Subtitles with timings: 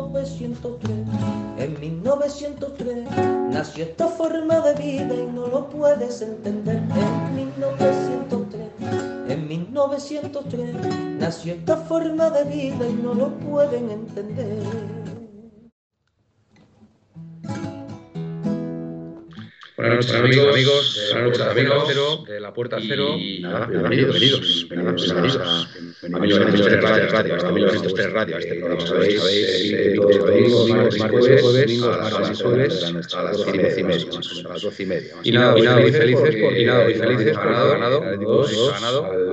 [0.00, 0.90] 1903.
[1.58, 3.04] En 1903
[3.50, 6.76] nació esta forma de vida y no lo puedes entender.
[6.76, 8.60] En 1903,
[9.28, 10.74] en 1903
[11.18, 15.01] nació esta forma de vida y no lo pueden entender.
[19.82, 23.16] Buenas noches, amigos, amigos, buenas noches, amigos, cero, de la puerta cero.
[23.18, 25.36] Y nada, bienvenidos, bienvenidos, bienvenidos
[26.04, 31.82] a 1903 Radio, hasta 1903 Radio, este programa, sabéis, sabéis, todos los domingos, martes, jueves,
[31.82, 34.06] a las 6 jueves, a las 12 y media,
[34.44, 35.14] a las 12 y media.
[35.24, 39.32] Y nada, y nada, muy felices, y nada, muy felices, ganado, ganado, dos, ganado,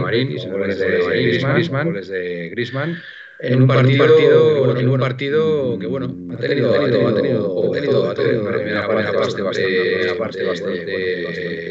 [0.00, 3.00] Marín, goles de Griezmann, goles de Griezmann
[3.42, 7.72] en un partido, en un partido que bueno ha tenido ha tenido ha tenido ha
[7.72, 10.18] tenido, ha tenido una primera parte bastante.
[10.44, 11.69] bastante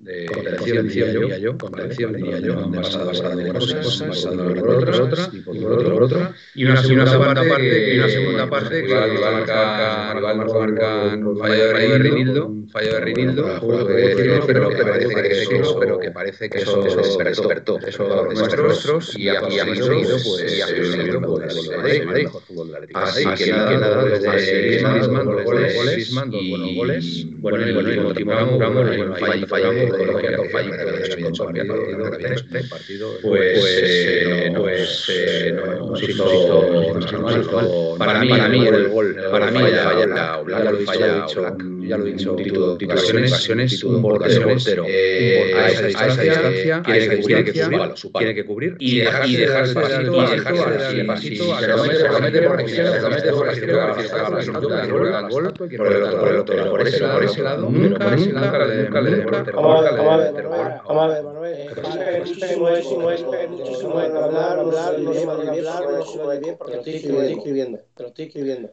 [0.00, 5.28] de contención, diría yo, yo, contención, diría yo, donde de cosas, pasando por otra, otra,
[5.32, 10.14] y por otra, por otra, y una segunda parte, y una segunda parte que marca,
[10.14, 16.10] marca un fallo de Rinildo, un fallo de pero que parece que eso, pero que
[16.10, 18.26] parece que eso despertó, eso
[18.62, 20.62] nuestros, y conseguido, pues, y
[21.20, 21.46] pues.
[22.94, 27.96] Así que nada, desde Griezmann, dos goles, Griezmann, dos buenos goles, bueno, y bueno, y
[27.98, 29.14] continuamos, bueno,
[29.46, 29.90] fallamos,
[32.68, 33.60] partido, pues,
[34.56, 35.08] pues
[35.78, 38.90] nos hizo, para mí, para mí el
[39.30, 39.92] para mí ya
[40.70, 40.84] lo he
[41.88, 48.44] ya lo he dicho, titulaciones, un portero, a esa distancia, tiene que cubrir, tiene que
[48.44, 53.46] cubrir y dejarse de pasito, se lo mete por la izquierda, se lo mete por
[53.46, 53.96] la izquierda,
[56.70, 58.16] por ese lado, nunca
[59.00, 59.24] le
[59.82, 62.20] Vamos a ver, vamos a ver, Manuel.
[62.20, 66.72] Muchísimo es, muchísimo es hablar, hablar, no se puede hablar, no se puede bien, porque
[66.72, 68.70] te lo estoy escribiendo, te lo estoy escribiendo.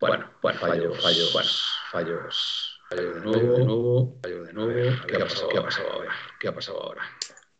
[0.00, 1.48] Bueno, bueno, fallo, fallo, bueno,
[1.90, 4.96] fallos, fallo de nuevo, de nuevo, fallo de nuevo.
[5.06, 6.10] ¿Qué ha pasado, qué ha pasado ahora?
[6.40, 7.02] ¿Qué ha pasado ahora?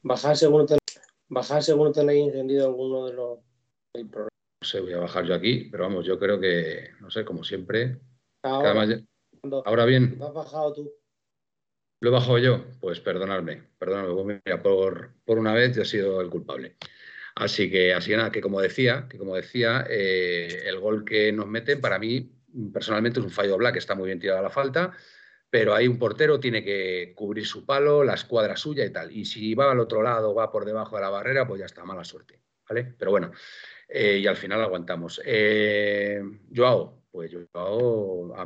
[0.02, 0.78] Bajar según ten,
[1.28, 3.38] bajar según tenéis encendido alguno de los
[3.92, 4.28] del programa.
[4.62, 7.42] No sé, voy a bajar yo aquí, pero vamos, yo creo que, no sé, como
[7.42, 7.98] siempre.
[8.42, 9.02] Ahora, además,
[9.64, 10.16] ahora bien.
[10.18, 10.97] ¿Lo has bajado tú?
[12.00, 12.64] ¿Lo he bajado yo?
[12.80, 16.76] Pues perdonadme, perdonadme, pues mira, por, por una vez yo he sido el culpable.
[17.34, 21.32] Así que, así que nada, que como decía, que como decía, eh, el gol que
[21.32, 22.32] nos meten para mí
[22.72, 24.92] personalmente es un fallo black, está muy bien tirado a la falta,
[25.50, 29.12] pero ahí un portero tiene que cubrir su palo, la escuadra suya y tal.
[29.12, 31.84] Y si va al otro lado, va por debajo de la barrera, pues ya está,
[31.84, 32.94] mala suerte, ¿vale?
[32.98, 33.32] Pero bueno,
[33.88, 35.20] eh, y al final aguantamos.
[35.24, 36.20] Eh,
[36.54, 37.40] Joao, pues yo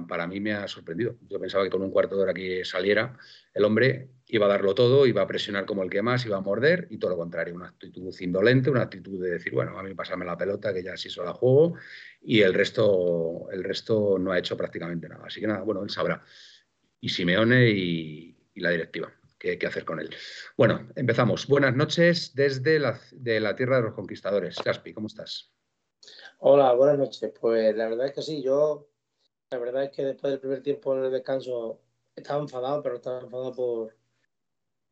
[0.08, 1.18] para mí me ha sorprendido.
[1.28, 3.18] Yo pensaba que con un cuarto de hora que saliera
[3.52, 6.40] el hombre iba a darlo todo, iba a presionar como el que más, iba a
[6.40, 9.92] morder y todo lo contrario, una actitud indolente, una actitud de decir, bueno, a mí
[9.92, 11.74] pasarme la pelota que ya sí la juego
[12.22, 15.26] y el resto, el resto no ha hecho prácticamente nada.
[15.26, 16.24] Así que nada, bueno, él sabrá.
[16.98, 19.12] Y Simeone y, la directiva.
[19.38, 20.08] ¿Qué, ¿Qué, hacer con él?
[20.56, 21.46] Bueno, empezamos.
[21.46, 24.56] Buenas noches desde la, de la tierra de los conquistadores.
[24.64, 25.52] Caspi, ¿cómo estás?
[26.44, 27.32] Hola, buenas noches.
[27.40, 28.88] Pues la verdad es que sí, yo,
[29.50, 31.80] la verdad es que después del primer tiempo en el descanso
[32.16, 33.96] estaba enfadado, pero estaba enfadado por,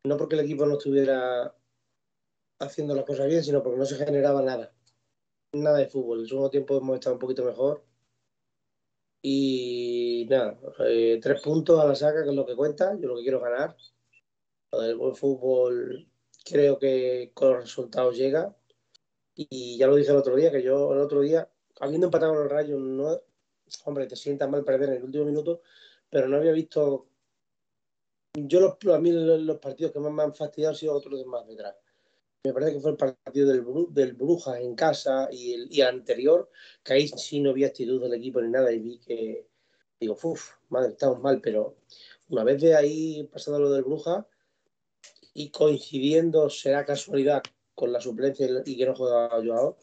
[0.05, 1.53] no porque el equipo no estuviera
[2.59, 4.73] haciendo las cosas bien, sino porque no se generaba nada,
[5.53, 6.21] nada de fútbol.
[6.21, 7.83] El segundo tiempo hemos estado un poquito mejor.
[9.23, 10.57] Y nada,
[10.87, 13.41] eh, tres puntos a la saca, que es lo que cuenta, yo lo que quiero
[13.41, 13.75] ganar.
[14.71, 16.07] Lo del buen fútbol
[16.45, 18.55] creo que con los resultados llega
[19.35, 21.49] y ya lo dije el otro día, que yo el otro día,
[21.79, 23.19] habiendo empatado con el Rayo, no,
[23.85, 25.61] hombre, te sientas mal perder en el último minuto,
[26.09, 27.07] pero no había visto.
[28.33, 31.25] Yo, los, a mí, los partidos que más me han fastidiado han sido otros de
[31.25, 31.75] más detrás.
[32.43, 33.63] Me parece que fue el partido del,
[33.93, 36.49] del Brujas en casa y el, y anterior,
[36.83, 39.47] que ahí sí no había actitud del equipo ni nada, y vi que,
[39.99, 41.75] digo, uff, madre, estamos mal, pero
[42.29, 44.25] una vez de ahí pasando lo del Brujas
[45.33, 47.43] y coincidiendo, será casualidad
[47.75, 49.77] con la suplencia y que no juega Joao,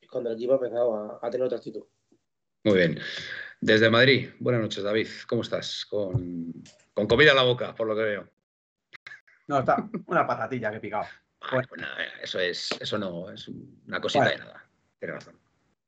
[0.00, 1.84] es cuando el equipo ha empezado a, tener otra actitud.
[2.64, 2.98] Muy bien.
[3.60, 5.08] Desde Madrid, buenas noches, David.
[5.26, 5.84] ¿Cómo estás?
[5.86, 6.52] Con,
[7.08, 8.28] comida en la boca, por lo que veo.
[9.46, 11.06] No, está una patatilla que he picado.
[11.50, 11.68] Bueno.
[11.68, 11.82] Pues
[12.22, 13.48] eso es, eso no, es
[13.86, 14.68] una cosita de nada.
[14.98, 15.38] Tienes razón.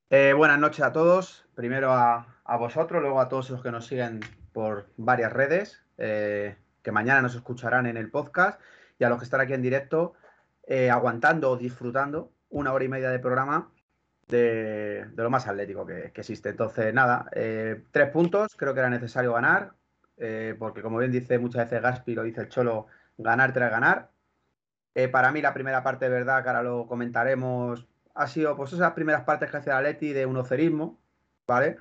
[0.08, 1.44] Eh, buenas noches a todos.
[1.54, 2.26] Primero a,
[2.58, 4.20] vosotros, luego a todos los que nos siguen
[4.52, 8.60] por varias redes, eh, que mañana nos escucharán en el podcast,
[8.98, 10.14] y a los que están aquí en directo,
[10.70, 13.70] eh, aguantando o disfrutando una hora y media de programa
[14.28, 16.48] de, lo más atlético que, existe.
[16.48, 17.28] Entonces, nada,
[17.90, 19.74] tres puntos, creo que era necesario ganar,
[20.58, 22.86] porque como bien dice muchas veces Gaspi, lo dice el Cholo,
[23.18, 24.10] ganar tras ganar.
[25.12, 29.24] para mí la primera parte verdad, que ahora lo comentaremos, ha sido pues esas primeras
[29.24, 31.00] partes que hacía la Leti de un ocerismo,
[31.46, 31.76] ¿vale?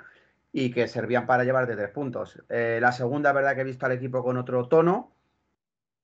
[0.52, 2.42] Y que servían para llevar de tres puntos.
[2.50, 5.12] Eh, la segunda, verdad que he visto al equipo con otro tono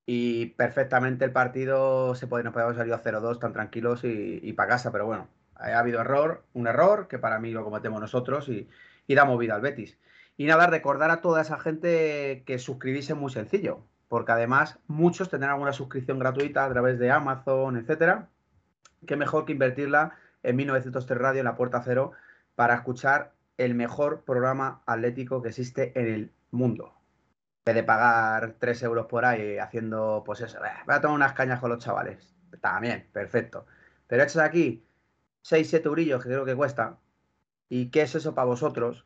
[0.06, 4.54] y perfectamente el partido se puede, nos podía haber salido a 0-2 tan tranquilos y,
[4.54, 8.48] para casa, pero bueno, ha habido error, un error que para mí lo cometemos nosotros
[8.50, 8.70] y,
[9.08, 9.98] y da movida al Betis.
[10.38, 13.80] Y nada, recordar a toda esa gente que suscribirse muy sencillo,
[14.10, 18.28] porque además muchos tendrán alguna suscripción gratuita a través de Amazon, etcétera.
[19.08, 22.12] Qué mejor que invertirla en 1903 Radio, en la Puerta Cero,
[22.56, 26.95] para escuchar el mejor programa atlético que existe en el mundo.
[27.66, 31.60] Vez de pagar 3 euros por ahí haciendo, pues eso, voy a tomar unas cañas
[31.60, 32.36] con los chavales.
[32.62, 33.66] También, perfecto.
[34.06, 34.86] Pero hechos aquí
[35.42, 36.98] 6, 7 eurillos que creo que cuesta.
[37.68, 39.04] ¿Y qué es eso para vosotros?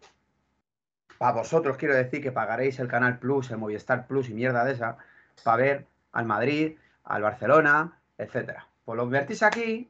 [1.18, 4.74] Para vosotros quiero decir que pagaréis el Canal Plus, el Movistar Plus y mierda de
[4.74, 4.98] esa,
[5.44, 8.68] para ver al Madrid, al Barcelona, etcétera.
[8.84, 9.90] Pues lo invertís aquí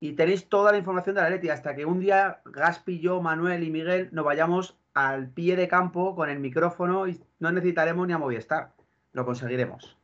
[0.00, 3.62] y tenéis toda la información de la Leti hasta que un día Gaspi, yo, Manuel
[3.62, 8.14] y Miguel nos vayamos al pie de campo con el micrófono y no necesitaremos ni
[8.14, 8.72] a Movistar.
[9.12, 9.94] Lo conseguiremos.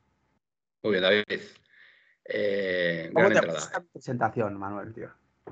[0.83, 1.41] Muy bien, David.
[2.27, 3.87] Eh, gran entrada.
[3.91, 5.09] presentación, Manuel, tío.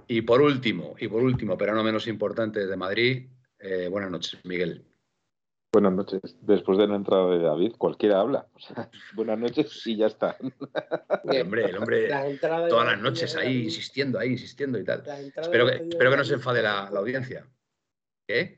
[0.07, 4.39] Y por último, y por último, pero no menos importante, de Madrid, eh, buenas noches,
[4.45, 4.85] Miguel.
[5.73, 6.21] Buenas noches.
[6.43, 8.47] Después de la entrada de David, cualquiera habla.
[9.15, 10.37] buenas noches y ya está.
[11.25, 12.09] el hombre, el hombre,
[12.69, 15.03] todas las noches ahí insistiendo, ahí insistiendo y tal.
[15.35, 17.47] Espero que, espero que no se enfade la, audiencia.
[18.29, 18.57] ¿Qué?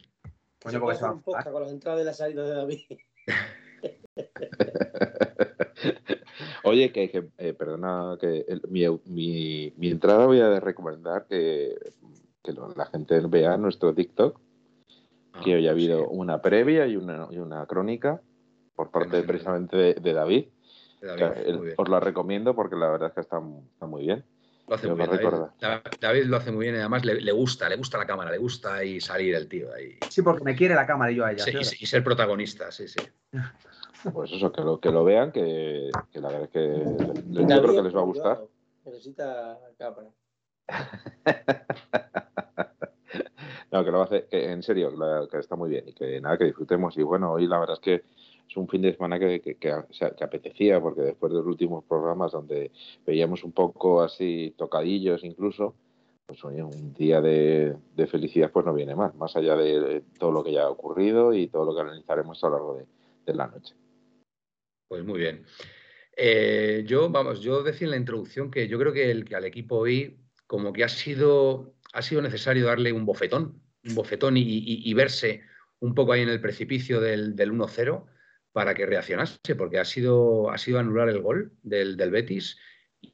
[0.64, 2.80] Bueno, porque se va con las entradas y las salidas de David.
[6.64, 11.76] Oye, que, eh, perdona, que mi, mi, entrada voy a recomendar que,
[12.42, 14.38] que la gente vea nuestro TikTok
[15.44, 18.20] que hoy ha habido una previa y una, y una crónica
[18.74, 20.46] por parte precisamente de, David.
[21.76, 24.24] os la recomiendo porque la verdad es que está, muy bien.
[24.68, 25.10] Lo hace muy bien.
[26.00, 28.74] David, lo hace muy bien y además le, gusta, le gusta la cámara, le gusta
[28.74, 29.98] ahí salir el tío ahí.
[30.08, 31.44] Sí, porque me quiere la cámara y yo a ella.
[31.48, 33.00] y, ser protagonista, sí, sí.
[34.12, 36.84] Pues eso, que lo, que lo vean, que, la verdad es que
[37.28, 38.40] yo creo que les va a gustar.
[38.84, 40.08] Necesita cámara.
[43.72, 44.92] No, que lo hace, que en serio,
[45.30, 46.96] que está muy bien y que nada, que disfrutemos.
[46.98, 48.04] Y bueno, hoy la verdad es que
[48.52, 49.72] es un fin de semana que, que,
[50.20, 52.70] apetecía, porque después de los últimos programas donde
[53.06, 55.74] veíamos un poco así tocadillos incluso,
[56.26, 57.74] pues hoy un día de,
[58.10, 61.48] felicidad pues no viene más, más allá de todo lo que ya ha ocurrido y
[61.48, 62.86] todo lo que analizaremos a lo largo
[63.24, 63.74] de, la noche.
[64.86, 65.46] Pues muy bien.
[66.14, 69.46] Eh, yo, vamos, yo decía en la introducción que yo creo que, el, que al
[69.46, 74.94] equipo hoy como que ha sido ha sido necesario darle un bofetón, un bofetón y,
[74.94, 75.42] verse
[75.80, 78.06] un poco ahí en el precipicio del, 1-0
[78.52, 82.58] para que reaccionase, porque ha sido, ha sido anular el gol del, Betis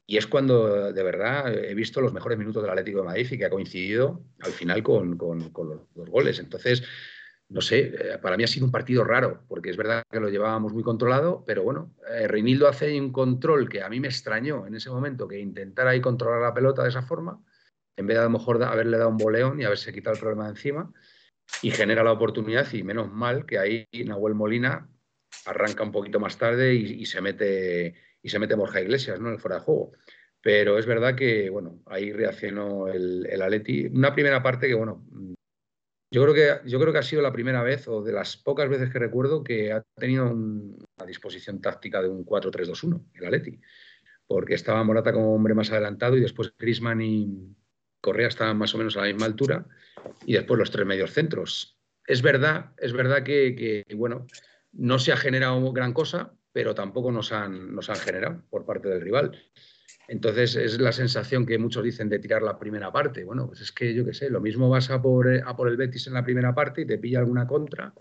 [0.06, 3.38] y es cuando de verdad he visto los mejores minutos del Atlético de Madrid y
[3.38, 6.38] que ha coincidido al final con, los, goles.
[6.40, 6.83] Entonces,
[7.49, 10.28] no sé, eh, para mí ha sido un partido raro, porque es verdad que lo
[10.28, 14.66] llevábamos muy controlado, pero bueno, eh, Reinildo hace un control que a mí me extrañó
[14.66, 17.42] en ese momento, que intentara ahí controlar la pelota de esa forma,
[17.97, 20.45] en vez de a lo mejor haberle dado un boleón y haberse quitado el problema
[20.45, 20.92] de encima,
[21.62, 24.88] y genera la oportunidad, y menos mal que ahí Nahuel Molina
[25.47, 29.28] arranca un poquito más tarde y, se mete y se mete Borja Iglesias, ¿no?
[29.28, 29.92] En el fuera de juego.
[30.40, 33.87] Pero es verdad que, bueno, ahí reaccionó el, el Atleti.
[33.87, 35.04] Una primera parte que, bueno,
[36.11, 38.68] yo creo que, yo creo que ha sido la primera vez, o de las pocas
[38.68, 43.61] veces que recuerdo, que ha tenido una disposición táctica de un 4-3-2-1, el Atleti.
[44.26, 47.56] Porque estaba Morata como hombre más adelantado y después Grisman y,
[48.00, 49.66] Correa está más o menos a la misma altura
[50.25, 51.78] y después los tres medios centros.
[52.06, 54.26] Es verdad, es verdad que, bueno,
[54.73, 58.89] no se ha generado gran cosa, pero tampoco nos han, nos han generado por parte
[58.89, 59.33] del rival.
[60.09, 63.25] Entonces es la sensación que muchos dicen de tirar la primera parte.
[63.25, 65.77] Bueno, pues es que yo qué sé, lo mismo vas a por, a por el
[65.77, 67.93] Betis en la primera parte y te pilla alguna contra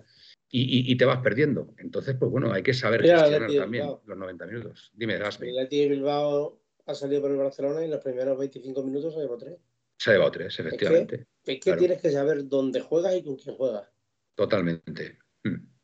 [0.49, 1.73] y, te vas perdiendo.
[1.77, 4.91] Entonces, pues bueno, hay que saber gestionar también los 90 minutos.
[4.95, 5.49] Dime, Gaspi.
[5.49, 9.37] El Bilbao ha salido por el Barcelona y en los primeros 25 minutos se llevó
[9.37, 9.57] tres.
[9.97, 11.27] Se ha llevado tres, efectivamente.
[11.43, 13.89] Es que, tienes que saber dónde juegas y con quién juegas.
[14.35, 15.19] Totalmente.
[15.43, 15.76] Mm.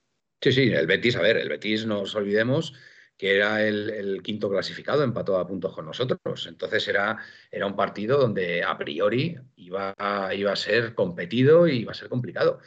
[0.43, 2.73] Sí, sí, el Betis, a ver, el Betis, no nos olvidemos
[3.15, 6.47] que era el, quinto clasificado, empató a puntos con nosotros.
[6.47, 7.17] Entonces era,
[7.49, 9.95] era un partido donde a priori iba,
[10.35, 12.59] iba a ser competido y iba a ser complicado.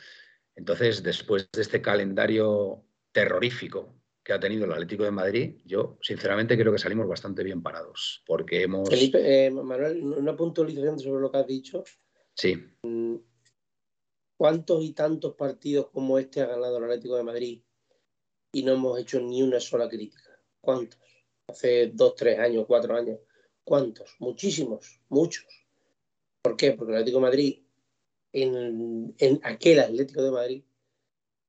[0.54, 6.56] Entonces, después de este calendario terrorífico que ha tenido el Atlético de Madrid, yo sinceramente
[6.56, 8.88] creo que salimos bastante bien parados, porque hemos...
[8.88, 11.84] Felipe, eh, Manuel, una puntualización sobre lo que has dicho.
[12.32, 12.56] Sí.
[14.38, 17.65] ¿Cuántos y tantos partidos como este ha ganado el Atlético de Madrid
[18.52, 20.38] y no hemos hecho ni una sola crítica?
[20.60, 21.00] ¿Cuántos?
[21.48, 23.20] Hace dos, tres años, cuatro años.
[23.64, 24.16] ¿Cuántos?
[24.18, 25.46] Muchísimos, muchos.
[26.42, 26.72] ¿Por qué?
[26.72, 27.62] Porque el Atlético de Madrid,
[28.32, 30.64] en, aquel Atlético de Madrid,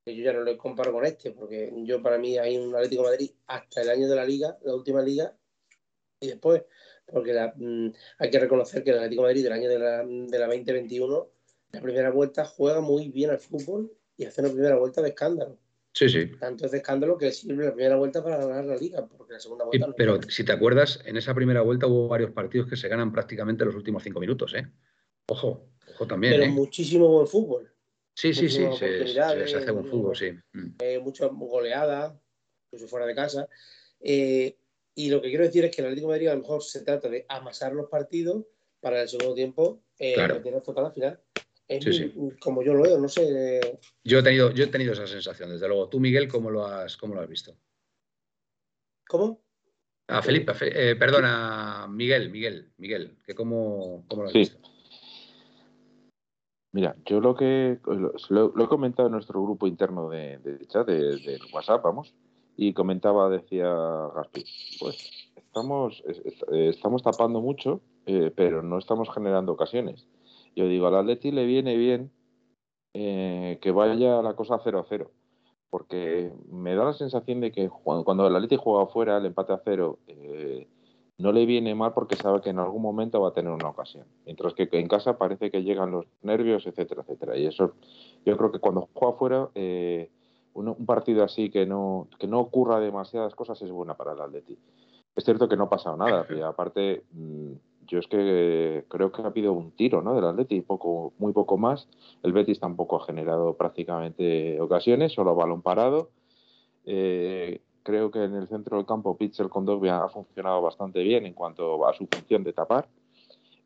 [0.03, 3.03] que yo ya no lo comparo con este, porque yo para mí hay un Atlético
[3.03, 5.37] de Madrid hasta el año de la liga, la última liga,
[6.19, 6.63] y después,
[7.05, 10.39] porque mm, hay que reconocer que el Atlético de Madrid del año de la, de
[10.39, 11.29] la 2021,
[11.73, 15.59] la primera vuelta juega muy bien al fútbol y hace una primera vuelta de escándalo.
[15.97, 16.27] Sí, sí.
[16.39, 19.39] Tanto es de escándalo que sirve la primera vuelta para ganar la liga, porque la
[19.39, 22.87] segunda vuelta Pero si te acuerdas, en esa primera vuelta hubo varios partidos que se
[22.87, 24.67] ganan prácticamente los últimos cinco minutos, ¿eh?
[25.25, 26.33] Ojo, ojo también.
[26.33, 26.49] Pero ¿eh?
[26.49, 27.73] muchísimo buen fútbol.
[28.13, 30.33] Sí, sí, sí, se, hace buen fútbol, sí.
[30.53, 30.75] Mm.
[30.77, 32.13] Eh, muchas goleadas,
[32.67, 33.49] incluso fuera de casa.
[33.99, 34.55] Eh,
[34.93, 36.83] y lo que quiero decir es que el Atlético de Madrid a lo mejor se
[36.83, 38.45] trata de amasar los partidos
[38.79, 40.43] para el segundo tiempo eh, claro.
[40.61, 41.19] tocar la final
[42.39, 43.79] como yo lo veo, no sé.
[44.03, 45.89] Yo he tenido, yo he tenido esa sensación, desde luego.
[45.89, 47.57] Tú, Miguel, ¿cómo lo has, cómo lo has visto?
[49.07, 49.41] ¿Cómo?
[50.09, 54.57] A Felipe, eh, perdona, Miguel, Miguel, Miguel, que cómo, cómo lo has visto.
[56.71, 57.79] Mira, yo lo que
[58.29, 62.13] lo, he comentado en nuestro grupo interno de, chat, de, WhatsApp, vamos,
[62.55, 63.67] y comentaba, decía
[64.15, 64.45] Gaspi,
[64.79, 66.03] pues estamos,
[66.51, 70.07] estamos tapando mucho, eh, pero no estamos generando ocasiones.
[70.57, 72.11] Yo digo, al Atleti le viene bien
[72.95, 75.07] eh, que vaya la cosa 0-0,
[75.69, 79.61] porque me da la sensación de que cuando, el Atleti juega afuera, el empate a
[79.63, 80.67] cero, eh,
[81.19, 84.07] no le viene mal porque sabe que en algún momento va a tener una ocasión.
[84.25, 87.37] Mientras que en casa parece que llegan los nervios, etcétera, etcétera.
[87.37, 87.75] Y eso,
[88.25, 90.09] yo creo que cuando juega afuera, eh,
[90.53, 94.57] un, partido así que no, que no ocurra demasiadas cosas es buena para el Atleti.
[95.15, 97.53] Es cierto que no ha pasado nada, y aparte mm,
[97.87, 100.13] yo es que creo que ha habido un tiro ¿no?
[100.13, 101.87] del Atleti, poco, muy poco más.
[102.21, 106.09] El Betis tampoco ha generado prácticamente ocasiones, solo balón parado.
[106.85, 111.25] Eh, creo que en el centro del campo Pitzel con Dogbia ha funcionado bastante bien
[111.25, 112.87] en cuanto a su función de tapar.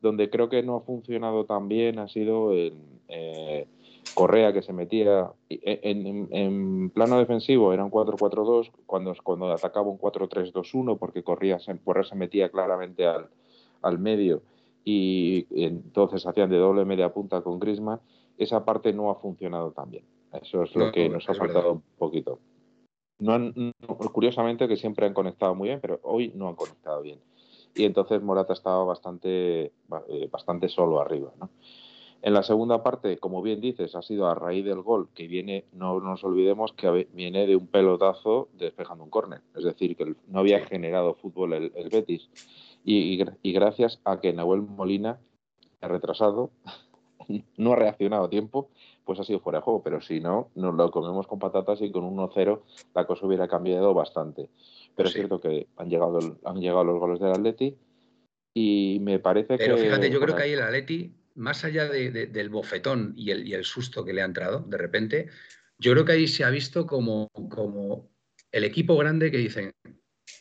[0.01, 2.73] Donde creo que no ha funcionado tan bien ha sido en
[3.07, 3.67] eh,
[4.13, 10.97] Correa que se metía en, plano defensivo era un 4-4-2 cuando, cuando atacaba un 4-3-2-1
[10.97, 13.29] porque Correa Correa se metía claramente al,
[13.81, 14.41] al medio
[14.83, 18.00] y entonces hacían de doble media punta con Grisman,
[18.38, 20.05] esa parte no ha funcionado tan bien.
[20.41, 22.39] Eso es lo que nos ha faltado un poquito.
[23.19, 23.53] No
[24.11, 27.19] curiosamente que siempre han conectado muy bien, pero hoy no han conectado bien.
[27.75, 29.71] Y entonces Morata estaba bastante,
[30.07, 31.31] eh, bastante solo arriba.
[32.23, 35.65] En la segunda parte, como bien dices, ha sido a raíz del gol que viene,
[35.71, 39.41] no nos olvidemos que viene de un pelotazo despejando un córner.
[39.55, 42.29] Es decir, que no había generado fútbol el Betis
[42.83, 45.19] y, gracias a que Nahuel Molina
[45.81, 46.51] ha retrasado,
[47.57, 48.69] no ha reaccionado a tiempo,
[49.05, 49.83] pues ha sido fuera de juego.
[49.83, 52.61] Pero si no, nos lo comemos con patatas y con 1-0
[52.95, 54.50] la cosa hubiera cambiado bastante.
[54.95, 57.75] Pero es cierto que han llegado, han llegado los goles del Atleti
[58.53, 59.63] y me parece que...
[59.65, 63.53] Pero fíjate, yo creo que ahí el Atleti, más allá del bofetón y el, y
[63.53, 65.29] el, susto que le ha entrado de repente,
[65.77, 68.09] yo creo que ahí se ha visto como, como
[68.51, 69.71] el equipo grande que dicen,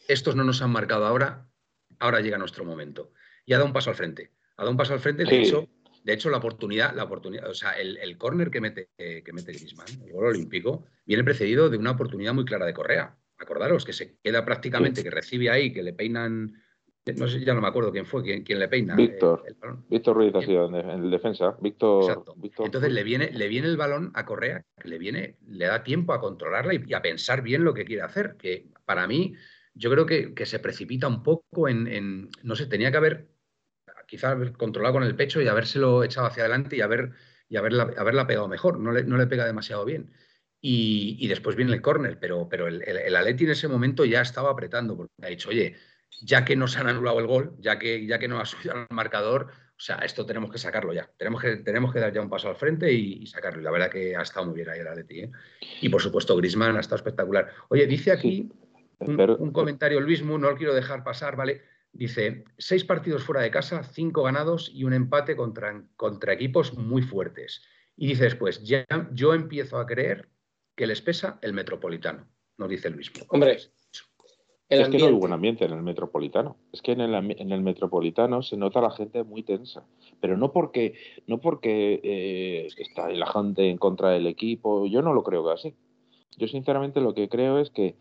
[0.08, 1.49] estos no nos han marcado ahora,
[2.00, 3.12] ahora llega nuestro momento.
[3.46, 4.32] Y ha dado un paso al frente.
[4.56, 5.68] Ha dado un paso al frente, de hecho,
[6.02, 9.52] de hecho, la oportunidad, la oportunidad, o sea, el, el córner que mete, que mete
[9.52, 13.16] Griezmann, el gol olímpico, viene precedido de una oportunidad muy clara de Correa.
[13.38, 16.52] Acordaros que se queda prácticamente, que recibe ahí, que le peinan,
[17.16, 18.94] no sé, ya no me acuerdo quién fue, quién, quién le peina.
[18.94, 19.44] Víctor.
[19.88, 21.56] Víctor Ruiz ha sido en, el defensa.
[21.60, 22.24] Víctor,
[22.58, 26.20] Entonces le viene, le viene el balón a Correa, le viene, le da tiempo a
[26.20, 28.36] controlarla y a pensar bien lo que quiere hacer.
[28.38, 29.34] Que para mí,
[29.74, 33.28] yo creo que, se precipita un poco en, no sé, tenía que haber
[34.06, 37.12] quizás controlado con el pecho y habérselo echado hacia adelante y, haber,
[37.48, 40.12] y haberla, haberla pegado mejor, no le, no le pega demasiado bien.
[40.62, 44.96] Y, después viene el córner, pero, pero el, el, en ese momento ya estaba apretando,
[44.96, 45.76] porque ha dicho, oye,
[46.22, 48.86] ya que nos han anulado el gol, ya que, ya que no ha subido al
[48.90, 49.46] marcador,
[49.80, 51.10] o sea, esto tenemos que sacarlo ya.
[51.16, 53.62] Tenemos que, tenemos que dar ya un paso al frente y, sacarlo.
[53.62, 55.20] Y la verdad que ha estado muy bien ahí el Atleti.
[55.20, 55.30] ¿eh?
[55.80, 57.50] Y por supuesto, Grisman ha estado espectacular.
[57.70, 58.52] Oye, dice aquí
[59.00, 61.62] un, comentario, Luis no lo quiero dejar pasar, ¿vale?
[61.92, 67.02] Dice, seis partidos fuera de casa, cinco ganados y un empate contra, contra equipos muy
[67.02, 67.62] fuertes.
[67.96, 70.28] Y dice después, ya yo empiezo a creer
[70.76, 73.10] que les pesa el metropolitano, nos dice Luis.
[73.28, 73.58] Hombre,
[74.70, 76.56] es que no hay buen ambiente en el metropolitano.
[76.72, 79.84] Es que en el, en el metropolitano se nota la gente muy tensa.
[80.20, 80.94] Pero no porque,
[81.26, 84.86] no porque eh, está la gente en contra del equipo.
[84.86, 85.74] Yo no lo creo que así.
[86.36, 87.96] Yo sinceramente lo que creo es que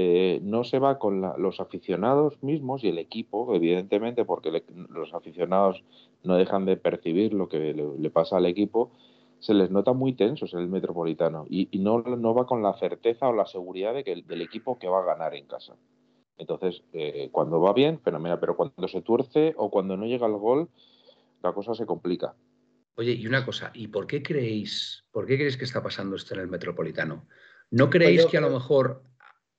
[0.00, 5.82] eh, no se va con los aficionados mismos y el equipo, evidentemente, porque los aficionados
[6.22, 8.92] no dejan de percibir lo que le, pasa al equipo,
[9.40, 13.26] se les nota muy tensos en el Metropolitano y, no, no, va con la certeza
[13.26, 15.74] o la seguridad de que del equipo que va a ganar en casa.
[16.36, 20.36] Entonces, eh, cuando va bien, fenomenal, pero cuando se tuerce o cuando no llega el
[20.36, 20.68] gol,
[21.42, 22.36] la cosa se complica.
[22.94, 26.34] Oye, y una cosa, ¿y por qué creéis, por qué creéis que está pasando esto
[26.34, 27.26] en el Metropolitano?
[27.72, 29.02] ¿No creéis pues que a lo mejor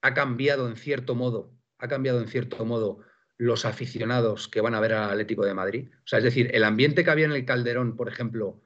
[0.02, 3.00] ha cambiado en cierto modo, ha cambiado en cierto modo
[3.38, 5.90] los aficionados que van a ver al Atlético de Madrid?
[6.04, 8.62] O sea, es decir, el ambiente que había en el Calderón, por ejemplo,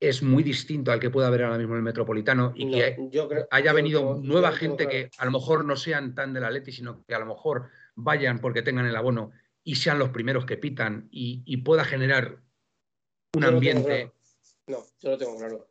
[0.00, 2.96] es muy distinto al que pueda haber ahora mismo en el Metropolitano y que
[3.50, 7.14] haya venido nueva gente que a lo mejor no sean tan del Atleti, sino que
[7.14, 9.32] a lo mejor vayan porque tengan el abono
[9.62, 12.42] y sean los primeros que pitan y, pueda generar
[13.34, 14.12] un ambiente.
[14.66, 15.68] No, yo lo tengo claro.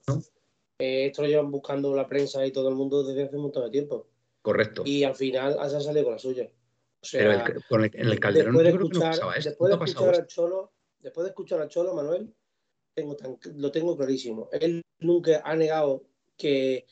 [0.80, 3.66] Eh, esto lo llevan buscando la prensa y todo el mundo desde hace un montón
[3.66, 4.08] de tiempo.
[4.44, 4.84] Correcto.
[4.86, 6.52] Y al final ha salido con la suya.
[7.12, 11.62] Pero en el Calderón después de escuchar, Después de escuchar al Cholo, después de escuchar
[11.62, 12.34] al Cholo, Manuel,
[12.94, 13.18] tengo
[13.56, 14.50] lo tengo clarísimo.
[14.52, 16.04] Él nunca ha negado
[16.38, 16.86] que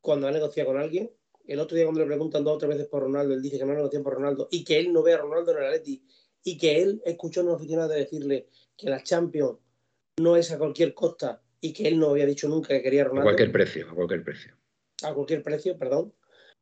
[0.00, 1.12] cuando ha negociado con alguien,
[1.46, 3.64] el otro día cuando le preguntan dos o tres veces por Ronaldo, él dice que
[3.64, 6.04] no ha negociado por Ronaldo y que él no ve a Ronaldo en el Atleti
[6.42, 9.58] y que él escuchó a un aficionado decirle que la Champions
[10.18, 13.22] no es a cualquier costa y que él no había dicho nunca que quería Ronaldo.
[13.22, 14.56] A cualquier precio, a cualquier precio.
[15.02, 16.12] A cualquier precio, perdón.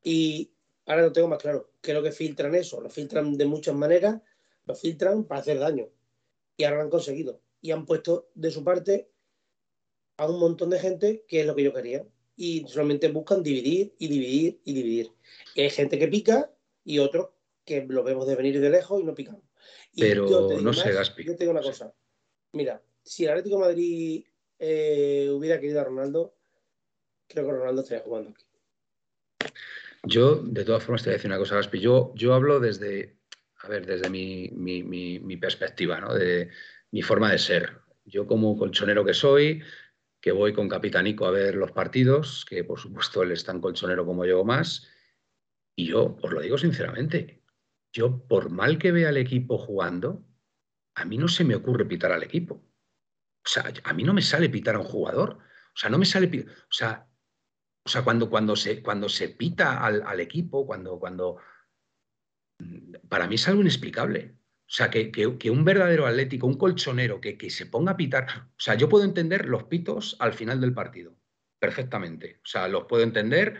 [0.02, 0.52] Y
[0.86, 1.70] ahora lo tengo más claro.
[1.80, 2.80] ¿Qué es lo que filtran eso?
[2.80, 4.20] Lo filtran de muchas maneras,
[4.64, 5.88] lo filtran para hacer daño.
[6.56, 9.10] Y ahora lo han conseguido y han puesto de su parte
[10.16, 12.06] a un montón de gente que es lo que yo quería.
[12.36, 15.12] Y solamente buscan dividir y dividir y dividir.
[15.56, 16.52] hay gente que pica
[16.84, 17.30] y otros
[17.64, 19.42] que lo vemos de venir de lejos y no picamos.
[19.96, 21.24] Pero no sé, Gaspi.
[21.24, 21.92] Yo te digo una cosa.
[22.52, 24.24] Mira, si el Atlético de Madrid
[24.58, 26.34] eh, hubiera querido a Ronaldo,
[27.26, 28.44] creo que Ronaldo estaría jugando aquí.
[30.04, 31.80] Yo, de todas formas, te voy a decir una cosa, Gaspi.
[31.80, 33.18] Yo, yo hablo desde,
[33.62, 36.14] a ver, desde mi, mi, mi perspectiva, ¿no?
[36.14, 36.50] De,
[36.90, 37.80] mi forma de ser.
[38.04, 39.62] Yo como colchonero que soy,
[40.20, 44.06] que voy con Capitanico a ver los partidos, que por supuesto él es tan colchonero
[44.06, 44.88] como yo más,
[45.76, 47.44] y yo os lo digo sinceramente,
[47.92, 50.24] yo por mal que vea al equipo jugando,
[50.94, 52.54] a mí no se me ocurre pitar al equipo.
[52.54, 55.38] O sea, a mí no me sale pitar a un jugador.
[55.38, 56.26] O sea, no me sale...
[56.26, 57.06] O sea,
[57.88, 61.38] o sea cuando, cuando, se, cuando se pita al, al equipo, cuando, cuando...
[63.08, 64.34] Para mí es algo inexplicable.
[64.68, 68.26] O sea, que, un verdadero atlético, un colchonero, que, se ponga a pitar.
[68.50, 71.16] O sea, yo puedo entender los pitos al final del partido,
[71.58, 72.40] perfectamente.
[72.44, 73.58] O sea, los puedo entender.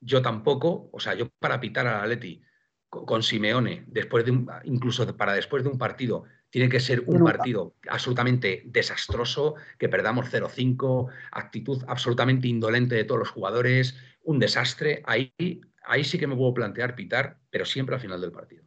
[0.00, 2.42] Yo tampoco, o sea, yo para pitar al Atleti
[2.90, 7.76] con, Simeone, después de incluso para después de un partido, tiene que ser un partido
[7.88, 15.02] absolutamente desastroso, que perdamos 0-5, actitud absolutamente indolente de todos los jugadores, un desastre.
[15.06, 15.32] Ahí,
[15.84, 18.64] ahí sí que me puedo plantear pitar, pero siempre al final del partido.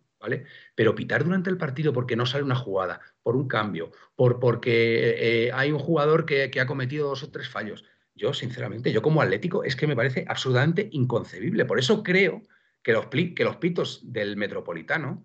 [0.75, 5.15] Pero pitar durante el partido porque no sale una jugada, por un cambio, por, porque
[5.47, 7.83] eh, hay un jugador que, ha cometido dos o tres fallos.
[8.15, 11.65] Yo, sinceramente, yo como atlético, es que me parece absolutamente inconcebible.
[11.65, 12.41] Por eso creo
[12.83, 15.23] que los, que los pitos del Metropolitano,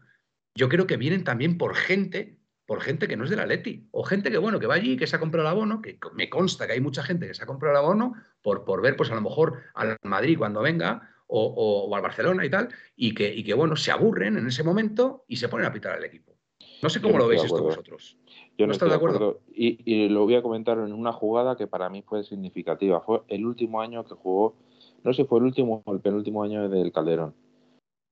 [0.54, 2.37] yo creo que vienen también por gente,
[2.68, 5.06] por gente que no es del Atleti, o gente que, bueno, que va allí, que
[5.06, 7.46] se ha comprado el abono, que me consta que hay mucha gente que se ha
[7.46, 11.90] comprado el abono por, por ver, pues a lo mejor al Madrid cuando venga, o,
[11.96, 15.36] al Barcelona y tal, y que, y que, bueno, se aburren en ese momento y
[15.36, 16.36] se ponen a pitar al equipo.
[16.82, 18.18] No sé cómo lo veis esto vosotros.
[18.58, 19.40] Yo no, estoy de acuerdo.
[19.50, 23.00] Y, lo voy a comentar en una jugada que para mí fue significativa.
[23.00, 24.56] Fue el último año que jugó,
[25.04, 27.34] no sé si fue el último o el penúltimo año del Calderón.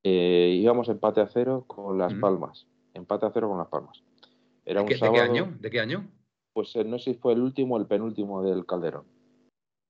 [0.02, 2.66] Eh, íbamos empate a cero con Las Palmas.
[2.94, 4.02] Empate a cero con Las Palmas.
[4.66, 5.56] Era ¿De, qué, ¿De qué año?
[5.58, 6.10] ¿De qué año?
[6.52, 9.04] Pues eh, no sé si fue el último o el penúltimo del Calderón.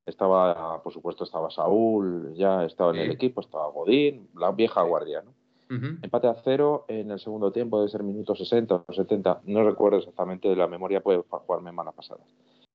[0.05, 5.23] Estaba, por supuesto, estaba Saúl, ya estaba en el equipo, estaba Godín, la vieja guardia,
[5.23, 5.35] ¿no?
[5.69, 9.99] Empate a cero en el segundo tiempo, debe ser minuto 60 o 70, no recuerdo
[9.99, 12.27] exactamente, la memoria puede jugarme malas pasadas.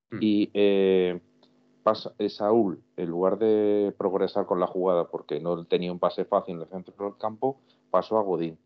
[0.10, 0.18] Mm.
[0.20, 1.22] Y eh,
[1.84, 6.26] pasa, eh, Saúl, en lugar de progresar con la jugada porque no tenía un pase
[6.26, 8.58] fácil en el centro del campo, pasó a Godín.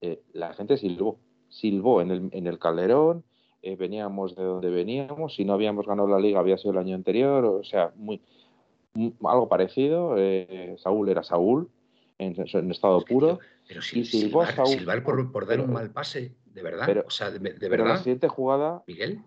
[0.00, 3.24] Eh, la gente silbó, silbó en el, en el calderón,
[3.60, 6.94] eh, veníamos de donde veníamos, si no habíamos ganado la liga había sido el año
[6.94, 8.20] anterior, o sea, muy,
[9.24, 10.14] algo parecido.
[10.16, 11.68] Eh, Saúl era Saúl
[12.18, 13.40] en, estado puro.
[13.66, 14.54] Pero, si, silbar,
[15.02, 16.86] por, dar un mal pase, de verdad.
[16.86, 17.88] Pero, o sea, de, verdad.
[17.88, 19.22] la siguiente jugada, Miguel.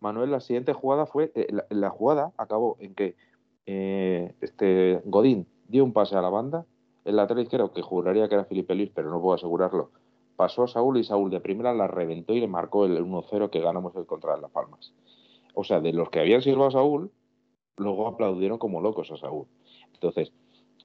[0.00, 3.16] Manuel, la siguiente jugada fue, eh, la, jugada acabó en que
[3.66, 6.64] este Godín dio un pase a la banda,
[7.04, 9.90] el lateral izquierdo, que juraría que era Felipe Luis, pero no puedo asegurarlo,
[10.38, 13.58] pasó a Saúl y Saúl de primera la reventó y le marcó el 1-0 que
[13.58, 14.94] ganamos el contra Las Palmas.
[15.52, 17.10] O sea, de los que habían silbado a Saúl,
[17.76, 19.48] luego aplaudieron como locos a Saúl.
[19.94, 20.32] Entonces,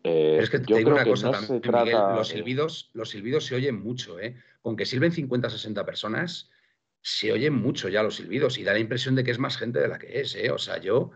[0.04, 3.80] eh, es que yo creo una que cosa no los, silbidos, los silbidos se oyen
[3.80, 4.36] mucho, ¿eh?
[4.64, 6.50] Con que silben 50 60 personas,
[7.02, 9.80] se oyen mucho ya los silbidos y da la impresión de que es más gente
[9.80, 10.50] de la que es, ¿eh?
[10.50, 11.12] O sea, yo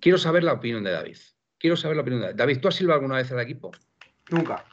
[0.00, 1.18] quiero saber la opinión de David.
[1.58, 2.38] Quiero saber la opinión de David.
[2.38, 3.72] David, ¿tú has silbado alguna vez al equipo?
[4.30, 4.64] Nunca.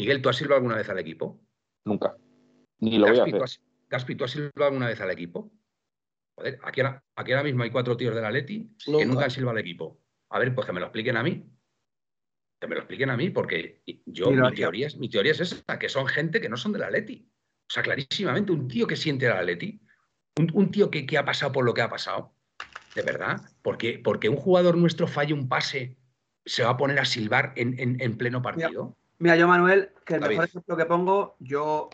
[0.00, 1.38] Miguel, ¿tú has silbado alguna vez al equipo?
[1.84, 2.16] Nunca.
[2.78, 3.60] Ni lo voy a hacer.
[3.90, 5.52] Gaspi, ¿tú has silbado alguna vez al equipo?
[6.36, 9.30] Joder, aquí ahora, aquí ahora mismo hay cuatro tíos de la Leti que nunca han
[9.30, 10.00] silbado al equipo.
[10.30, 11.44] A ver, pues que me lo expliquen a mí.
[12.58, 15.78] Que me lo expliquen a mí, porque yo, mi teoría, es, mi teoría es esa,
[15.78, 17.30] que son gente que no son de la Leti.
[17.68, 19.82] O sea, clarísimamente, un tío que siente la Leti,
[20.54, 22.34] un, tío que, ha pasado por lo que ha pasado,
[22.94, 25.98] de verdad, porque, porque un jugador nuestro falle un pase,
[26.46, 28.84] se va a poner a silbar en, pleno partido.
[28.84, 31.90] Mira, yo, Manuel, que el mejor ejemplo que pongo, yo,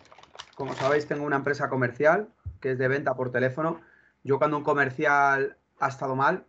[0.54, 2.28] como sabéis, tengo una empresa comercial
[2.60, 3.80] que es de venta por teléfono.
[4.22, 6.46] Yo cuando un comercial ha estado mal,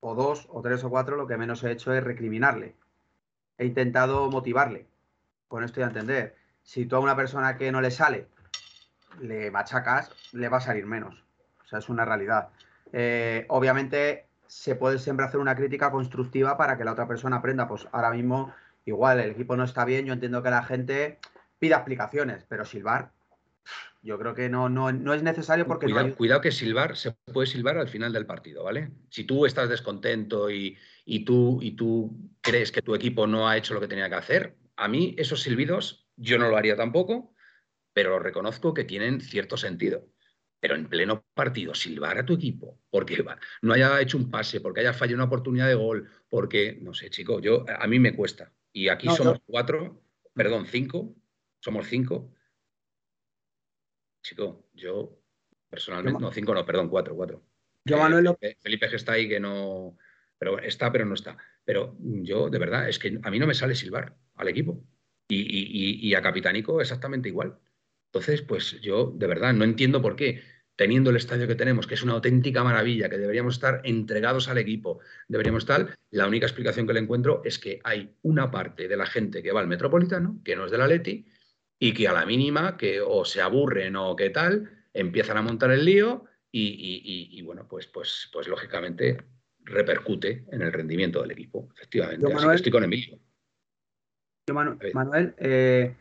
[0.00, 2.76] o dos, o tres, o cuatro, lo que menos he hecho es recriminarle.
[3.58, 4.86] He intentado motivarle.
[5.48, 6.36] Con esto ya entender.
[6.62, 8.28] Si tú a una persona que no le sale
[9.20, 11.24] le machacas, le va a salir menos.
[11.64, 12.48] O sea, es una realidad.
[12.92, 17.68] Eh, obviamente se puede siempre hacer una crítica constructiva para que la otra persona aprenda.
[17.68, 18.52] Pues ahora mismo,
[18.84, 21.18] igual, el equipo no está bien, yo entiendo que la gente
[21.58, 23.12] pida explicaciones, pero silbar
[24.02, 25.86] yo creo que no, no, no es necesario porque...
[26.16, 28.90] Cuidado, que silbar se puede silbar al final del partido, ¿vale?
[29.10, 30.78] Si tú estás descontento y,
[31.24, 34.56] tú, y tú crees que tu equipo no ha hecho lo que tenía que hacer,
[34.76, 37.34] a mí esos silbidos yo no lo haría tampoco,
[37.92, 40.08] pero reconozco que tienen cierto sentido.
[40.60, 43.24] Pero en pleno partido, silbar a tu equipo, porque
[43.62, 47.08] no haya hecho un pase, porque haya fallado una oportunidad de gol, porque, no sé,
[47.08, 48.52] chico, yo, a mí me cuesta.
[48.72, 50.02] Y aquí somos cuatro,
[50.34, 51.14] perdón, cinco,
[51.58, 52.32] somos cinco,
[54.22, 55.18] chico, yo
[55.68, 57.42] personalmente, no, cinco no, perdón, cuatro, cuatro.
[57.84, 58.36] Yo, eh, Manuel.
[58.60, 59.96] Felipe, que está ahí, que no.
[60.38, 61.36] Pero está, pero no está.
[61.64, 64.82] Pero yo, de verdad, es que a mí no me sale silbar al equipo.
[65.28, 67.58] Y, a Capitánico exactamente igual.
[68.06, 70.42] Entonces, pues yo, de verdad, no entiendo por qué,
[70.80, 74.56] teniendo el estadio que tenemos, que es una auténtica maravilla, que deberíamos estar entregados al
[74.56, 78.96] equipo, deberíamos estar, la única explicación que le encuentro es que hay una parte de
[78.96, 81.26] la gente que va al Metropolitano, que no es de la Leti,
[81.78, 85.70] y que a la mínima que o se aburren o qué tal, empiezan a montar
[85.70, 89.22] el lío y, bueno, pues, pues, pues lógicamente
[89.64, 92.26] repercute en el rendimiento del equipo, efectivamente.
[92.32, 93.18] Así que estoy con Emilio.
[94.94, 95.94] Manuel, eh,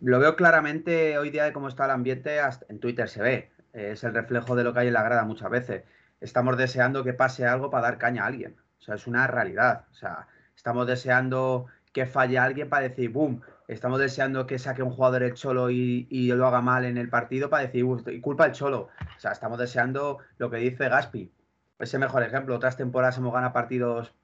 [0.00, 2.38] lo veo claramente hoy día de cómo está el ambiente,
[2.70, 5.50] en Twitter se ve, es el reflejo de lo que hay en la grada muchas
[5.50, 5.84] veces.
[6.20, 9.86] Estamos deseando que pase algo para dar caña a alguien, o sea, es una realidad,
[9.90, 14.90] o sea, estamos deseando que falle alguien para decir, boom, estamos deseando que saque un
[14.90, 18.52] jugador el Cholo y, lo haga mal en el partido para decir, y culpa el
[18.52, 18.88] Cholo.
[19.16, 21.30] O sea, estamos deseando lo que dice Gaspi.
[21.78, 22.54] Ese mejor ejemplo.
[22.54, 24.14] Otras temporadas hemos ganado partidos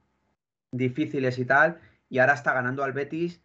[0.70, 3.42] difíciles y tal, y ahora está ganando al Betis,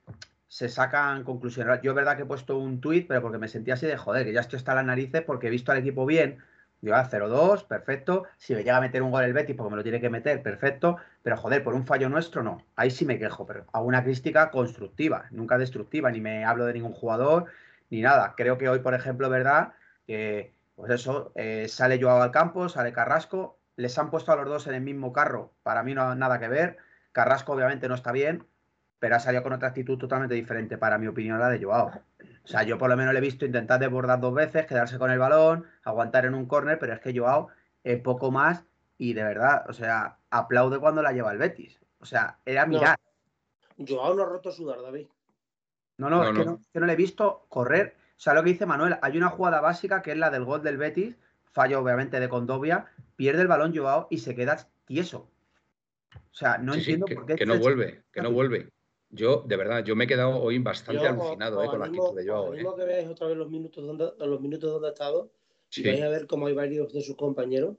[0.54, 1.80] se sacan conclusiones.
[1.82, 4.34] Yo verdad que he puesto un tuit, pero porque me sentía así de joder, que
[4.34, 6.44] ya estoy hasta las narices porque he visto al equipo bien,
[6.80, 8.26] Digo, 0-2, perfecto.
[8.38, 10.44] Si me llega a meter un gol el Betis porque me lo tiene que meter,
[10.44, 10.98] perfecto.
[11.24, 12.64] Pero joder, por un fallo nuestro no.
[12.76, 16.74] Ahí sí me quejo, pero hago una crítica constructiva, nunca destructiva, ni me hablo de
[16.74, 17.46] ningún jugador,
[17.90, 18.36] ni nada.
[18.38, 19.74] Creo que hoy, por ejemplo, verdad,
[20.06, 24.46] que pues eso, eh, sale Joao al campo, sale Carrasco, les han puesto a los
[24.46, 26.78] dos en el mismo carro, para mí no ha nada que ver.
[27.12, 28.46] Carrasco obviamente no está bien,
[29.04, 31.88] pero ha salido con otra actitud totalmente diferente, para mi opinión, la de Joao.
[31.88, 35.12] O sea, yo por lo menos le he visto intentar desbordar dos veces, quedarse con
[35.12, 37.50] el balón, aguantar en un córner, pero es que Joao
[37.84, 38.64] es poco más
[38.98, 41.82] y de verdad, o sea, aplaude cuando la lleva el Betis.
[42.00, 42.98] O sea, era mirar.
[43.78, 45.08] Joao no ha roto sudar, David.
[45.98, 47.98] No, no, es Que no, le he visto correr.
[48.12, 50.64] O sea, lo que dice Manuel, hay una jugada básica que es la del gol
[50.64, 51.18] del Betis,
[51.52, 52.86] fallo obviamente de Condovia,
[53.18, 55.30] pierde el balón Joao y se queda tieso.
[56.14, 57.36] O sea, no entiendo por qué.
[57.36, 58.72] Que no vuelve, que no vuelve.
[59.16, 62.26] Yo, de verdad, yo me he quedado hoy bastante alucinado eh, con la actitud de
[62.26, 62.52] Joao.
[62.52, 62.76] Mismo eh.
[62.78, 65.32] que veáis otra vez los minutos donde, los minutos donde ha estado,
[65.76, 67.76] y vais a ver cómo hay varios de sus compañeros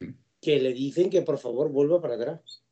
[0.00, 0.08] mm.
[0.40, 2.64] que le dicen que por favor vuelva para atrás.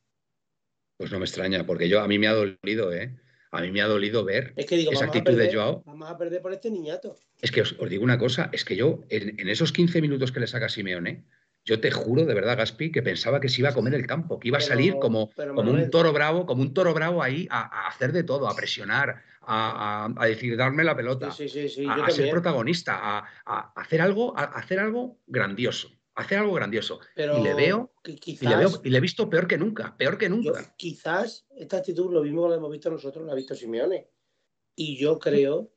[0.96, 3.14] Pues no me extraña, porque yo a mí me ha dolido, ¿eh?
[3.50, 5.82] A mí me ha dolido ver esa actitud de Joao.
[5.84, 7.16] Vamos a perder por este niñato.
[7.42, 10.40] Es que os, digo una cosa, es que yo, en, en, esos 15 minutos que
[10.40, 11.26] le saca Simeone,
[11.64, 14.40] yo te juro, de verdad, Gaspi, que pensaba que se iba a comer el campo,
[14.40, 17.86] que iba a salir como, como un toro bravo, como un toro bravo ahí a,
[17.86, 22.98] hacer de todo, a presionar, a, decir, darme la pelota, a, ser protagonista,
[23.44, 25.90] a, hacer algo, a hacer algo grandioso.
[26.16, 26.98] hacer algo grandioso.
[27.16, 30.28] y le veo, y le veo, y le he visto peor que nunca, peor que
[30.28, 30.74] nunca.
[30.76, 34.08] quizás esta actitud lo mismo que lo hemos visto nosotros, lo ha visto Simeone.
[34.74, 35.70] Y yo creo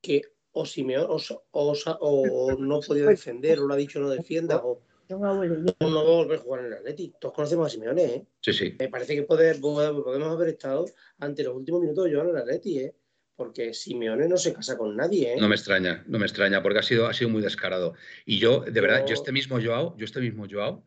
[0.00, 4.80] que o Simeone o, no ha podido defender, o lo ha dicho no defienda, o
[5.08, 7.14] no va a volver a jugar en el Atleti.
[7.20, 8.26] Todos conocemos a Simeone, ¿eh?
[8.40, 8.76] Sí, sí.
[8.78, 10.86] Me parece que podemos haber estado
[11.18, 12.94] ante los últimos minutos de Joao en el Atleti, ¿eh?
[13.36, 15.34] porque Simeone no se casa con nadie.
[15.34, 15.36] ¿eh?
[15.40, 17.94] No me extraña, no me extraña, porque ha sido, ha sido muy descarado.
[18.24, 20.84] Y yo, de verdad, yo este mismo Joao, yo este mismo Joao,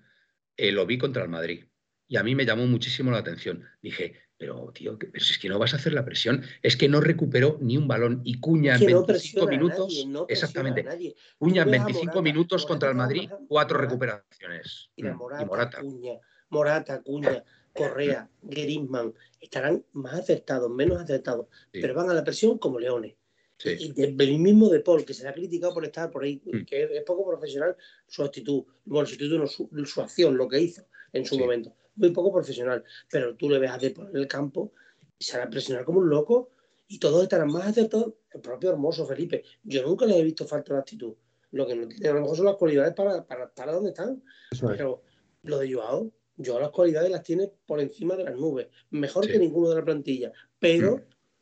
[0.57, 1.65] eh, lo vi contra el Madrid.
[2.07, 3.65] Y a mí me llamó muchísimo la atención.
[3.81, 6.89] Dije, pero tío, pero si es que no vas a hacer la presión, es que
[6.89, 8.21] no recuperó ni un balón.
[8.23, 14.89] Y Cuña en 25 minutos, exactamente, Cuña en 25 minutos contra el Madrid, cuatro recuperaciones.
[14.95, 16.19] y Morata, Cuña,
[16.49, 17.43] Morata, Cuña,
[17.73, 23.15] Correa, Gerisman, estarán más acertados, menos acertados, pero van a la presión como leones.
[23.63, 26.65] Y del mismo De Paul, que se le ha criticado por estar por ahí, mm.
[26.65, 29.39] que es poco profesional su actitud, bueno, su actitud,
[29.71, 32.83] no, su, acción, lo que hizo en su momento, muy poco profesional.
[33.09, 34.73] Pero tú le ves a De Paul en el campo
[35.17, 36.49] y se hará presionar como un loco
[36.87, 38.13] y todos estarán más acertados.
[38.31, 41.13] El propio hermoso Felipe, yo nunca le he visto falta de actitud.
[41.51, 44.21] Lo que no tiene a lo mejor son las cualidades para, para estar donde están.
[44.61, 45.03] pero
[45.43, 49.39] lo de Joao, yo las cualidades las tiene por encima de las nubes, mejor que
[49.39, 50.97] ninguno de la plantilla, pero...
[50.97, 51.01] Mm.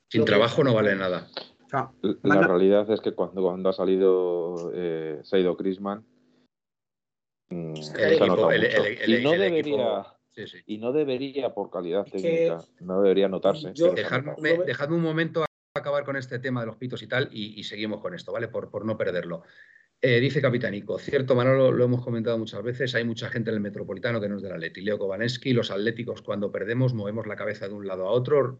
[0.09, 1.27] Sin trabajo no vale nada.
[2.21, 6.05] La realidad es que cuando, cuando ha salido eh, se ha ido Crisman,
[7.49, 7.75] mm,
[9.07, 10.05] y no debería
[10.65, 16.15] y no debería por calidad técnica no debería notarse dejadme, un momento a acabar con
[16.15, 18.85] este tema de los pitos y tal y, y seguimos con esto vale por, por
[18.85, 19.43] no perderlo
[20.05, 23.61] eh, dice Capitanico, cierto, Manolo, lo hemos comentado muchas veces, hay mucha gente en el
[23.61, 24.81] Metropolitano que no es del Atleti.
[24.81, 28.59] Leo Kovaneski, los atléticos cuando perdemos movemos la cabeza de un lado a otro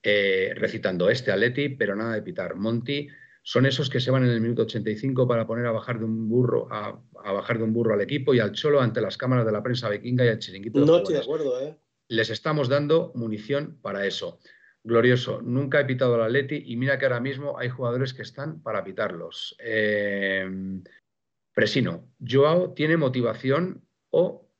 [0.00, 2.54] eh, recitando este Atleti, pero nada de pitar.
[2.54, 3.08] Monty
[3.48, 6.28] son esos que se van en el minuto 85 para poner a bajar de un
[6.28, 9.52] burro a, bajar de un burro al equipo y al cholo ante las cámaras de
[9.52, 10.84] la prensa vikinga y al chiringuito.
[10.84, 11.78] No estoy de acuerdo, ¿eh?
[12.08, 14.40] Les estamos dando munición para eso
[14.82, 15.42] glorioso.
[15.42, 18.82] Nunca he pitado al Atleti y mira que ahora mismo hay jugadores que están para
[18.82, 19.54] pitarlos.
[19.60, 20.50] Eh,
[21.54, 24.50] Presino, Joao tiene motivación o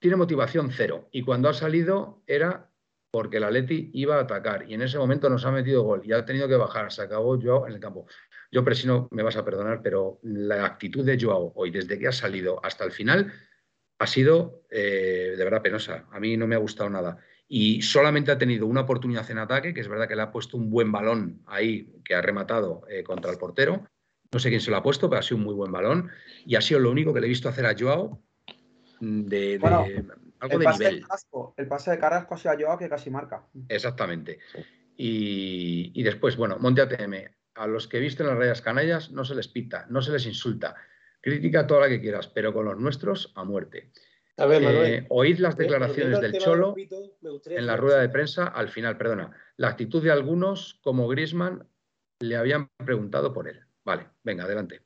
[0.00, 1.08] tiene motivación cero.
[1.12, 2.71] Y cuando ha salido era
[3.12, 6.12] porque el Atleti iba a atacar y en ese momento nos ha metido gol y
[6.12, 6.90] ha tenido que bajar.
[6.90, 8.06] Se acabó Joao en el campo.
[8.50, 12.12] Yo, Presino, me vas a perdonar, pero la actitud de Joao hoy, desde que ha
[12.12, 13.30] salido hasta el final,
[13.98, 16.06] ha sido eh, de verdad penosa.
[16.10, 17.18] A mí no me ha gustado nada
[17.54, 20.56] y solamente ha tenido una oportunidad en ataque, que es verdad que le ha puesto
[20.56, 23.86] un buen balón ahí, que ha rematado eh, contra el portero.
[24.32, 26.10] No sé quién se lo ha puesto, pero ha sido un muy buen balón.
[26.46, 28.22] Y ha sido lo único que le he visto hacer a Joao
[29.00, 29.58] mm, de,
[30.42, 31.06] algo de nivel.
[31.56, 33.46] el pase de Carrasco ha sido a Joao que casi marca.
[33.68, 34.40] Exactamente.
[34.96, 37.14] Y, después, bueno, Monte ATM.
[37.54, 40.74] A los que visten las rayas canallas no se les pita, no se les insulta.
[41.20, 43.92] Crítica toda la que quieras, pero con los nuestros a muerte.
[44.38, 46.74] Eh, oíd las declaraciones del Cholo
[47.44, 49.30] en la rueda de prensa al final, perdona.
[49.58, 51.68] La actitud de algunos, como Grisman,
[52.20, 53.60] le habían preguntado por él.
[53.84, 54.80] Vale, venga, adelante.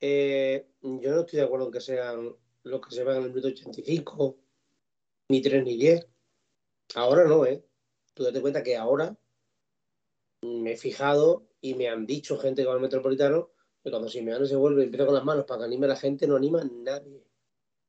[0.00, 3.28] Eh, yo no estoy de acuerdo en que sean los que se van en el
[3.30, 4.43] minuto 85,
[5.28, 6.06] ni 3 ni 10.
[6.94, 7.64] Ahora no, ¿eh?
[8.14, 9.16] Tú date cuenta que ahora
[10.42, 13.50] me he fijado y me han dicho gente que va al metropolitano
[13.82, 15.96] que cuando Simeone se vuelve y empieza con las manos para que anime a la
[15.96, 17.24] gente, no anima a nadie.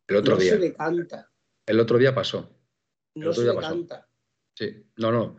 [0.08, 0.54] El otro no día.
[0.54, 1.32] se le canta.
[1.65, 2.50] El otro día pasó.
[3.15, 4.08] no se le canta.
[4.54, 5.36] Sí, no, no.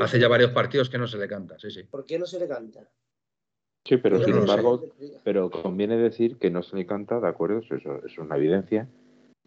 [0.00, 1.84] Hace ya varios partidos que no se le canta, sí, sí.
[1.84, 2.90] ¿Por qué no se le canta?
[3.84, 4.82] Sí, pero sin embargo,
[5.24, 8.90] pero conviene decir que no se le canta, de acuerdo, eso, es una evidencia,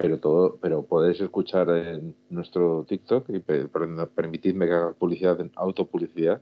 [0.01, 6.41] pero todo, pero podéis escuchar en nuestro TikTok y permitidme que haga publicidad, autopublicidad,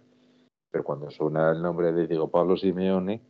[0.71, 3.21] pero cuando suena el nombre de Diego Pablo Simeone,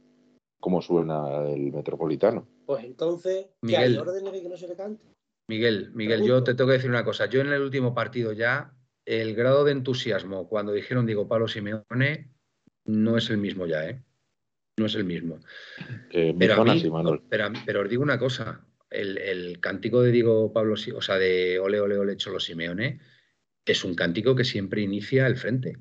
[0.60, 2.48] ¿cómo suena el metropolitano?
[2.68, 5.04] Pues entonces, ¿qué hay órdenes de que no se le cante?
[5.50, 7.26] Miguel, Miguel, yo te tengo que decir una cosa.
[7.26, 12.32] Yo en el último partido ya, el grado de entusiasmo cuando dijeron Diego Pablo Simeone
[12.86, 14.04] no es el mismo ya, ¿eh?
[14.78, 15.40] No es el mismo.
[16.12, 16.64] pero,
[17.66, 21.98] pero, os digo una cosa, el, cántico de Diego Pablo, o sea, de Ole, Ole,
[21.98, 23.00] Ole, Cholo Simeone,
[23.66, 25.78] es un cántico que siempre inicia el frente.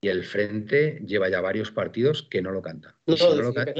[0.00, 2.96] Y el frente lleva ya varios partidos que no lo canta.
[3.06, 3.16] y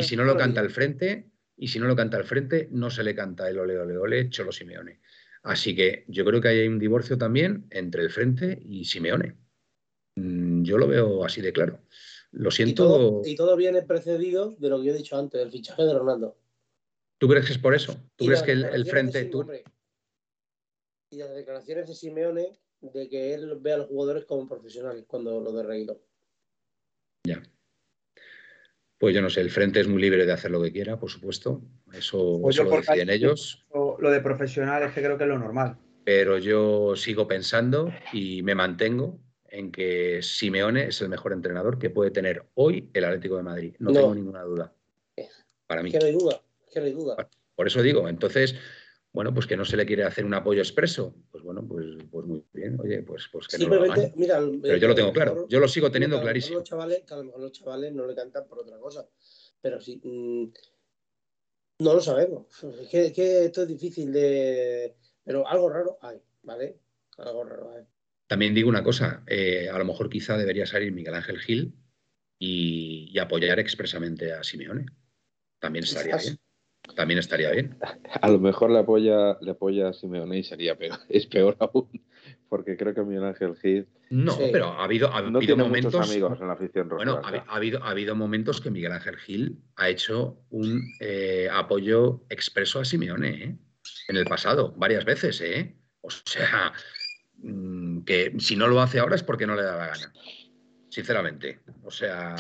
[0.02, 3.02] si no lo canta el frente, y si no lo canta al frente, no se
[3.02, 5.00] le canta el ole, ole, ole, Cholo Simeone.
[5.42, 9.36] Así que yo creo que hay un divorcio también entre el frente y Simeone.
[10.16, 11.80] Mm, yo lo veo así de claro.
[12.30, 13.22] Lo siento.
[13.24, 16.36] Y todo, viene precedido de lo que yo he dicho antes, del fichaje de Ronaldo.
[17.18, 17.96] ¿Tú crees que es por eso?
[18.16, 19.30] ¿Tú crees que el, frente...
[21.10, 25.40] Y las declaraciones de Simeone de que él ve a los jugadores como profesionales cuando
[25.40, 25.96] lo de Reino.
[27.24, 27.42] Ya.
[28.98, 31.10] Pues yo no sé, el frente es muy libre de hacer lo que quiera, por
[31.10, 31.62] supuesto.
[31.92, 33.66] Eso, Pues eso yo lo por deciden ellos.
[33.72, 35.78] Lo de profesional es que creo que es lo normal.
[36.04, 41.90] Pero yo sigo pensando y me mantengo en que Simeone es el mejor entrenador que
[41.90, 43.74] puede tener hoy el Atlético de Madrid.
[43.78, 44.00] No, No.
[44.00, 44.74] tengo ninguna duda.
[45.66, 45.90] Para mí.
[45.90, 47.28] Que no hay duda, que no hay duda.
[47.54, 48.54] Por eso digo, entonces,
[49.12, 51.14] bueno, pues que no se le quiere hacer un apoyo expreso.
[51.30, 52.78] Pues bueno, pues, pues muy bien.
[52.80, 54.12] Oye, pues, pues que no Simplemente, hagan.
[54.16, 55.46] mira, Pero yo lo tengo claro.
[55.48, 56.58] Yo lo sigo teniendo que clarísimo.
[56.58, 59.08] Los chavales, que a lo mejor los chavales no le cantan por otra cosa.
[59.60, 60.52] Pero sí, mm,
[61.80, 62.46] no lo sabemos.
[62.80, 64.96] Es que, es que esto es difícil de.
[65.24, 66.78] Pero algo raro hay, ¿vale?
[67.16, 67.84] Algo raro hay.
[68.26, 71.74] También digo una cosa, eh, a lo mejor quizá debería salir Miguel Ángel Gil
[72.38, 74.86] y, y apoyar expresamente a Simeone.
[75.58, 76.38] También estaría bien.
[76.94, 77.76] También estaría bien.
[78.22, 81.88] A lo mejor le apoya, le apoya a Simeone y sería peor, es peor aún,
[82.48, 84.48] porque creo que Miguel Ángel Gil No, Sí.
[84.52, 85.94] pero ha habido, ha no habido tiene momentos.
[85.94, 89.58] muchos amigos en la afición Bueno, ha, habido, ha habido momentos que Miguel Ángel Gil
[89.76, 93.56] ha hecho un eh, apoyo expreso a Simeone ¿eh?
[94.08, 95.40] en el pasado, varias veces.
[95.42, 95.76] ¿eh?
[96.00, 96.72] O sea,
[97.38, 100.12] mm, que si no lo hace ahora es porque no le da la gana,
[100.88, 101.60] sinceramente.
[101.84, 102.34] O sea,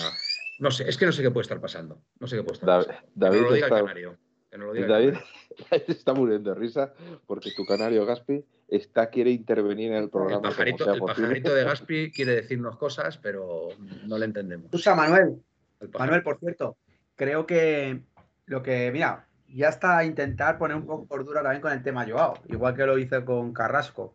[0.58, 2.02] no sé, es que no sé qué puede estar pasando.
[2.18, 3.10] No sé qué puede estar David, pasando.
[3.14, 4.18] David nos lo diga el canario.
[4.50, 5.18] Que nos lo diga el David,
[5.88, 6.92] está muriendo de risa
[7.26, 11.22] porque tu canario Gaspi está, quiere intervenir en el El programa pajarito, el posible.
[11.22, 13.68] pajarito de Gaspi quiere decirnos cosas, pero
[14.06, 14.72] no le entendemos.
[14.72, 15.42] Usa Manuel.
[15.80, 15.98] El pajarito.
[15.98, 16.76] Manuel, por cierto,
[17.14, 18.00] creo que
[18.46, 22.06] lo que, mira, ya está a intentar poner un poco cordura también con el tema
[22.08, 24.14] Joao, igual que lo hice con Carrasco.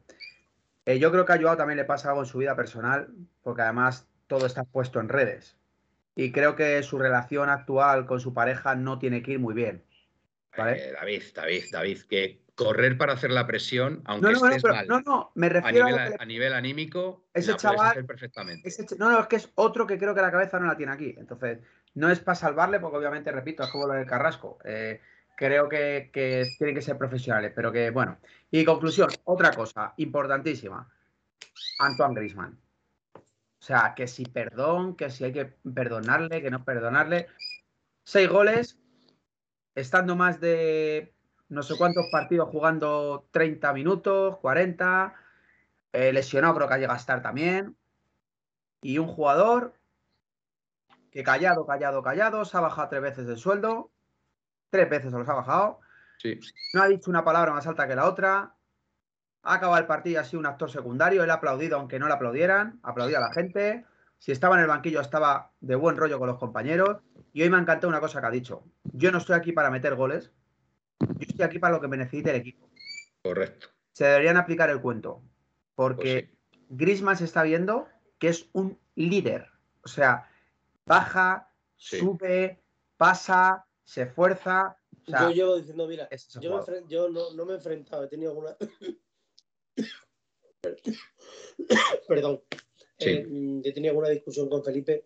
[0.85, 3.09] Eh, yo creo que a Joao también le pasa algo en su vida personal,
[3.41, 5.57] porque además todo está puesto en redes.
[6.15, 9.83] Y creo que su relación actual con su pareja no tiene que ir muy bien.
[10.57, 10.89] ¿Vale?
[10.89, 14.61] Eh, David, David, David, que correr para hacer la presión, aunque No, no, no, estés
[14.61, 17.51] pero- mal, no, no, me refiero a, nivel, lo que le- a nivel anímico, Ese
[17.51, 18.67] la puedes chaval- hacer perfectamente.
[18.69, 20.77] ese ch- no, no, es que es otro que creo que la cabeza no la
[20.77, 21.15] tiene aquí.
[21.17, 21.59] Entonces,
[21.95, 24.59] no es para salvarle, porque obviamente, repito, es como lo del Carrasco.
[24.63, 25.01] Eh,
[25.35, 28.19] creo que, que tienen que ser profesionales, pero que, bueno.
[28.51, 30.87] Y conclusión, otra cosa importantísima.
[31.79, 32.59] Antoine Grisman.
[33.15, 37.27] O sea, que si perdón, que si hay que perdonarle, que no perdonarle.
[38.03, 38.77] Seis goles,
[39.75, 41.13] estando más de
[41.49, 45.13] no sé cuántos partidos jugando 30 minutos, 40.
[45.93, 47.77] eh, lesionado creo que ha llegado a estar también.
[48.81, 49.73] Y un jugador
[51.11, 53.91] que callado, callado, callado, se ha bajado tres veces el sueldo.
[54.71, 55.79] Tres veces se los ha bajado.
[56.17, 56.39] Sí.
[56.73, 58.55] No ha dicho una palabra más alta que la otra.
[59.43, 61.23] Ha acabado el partido así un actor secundario.
[61.23, 62.79] Él ha aplaudido aunque no le aplaudieran.
[62.81, 63.85] Aplaudía a la gente.
[64.23, 67.01] Si estaba en el banquillo estaba de buen rollo con los compañeros.
[67.33, 68.63] Y hoy me ha encantado una cosa que ha dicho.
[68.85, 70.31] Yo no estoy aquí para meter goles.
[71.01, 72.69] Yo estoy aquí para lo que me necesite el equipo.
[73.21, 73.67] Correcto.
[73.91, 75.21] Se deberían aplicar el cuento.
[75.75, 79.49] Porque Pues Griezmann se está viendo que es un líder.
[79.83, 80.29] O sea,
[80.85, 81.99] baja, Sí.
[81.99, 82.63] sube,
[82.95, 84.77] pasa, se esfuerza.
[85.05, 86.75] O sea, yo llevo diciendo, mira, es yo, me jugador.
[86.75, 88.55] enfren- yo no, no me he enfrentado, he tenido alguna.
[92.07, 92.41] Perdón.
[92.99, 93.09] Sí.
[93.09, 95.05] Eh, he tenido alguna discusión con Felipe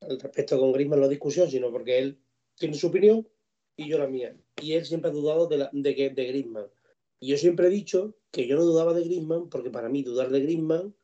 [0.00, 2.20] al respecto con Griezmann, no discusión, sino porque él
[2.56, 3.26] tiene su opinión
[3.76, 4.36] y yo la mía.
[4.60, 6.66] Y él siempre ha dudado de, la, de, que, de Griezmann.
[7.20, 10.30] Y yo siempre he dicho que yo no dudaba de Griezmann porque para mí dudar
[10.30, 10.94] de Griezmann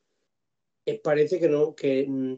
[0.84, 2.34] es, parece que no, que mm,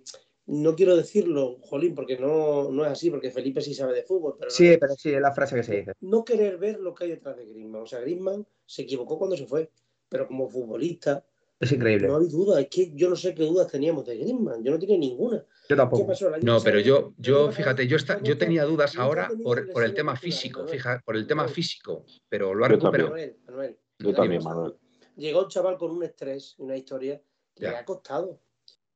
[0.47, 4.37] no quiero decirlo, Jolín, porque no, no es así, porque Felipe sí sabe de fútbol,
[4.39, 5.93] pero no- Sí, pero sí, es la frase que se dice.
[6.01, 7.83] no querer ver lo que hay detrás de Griezmann.
[7.83, 9.71] O sea, Griezmann se equivocó cuando se fue,
[10.09, 11.27] pero como futbolista
[11.62, 12.09] Es increíble.
[12.09, 12.61] no hay duda.
[12.61, 14.64] Es que yo no sé qué dudas teníamos de Griezmann.
[14.64, 15.38] Yo no tenía ninguna.
[15.38, 16.09] Yo ¿Qué tampoco.
[16.09, 19.70] pasó el año No, pero yo, yo fíjate, yo, está, yo tenía dudas ahora por,
[19.72, 23.11] por el tema físico, fija, por el tema físico, pero lo ha Yo recuperado.
[23.11, 24.75] Manuel, Manuel, Yo también, Manuel.
[25.16, 27.22] Llegó un chaval con un estrés, una historia
[27.55, 27.70] que Ya.
[27.70, 28.40] le ha costado.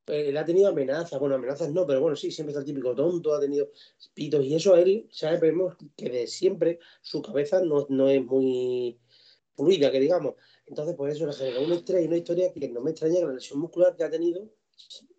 [0.09, 2.97] Eh, Él ha tenido amenazas, bueno, amenazas no, pero bueno, sí, siempre está el típico
[2.97, 3.71] tonto, ha tenido
[4.13, 8.99] pitos, y eso a él, sabemos que de siempre su cabeza no, no es muy
[9.55, 10.35] fluida, que digamos.
[10.67, 13.27] Entonces, pues eso le generó un estrés y una historia que no me extraña que
[13.27, 14.51] la lesión muscular que ha tenido,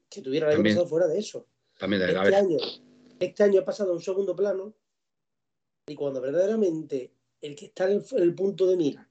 [0.09, 1.47] que tuviera el año pasado fuera de eso.
[1.79, 2.57] También, a Este ver, año,
[3.19, 4.75] este año ha pasado a un segundo plano
[5.87, 9.09] y cuando verdaderamente el que está en el, punto de mira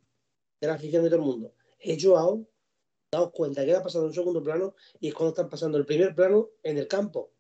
[0.61, 2.47] de la afición de todo el mundo es Joao,
[3.11, 5.87] daos cuenta que ha pasado a un segundo plano y es cuando están pasando el
[5.87, 7.33] primer plano en el campo.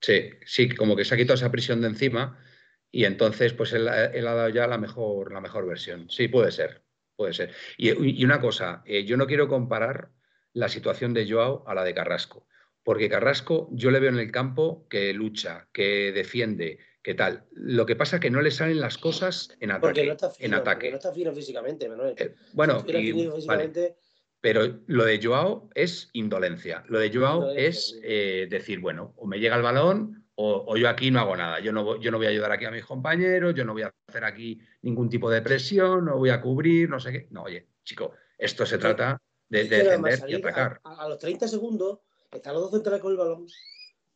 [0.00, 2.42] sí, sí, como que se ha quitado esa prisión de encima
[2.90, 6.08] y entonces pues él, ha- él ha dado ya la mejor, la mejor versión.
[6.08, 6.84] Sí, puede ser,
[7.18, 7.52] puede ser.
[7.76, 10.10] Y, y una cosa, eh, yo no quiero comparar
[10.52, 12.46] la situación de Joao a la de Carrasco,
[12.84, 17.44] porque Carrasco yo le veo en el campo que lucha, que defiende, que tal.
[17.50, 20.06] Lo que pasa es que no le salen las cosas en Porque ataque.
[20.06, 20.90] no está en fino, porque ataque.
[20.90, 22.14] no está fino físicamente, Manuel.
[22.16, 23.96] Eh, bueno, y- vale.
[24.40, 26.84] Pero lo de Joao es indolencia.
[26.88, 28.00] Lo de Joao Indolencia, es sí.
[28.04, 31.58] eh, decir, bueno, o me llega el balón o, yo aquí no hago nada.
[31.58, 33.82] Yo no, voy, yo no voy a ayudar aquí a mis compañeros, yo no voy
[33.82, 37.26] a hacer aquí ningún tipo de presión, no voy a cubrir, no sé qué.
[37.30, 40.80] No, oye, chico, esto se trata de, defender y atacar.
[40.84, 41.98] A, los 30 segundos,
[42.30, 43.46] están los dos centrales con el balón,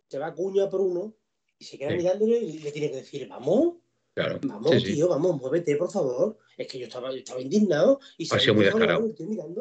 [0.06, 1.12] se va Cuña por uno
[1.58, 3.78] y se queda mirándole y le tiene que decir, vamos.
[4.14, 4.38] Claro.
[4.42, 6.38] Vamos, tío, vamos, muévete, por favor.
[6.58, 7.98] Es que yo estaba, estaba indignado.
[8.18, 9.10] Y ha sido muy descarado.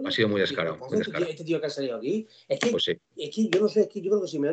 [0.05, 0.77] Ha sido muy descarado.
[0.91, 2.27] Este, tío, que ha salido aquí.
[2.49, 2.99] Es que, pues es
[3.33, 4.49] que yo no sé, es que yo creo que si me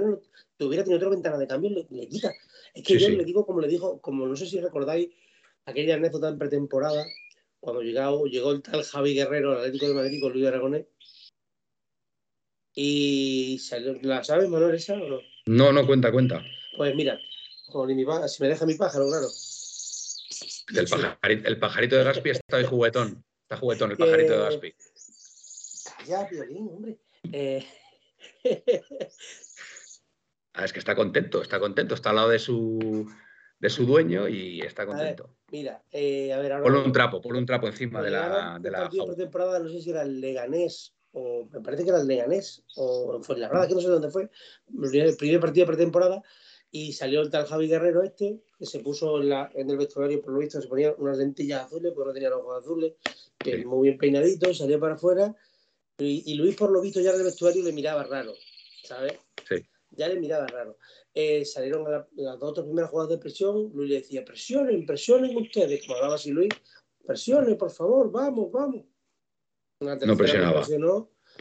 [0.56, 2.32] tuviera tenido otra ventana de cambio, le, quita.
[2.74, 5.08] Es que yo le digo, como le dijo, como no sé si recordáis
[5.64, 7.04] aquella anécdota en pretemporada,
[7.58, 10.86] cuando llegó, llegó el tal Javi Guerrero al Atlético de Madrid con Luis Aragonés.
[12.72, 15.18] Y salió, ¿la sabes, Manuel, esa o no?
[15.46, 16.44] No, no, cuenta, cuenta.
[16.76, 17.18] Pues mira,
[18.28, 19.26] si me deja mi pájaro, claro.
[20.74, 23.24] El pajarito, de Gaspi está hoy juguetón.
[23.42, 24.74] Está juguetón el pajarito de Gaspi.
[26.06, 26.98] Ya, violín, hombre.
[27.32, 27.66] Eh...
[30.54, 31.94] ah, es que está contento, está contento.
[31.94, 33.10] Está al lado de su,
[33.58, 35.34] de su dueño y está contento.
[35.50, 36.64] mira, eh, a ver, ahora.
[36.64, 38.58] Ponle un trapo, ponle un trapo encima de la.
[38.60, 42.06] De la temporada, no sé si era el Leganés o me parece que era el
[42.06, 44.30] Leganés o fue la verdad que no sé dónde fue.
[44.92, 46.22] El primer partido de pretemporada
[46.70, 50.20] y salió el tal Javi Guerrero este, que se puso en, la, en el vestuario,
[50.20, 52.92] por lo visto, se ponía unas lentillas azules, porque no tenía los ojos azules,
[53.38, 55.34] que muy bien peinadito, salió para afuera,
[56.00, 58.32] y, Luis, por lo visto, ya en el vestuario le miraba raro,
[58.84, 59.14] ¿sabes?
[59.48, 59.56] Sí.
[59.90, 60.76] Ya le miraba raro.
[61.12, 65.96] Eh, salieron las dos primeras jugadas de presión, Luis le decía, presionen, presionen ustedes, como
[65.96, 66.50] hablaba así Luis,
[67.04, 68.84] presionen, por favor, vamos, vamos.
[69.80, 70.64] no presionaba.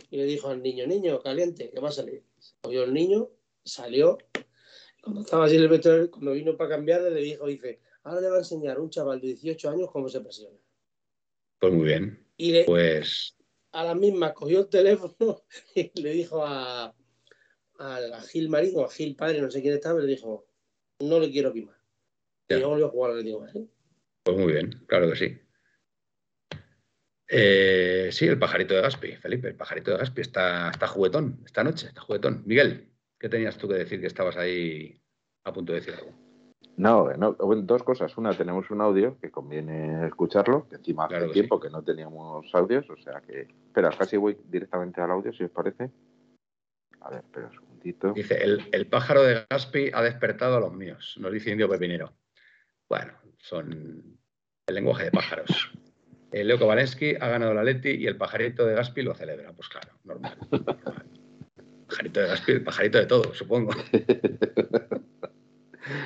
[0.09, 2.23] y le dijo al niño, niño, caliente, que va a salir.
[2.63, 3.29] Oyó el niño,
[3.63, 4.17] salió,
[5.07, 8.35] cuando estaba así el vestuario, cuando vino para cambiar, le dijo, dice, ahora le va
[8.35, 10.57] a enseñar a un chaval de 18 años cómo se presiona.
[11.59, 12.27] Pues muy bien.
[12.35, 13.33] Y pues...
[13.71, 15.43] a la misma cogió el teléfono
[15.75, 16.93] y le dijo a,
[17.79, 20.45] a, Gil Marín o a Gil Padre, no sé quién estaba, le dijo,
[20.99, 21.77] no le quiero quemar.
[22.49, 23.65] Y yo volvió a jugar, le digo, ¿eh?
[24.23, 25.39] Pues muy bien, claro que sí.
[27.29, 31.63] Eh, sí, el pajarito de Gaspi, Felipe, el pajarito de Gaspi está, está juguetón esta
[31.63, 32.43] noche, está juguetón.
[32.45, 32.96] Miguel.
[33.19, 34.99] ¿Qué tenías tú que decir que estabas ahí
[35.43, 36.13] a punto de decir algo?
[36.77, 38.15] No, no dos cosas.
[38.17, 42.87] Una, tenemos un audio que conviene escucharlo, que encima hace tiempo que no teníamos audios,
[42.89, 43.41] o sea que.
[43.41, 45.89] Espera, casi voy directamente al audio, si os parece.
[47.01, 48.13] A ver, espera un segundito.
[48.13, 52.13] Dice: el, pájaro de Gaspi ha despertado a los míos, nos dice Indio Pepinero.
[52.87, 54.19] Bueno, son
[54.67, 55.71] el lenguaje de pájaros.
[56.31, 59.51] El Leo Kovalensky ha ganado la Leti y el pajarito de Gaspi lo celebra.
[59.53, 60.37] Pues claro, normal.
[61.97, 63.73] Pajarito de Gaspi, pajarito de todo, supongo.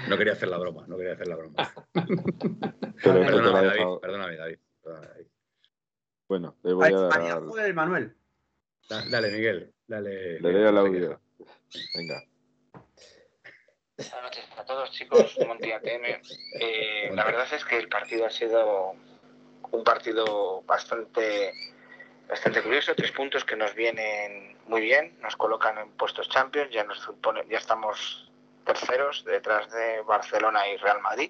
[0.08, 1.74] No quería hacer la broma, no quería hacer la broma.
[3.04, 4.60] perdóname, David, perdóname, David,
[6.30, 7.74] Bueno, le voy a dar...
[7.74, 8.16] Manuel.
[8.88, 10.40] dale, Miguel, dale.
[10.40, 11.20] Le doy al audio.
[11.96, 12.24] Venga.
[13.98, 15.38] Buenas noches a todos, chicos.
[15.46, 16.22] Monti ATM.
[16.60, 18.94] Eh, la verdad es que el partido ha sido
[19.72, 21.52] un partido bastante
[22.30, 26.86] bastante curioso, tres puntos que nos vienen muy bien, nos colocan en puestos champions, ya
[26.86, 28.32] nos supone, ya estamos
[28.64, 31.30] terceros detrás de Barcelona y Real Madrid.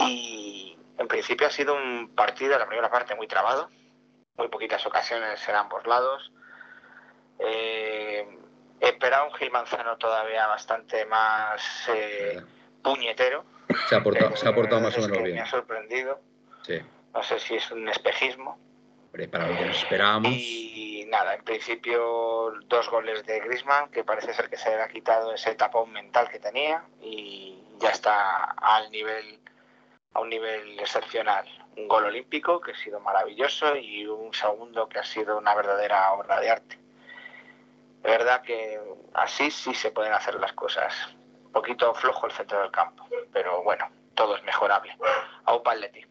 [0.00, 3.70] Y en principio ha sido un partido, la primera parte muy trabado,
[4.36, 6.32] muy poquitas ocasiones en ambos lados.
[7.38, 8.26] Eh,
[8.80, 12.42] esperado un Gil Manzano todavía bastante más eh,
[12.82, 13.44] puñetero.
[13.88, 15.36] Se ha portado, se ha portado más o menos bien.
[15.36, 16.20] Me ha sorprendido.
[16.66, 16.80] Sí.
[17.14, 18.58] No sé si es un espejismo
[19.30, 20.32] para lo que nos esperábamos.
[20.32, 24.88] Y nada, en principio dos goles de Grisman, que parece ser que se le ha
[24.88, 29.40] quitado ese tapón mental que tenía y ya está al nivel,
[30.14, 31.46] a un nivel excepcional.
[31.76, 36.12] Un gol olímpico que ha sido maravilloso y un segundo que ha sido una verdadera
[36.12, 36.78] obra de arte.
[38.02, 38.80] De verdad que
[39.14, 40.94] así sí se pueden hacer las cosas.
[41.44, 44.96] Un poquito flojo el centro del campo, pero bueno, todo es mejorable.
[45.78, 46.04] Leti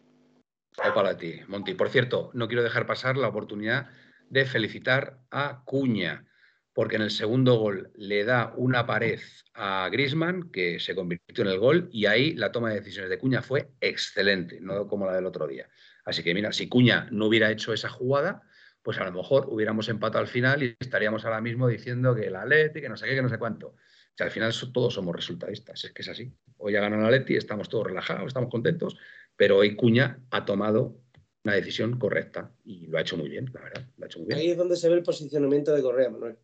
[0.94, 1.74] para ti, Monty.
[1.74, 3.88] Por cierto, no quiero dejar pasar la oportunidad
[4.30, 6.24] de felicitar a Cuña,
[6.72, 9.18] porque en el segundo gol le da una pared
[9.54, 13.18] a Grisman, que se convirtió en el gol, y ahí la toma de decisiones de
[13.18, 15.68] Cuña fue excelente, no como la del otro día.
[16.04, 18.42] Así que mira, si Cuña no hubiera hecho esa jugada,
[18.82, 22.46] pues a lo mejor hubiéramos empatado al final y estaríamos ahora mismo diciendo que la
[22.46, 23.68] Leti, que no sé qué, que no sé cuánto.
[23.68, 23.76] O
[24.14, 26.32] sea, al final todos somos resultadistas, es que es así.
[26.56, 28.96] Hoy ha ganado la Leti, estamos todos relajados, estamos contentos,
[29.36, 31.00] pero hoy Cuña ha tomado
[31.44, 33.86] una decisión correcta y lo ha hecho muy bien, la verdad.
[33.96, 34.38] Lo ha hecho muy bien.
[34.38, 36.36] Ahí es donde se ve el posicionamiento de Correa, Manuel.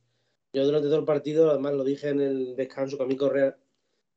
[0.53, 3.57] Yo durante todo el partido, además lo dije en el descanso, que a mí Correa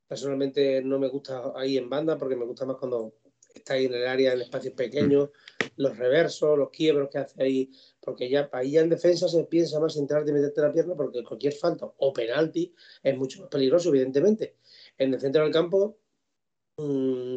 [0.07, 3.15] personalmente no me gusta ahí en banda porque me gusta más cuando
[3.53, 5.30] está ahí en el área, en espacios pequeños,
[5.75, 9.80] los reversos, los quiebros que hace ahí, porque ya ahí ya en defensa se piensa
[9.80, 12.73] más en entrarte y meterte la pierna porque cualquier falta o penalti
[13.03, 14.57] es mucho más peligroso, evidentemente.
[14.99, 15.99] en el centro del campo,
[16.78, 17.36] mm,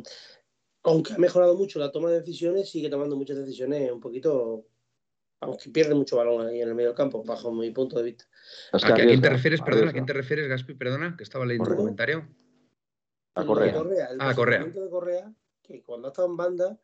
[0.83, 4.67] aunque ha mejorado mucho la toma de decisiones, sigue tomando muchas decisiones un poquito,
[5.41, 8.25] aunque pierde mucho balón ahí en el medio del campo, bajo mi punto de vista.
[8.73, 11.77] ¿A, quién te refieres, perdona, ¿a quién te refieres, Gaspi, perdona, que estaba leyendo un
[11.77, 12.29] comentario?
[13.35, 14.09] A Correa.
[14.11, 14.65] el ah, Correa.
[14.65, 16.79] de Correa, que cuando ha estado en banda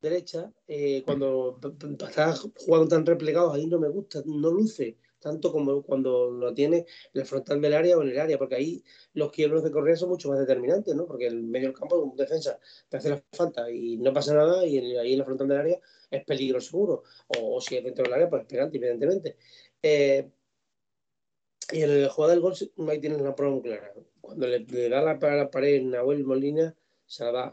[0.00, 1.58] derecha, eh, cuando
[2.00, 6.86] está jugando tan replegado, ahí no me gusta, no luce tanto como cuando lo tiene
[7.12, 9.96] en el frontal del área o en el área, porque ahí los quiebros de Correa
[9.96, 11.06] son mucho más determinantes, ¿no?
[11.06, 12.58] Porque el medio del campo, un defensa,
[12.88, 15.80] te hace la falta y no pasa nada, y ahí en la frontal del área
[16.10, 17.04] es peligro seguro,
[17.38, 19.36] o, si es dentro del área, pues es evidentemente.
[19.82, 20.28] Eh,
[21.72, 22.54] y en el juego del gol
[22.88, 23.92] ahí tienes una prueba muy clara.
[24.20, 26.74] Cuando le, da la, la pared Nahuel Molina,
[27.06, 27.52] se la da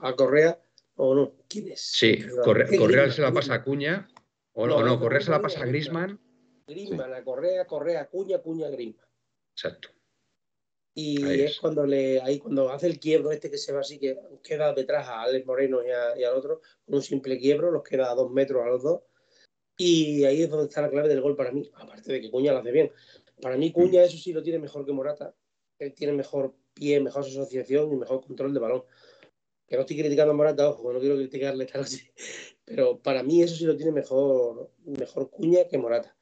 [0.00, 0.58] a, Correa
[0.96, 1.32] o no.
[1.48, 1.80] ¿Quién es?
[1.80, 4.08] Sí, Correa, se la pasa a Cuña
[4.52, 6.20] o no, no, Correa se la pasa a Grisman.
[6.72, 9.06] Grisman, a Correa, Correa, Cuña, Cuña, Grisman.
[9.54, 9.90] Exacto.
[10.94, 14.18] Y es, cuando le ahí cuando hace el quiebro este que se va así, que
[14.42, 15.90] queda detrás a Alex Moreno y,
[16.22, 19.00] al otro, con un simple quiebro, los queda a dos metros a los dos.
[19.78, 22.52] Y ahí es donde está la clave del gol para mí, aparte de que Cuña
[22.52, 22.92] lo hace bien.
[23.40, 25.34] Para mí Cuña eso sí lo tiene mejor que Morata.
[25.78, 28.84] Él tiene mejor pie, mejor asociación y mejor control de balón.
[29.66, 32.02] Que no estoy criticando a Morata, ojo, no quiero criticarle tal así.
[32.66, 36.14] Pero para mí eso sí lo tiene mejor, mejor Cuña que Morata.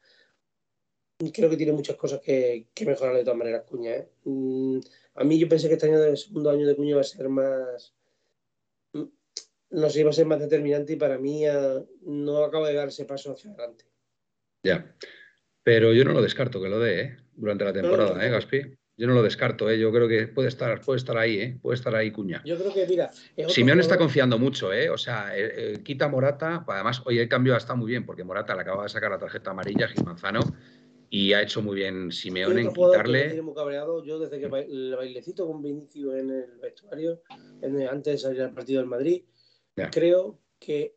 [1.33, 3.91] Creo que tiene muchas cosas que, mejorar de todas maneras Cuña.
[3.91, 4.09] ¿eh?
[4.23, 4.79] Mm,
[5.15, 7.29] a mí yo pensé que este año, el segundo año de Cuña, iba a ser
[7.29, 7.93] más,
[8.93, 9.03] mm,
[9.71, 11.43] no sé, iba a ser más determinante y para mí
[12.01, 13.85] no acabo de dar ese paso hacia adelante.
[14.63, 14.95] Ya.
[15.63, 17.17] Pero yo no lo descarto que lo dé ¿eh?
[17.33, 18.77] durante la temporada, ¿eh, Gaspi?
[18.97, 19.79] Yo no lo descarto, ¿eh?
[19.79, 21.57] yo creo que puede estar, puede estar ahí, ¿eh?
[21.59, 22.41] puede estar ahí Cuña.
[22.45, 23.09] Yo creo que, mira.
[23.47, 24.89] Simeón está confiando mucho, ¿eh?
[24.89, 28.53] o sea, eh, eh, quita Morata, además, hoy el cambio está muy bien, porque Morata
[28.53, 30.41] le acaba de sacar la tarjeta amarilla, Gil Manzano,
[31.13, 33.41] y ha hecho muy bien Simeón en quitarle.
[33.41, 34.01] Muy cabreado.
[34.01, 37.21] Yo, desde que el bailecito con Vinicio en el vestuario,
[37.61, 39.23] antes de salir al partido del Madrid,
[39.91, 40.95] creo que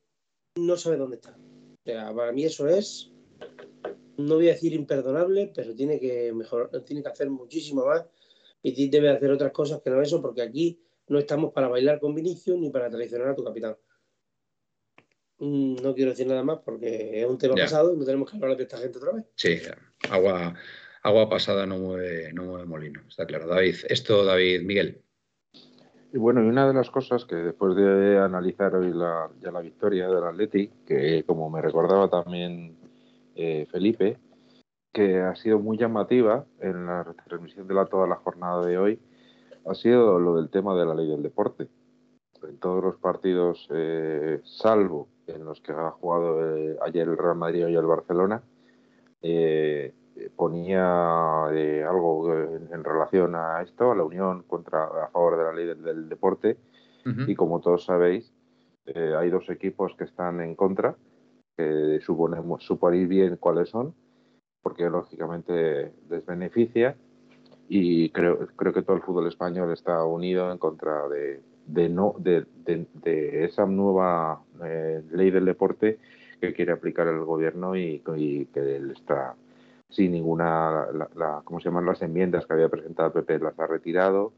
[0.54, 1.36] no sabe dónde está.
[1.36, 3.10] O sea, para mí eso es
[4.16, 8.06] no voy a decir imperdonable, pero tiene que mejorar, tiene que hacer muchísimo más
[8.62, 12.14] y debe hacer otras cosas que no eso, porque aquí no estamos para bailar con
[12.14, 13.76] Vinicius ni para traicionar a tu capitán.
[15.38, 18.36] Mm, no quiero decir nada más porque es un tema pasado y no tenemos que
[18.36, 19.24] hablar de esta gente otra vez.
[19.34, 19.58] Sí,
[20.10, 20.54] agua,
[21.02, 23.46] agua pasada no mueve, no mueve molino, está claro.
[23.46, 25.02] David, esto, David, Miguel.
[26.12, 29.60] Y bueno, y una de las cosas que después de analizar hoy la, ya la
[29.60, 32.76] victoria del Atleti, que como me recordaba también
[33.34, 34.18] eh, Felipe,
[34.92, 39.00] que ha sido muy llamativa en la retransmisión de la, toda la jornada de hoy,
[39.66, 41.66] ha sido lo del tema de la ley del deporte.
[42.44, 47.36] En todos los partidos, eh, salvo en los que ha jugado eh, ayer el Real
[47.36, 48.42] Madrid y el Barcelona,
[50.36, 55.66] ponía algo en, relación a esto, a la unión contra, a favor de la ley
[55.66, 56.58] del, deporte,
[57.26, 58.32] y como todos sabéis,
[58.86, 60.94] hay dos equipos que están en contra,
[61.56, 63.94] que suponemos suponer bien cuáles son,
[64.62, 66.96] porque lógicamente les beneficia
[67.68, 72.14] y creo, creo que todo el fútbol español está unido en contra de, de no,
[72.18, 75.98] de, de, esa nueva eh, ley del deporte
[76.40, 79.34] que quiere aplicar el gobierno y, que él está
[79.88, 83.38] sin ninguna, la, ¿cómo se llaman las enmiendas que había presentado el PP?
[83.38, 84.32] Las ha retirado.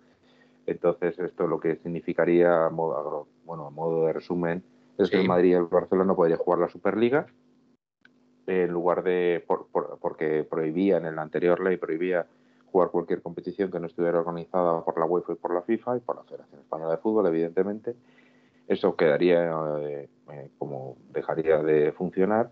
[0.67, 4.63] Entonces, esto lo que significaría, bueno, a modo de resumen,
[4.99, 7.27] es que el Madrid y el Barcelona no podrían jugar la Superliga
[8.47, 9.45] en lugar de
[10.01, 12.27] porque prohibía en la anterior ley prohibía
[12.77, 16.01] jugar cualquier competición que no estuviera organizada por la UEFA y por la FIFA y
[16.01, 17.97] por la Federación Española de Fútbol evidentemente
[18.69, 19.51] eso quedaría
[19.81, 22.51] eh, eh, como dejaría de funcionar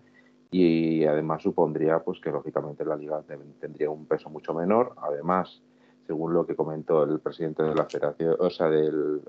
[0.51, 3.23] y además supondría pues que lógicamente la liga
[3.61, 4.95] tendría un peso mucho menor.
[4.97, 5.61] Además
[6.07, 9.21] según lo que comentó el presidente de la Federación o sea del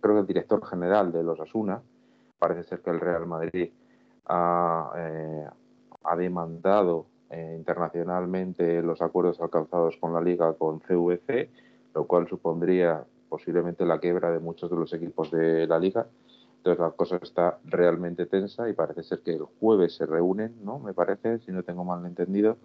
[0.00, 1.82] creo que el director general de los Asuna
[2.38, 3.72] parece ser que el Real Madrid
[4.26, 5.46] ha, eh,
[6.16, 11.50] demandado eh, internacionalmente los acuerdos alcanzados con la liga con CVC,
[11.94, 16.06] lo cual supondría posiblemente la quiebra de muchos de los equipos de la liga.
[16.56, 20.78] Entonces la cosa está realmente tensa y parece ser que el jueves se reúnen, ¿no?
[20.78, 22.56] Me parece, si no tengo mal entendido,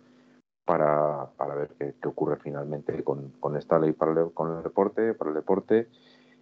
[0.65, 5.13] para, para ver qué, ocurre finalmente con, con esta ley para el, con el deporte,
[5.13, 5.89] para el deporte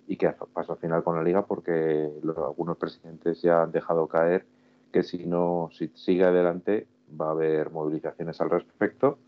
[0.07, 4.45] y que pasa al final con la liga porque algunos presidentes ya han dejado caer
[4.91, 6.88] que si no si sigue adelante
[7.20, 9.20] va a haber movilizaciones al respecto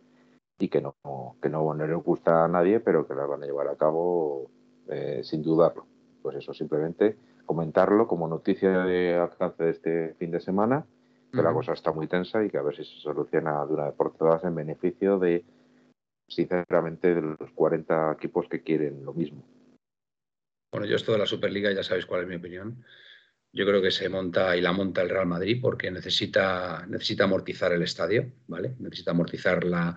[0.59, 0.95] y que no
[1.41, 4.49] que no, le gusta a nadie pero que las van a llevar a cabo
[4.89, 5.85] eh, sin dudarlo
[6.21, 10.85] pues eso simplemente comentarlo como noticia de alcance de este fin de semana
[11.31, 13.85] que la cosa está muy tensa y que a ver si se soluciona de una
[13.85, 15.43] vez por todas en beneficio de
[16.27, 19.43] sinceramente, de los 40 equipos que quieren lo mismo.
[20.71, 22.83] Bueno, yo esto de la Superliga ya sabéis cuál es mi opinión.
[23.53, 27.71] Yo creo que se monta y la monta el Real Madrid porque necesita, necesita amortizar
[27.71, 28.75] el estadio, ¿vale?
[28.79, 29.95] Necesita amortizar la,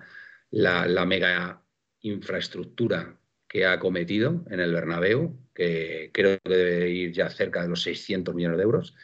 [0.51, 1.63] la, mega
[2.01, 7.69] infraestructura que ha cometido en el Bernabéu, que creo que debe ir ya cerca de
[7.69, 8.95] los 600 millones de euros,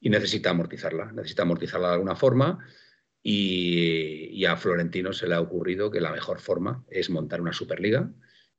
[0.00, 2.66] y necesita amortizarla, necesita amortizarla de alguna forma.
[3.22, 7.54] Y, y, a Florentino se le ha ocurrido que la mejor forma es montar una
[7.54, 8.10] Superliga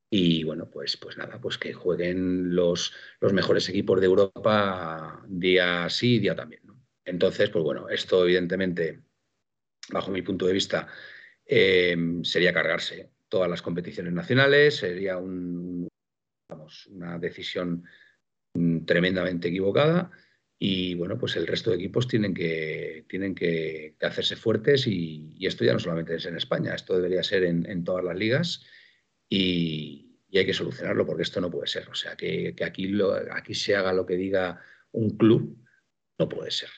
[0.09, 5.89] y bueno, pues, pues nada, pues que jueguen los, los mejores equipos de Europa día
[5.89, 6.61] sí, día también.
[7.03, 9.01] Entonces, pues bueno, esto evidentemente,
[9.89, 10.87] bajo mi punto de vista,
[11.45, 15.87] eh, sería cargarse todas las competiciones nacionales, sería un,
[16.91, 17.83] una decisión
[18.53, 20.11] mm, tremendamente equivocada
[20.57, 25.65] y bueno, pues el resto de equipos tienen que, tienen que, hacerse fuertes y, esto
[25.65, 28.65] ya no solamente es en España, esto debería ser en todas las ligas
[29.29, 30.01] y,
[30.33, 31.87] hay que solucionarlo porque esto no puede ser.
[31.89, 32.91] O sea, que, aquí,
[33.31, 34.59] aquí se haga lo que diga
[34.91, 35.57] un club,
[36.17, 36.69] no puede ser.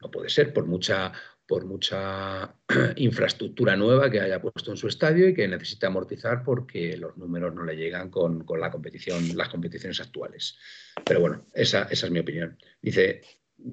[0.00, 1.12] No puede ser por mucha,
[1.46, 2.56] por mucha
[2.96, 7.54] infraestructura nueva que haya puesto en su estadio y que necesita amortizar porque los números
[7.54, 10.56] no le llegan con, la competición, las competiciones actuales.
[11.04, 12.56] Pero bueno, esa, esa es mi opinión.
[12.80, 13.20] Dice,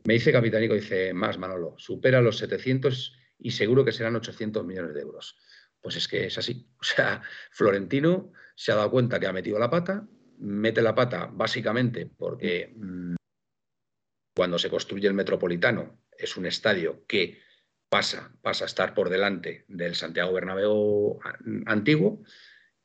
[0.03, 4.93] me dice Capitánico, dice, más Manolo, supera los 700 y seguro que serán 800 millones
[4.93, 5.37] de euros.
[5.81, 6.67] Pues es que es así.
[6.79, 7.21] O sea,
[7.51, 10.07] Florentino se ha dado cuenta que ha metido la pata,
[10.39, 13.15] mete la pata básicamente porque mm,
[14.35, 17.39] cuando se construye el Metropolitano es un estadio que
[17.89, 21.19] pasa, pasa a estar por delante del Santiago Bernabéu
[21.65, 22.23] antiguo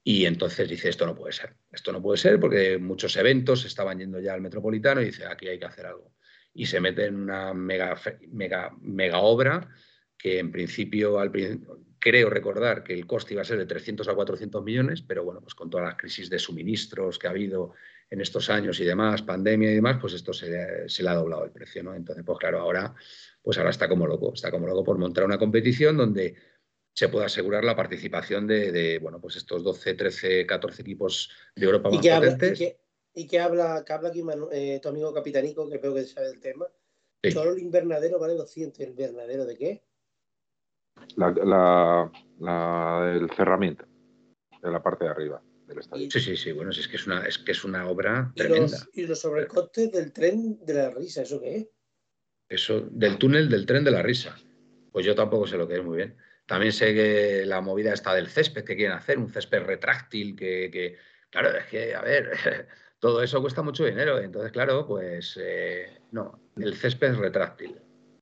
[0.03, 3.99] y entonces dice esto no puede ser, esto no puede ser porque muchos eventos estaban
[3.99, 6.15] yendo ya al Metropolitano y dice aquí hay que hacer algo
[6.53, 9.69] y se mete en una mega, mega, mega obra
[10.17, 11.31] que en principio al,
[12.05, 15.41] creo recordar que el coste iba a ser de 300 a 400 millones, pero bueno,
[15.41, 17.73] pues con todas las crisis de suministros que ha habido
[18.11, 21.51] en estos años y demás, pandemia y demás, pues esto se, le ha doblado el
[21.51, 21.95] precio, ¿no?
[21.95, 22.95] Entonces, pues claro, ahora,
[23.43, 26.35] pues ahora está como loco, está como loco por montar una competición donde
[26.93, 31.89] se pueda asegurar la participación de, bueno, pues estos 12, 13, 14 equipos de Europa
[31.89, 32.61] más potentes.
[33.15, 36.41] y, que, habla, que habla aquí eh, tu amigo Capitanico, que veo que sabe el
[36.41, 36.67] tema.
[37.33, 38.79] Solo el invernadero vale 200.
[38.81, 39.83] ¿El invernadero de qué?
[41.17, 43.87] La, la, el cerramiento
[44.63, 46.11] de la parte de arriba del estadio.
[46.11, 48.77] Sí, sí, sí, bueno, es que es una, es que es una obra tremenda.
[48.93, 51.69] ¿Y los, sobrecostes del tren de la risa, eso qué es?
[52.49, 54.37] Eso, del túnel del tren de la risa.
[54.93, 56.17] Pues yo tampoco sé lo que es muy bien.
[56.47, 60.71] También sé que la movida está del césped que quieren hacer, un césped retráctil que,
[60.71, 60.97] que
[61.31, 62.31] claro, es que, a ver,
[62.99, 64.21] todo eso cuesta mucho dinero.
[64.21, 67.81] Entonces, claro, pues eh, no, el césped retráctil.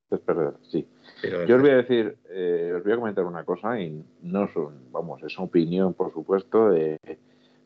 [0.08, 0.88] Césped retráctil,
[1.22, 4.90] Yo os voy a decir, eh, os voy a comentar una cosa y no son,
[4.90, 6.74] vamos, es opinión, por supuesto,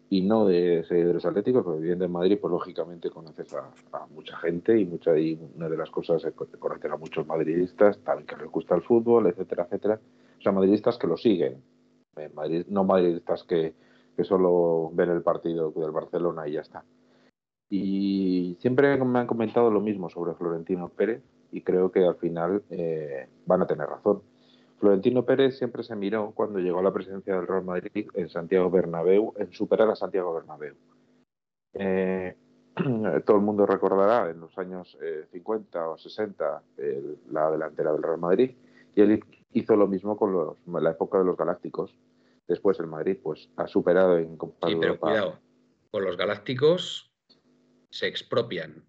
[0.08, 3.70] y no de seguidores atléticos, porque viviendo en Madrid, pues lógicamente conoces a,
[4.14, 8.26] mucha gente y mucha y una de las cosas es conocer a muchos madridistas, también
[8.26, 10.00] que les gusta el fútbol, etcétera, etcétera.
[10.38, 11.62] O sea, madridistas que lo siguen,
[12.34, 13.74] Madrid, no madridistas que,
[14.16, 16.84] que solo ven el partido del Barcelona y ya está.
[17.68, 22.62] Y siempre me han comentado lo mismo sobre Florentino Pérez, y creo que al final
[22.70, 24.22] eh, van a tener razón.
[24.78, 28.70] Florentino Pérez siempre se miró cuando llegó a la presidencia del Real Madrid en Santiago
[28.70, 30.74] Bernabéu, en superar a Santiago Bernabéu.
[31.74, 32.36] Eh,
[33.24, 34.96] todo el mundo recordará en los años
[35.32, 36.62] 50 eh, o 60
[37.30, 38.54] la delantera del Real Madrid
[38.94, 39.22] y él
[39.52, 41.94] hizo lo mismo con los, la época de los Galácticos.
[42.46, 45.38] Después el Madrid pues ha superado en Sí, pero cuidado,
[45.90, 47.10] con los Galácticos
[47.90, 48.84] se expropian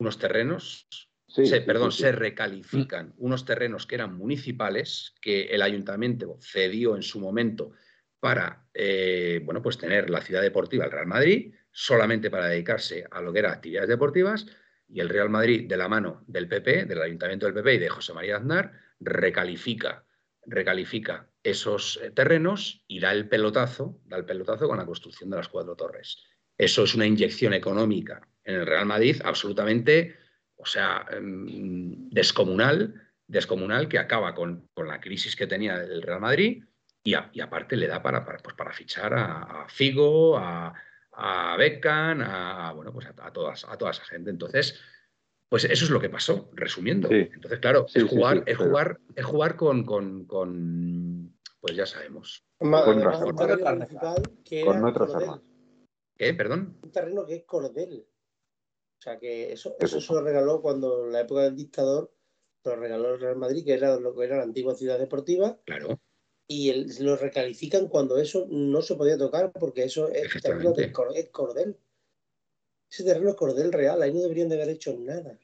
[0.00, 0.86] unos terrenos
[1.30, 7.20] se, perdón, se recalifican unos terrenos que eran municipales, que el ayuntamiento cedió en su
[7.20, 7.72] momento
[8.18, 13.20] para eh, bueno, pues tener la ciudad deportiva el Real Madrid, solamente para dedicarse a
[13.20, 14.46] lo que eran actividades deportivas,
[14.88, 17.88] y el Real Madrid, de la mano del PP, del Ayuntamiento del PP y de
[17.88, 20.04] José María Aznar, recalifica,
[20.44, 25.36] recalifica esos eh, terrenos y da el pelotazo, da el pelotazo con la construcción de
[25.36, 26.24] las cuatro torres.
[26.58, 30.16] Eso es una inyección económica en el Real Madrid absolutamente
[30.60, 32.94] o sea, em, descomunal,
[33.26, 36.64] descomunal que acaba con, la crisis que tenía el Real Madrid
[37.02, 40.74] y, aparte le da para, pues para fichar a, Figo, a,
[41.12, 44.30] a Beckham, a, bueno, pues a, todas, a toda esa gente.
[44.30, 44.78] Entonces,
[45.48, 47.08] pues eso es lo que pasó, resumiendo.
[47.10, 52.44] Entonces, claro, es jugar, es jugar, es jugar con, con, pues ya sabemos.
[52.58, 52.70] Con,
[54.92, 55.42] con.
[56.16, 56.34] ¿Qué?
[56.34, 56.78] Perdón.
[56.82, 58.06] Un terreno que es cordel.
[59.00, 62.12] O sea que eso, eso se lo regaló cuando en la época del dictador,
[62.64, 65.58] lo regaló el Real Madrid, que era lo que era la antigua ciudad deportiva.
[65.64, 65.98] Claro.
[66.46, 71.78] y lo recalifican cuando eso no se podía tocar porque eso es terreno de cordel.
[72.90, 75.38] Ese terreno es cordel real, ahí no deberían de haber hecho nada.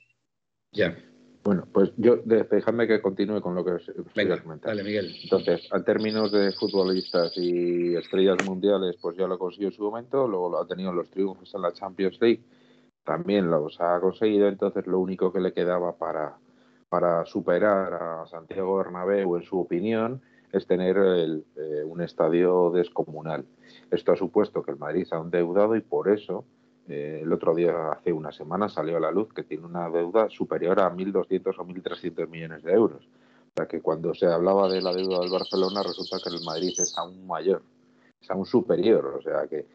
[0.72, 0.94] Ya.
[1.42, 5.14] Bueno, pues yo dejadme que continúe con lo que os, Venga, Dale, Miguel.
[5.22, 10.26] Entonces, en términos de futbolistas y estrellas mundiales, pues ya lo consiguió en su momento,
[10.26, 12.42] luego lo ha tenido los triunfos en la Champions League,
[13.06, 16.36] también los ha conseguido, entonces lo único que le quedaba para,
[16.88, 20.20] para superar a Santiago Bernabéu, en su opinión,
[20.52, 23.46] es tener eh, un estadio descomunal.
[23.90, 26.44] Esto ha supuesto que el Madrid se ha endeudado y por eso
[26.88, 30.28] eh, el otro día, hace una semana, salió a la luz que tiene una deuda
[30.28, 33.04] superior a 1.200 o 1.300 millones de euros.
[33.04, 36.74] O sea que cuando se hablaba de la deuda del Barcelona, resulta que el Madrid
[36.76, 37.62] es aún mayor,
[38.20, 39.14] es aún superior.
[39.18, 39.66] O sea que,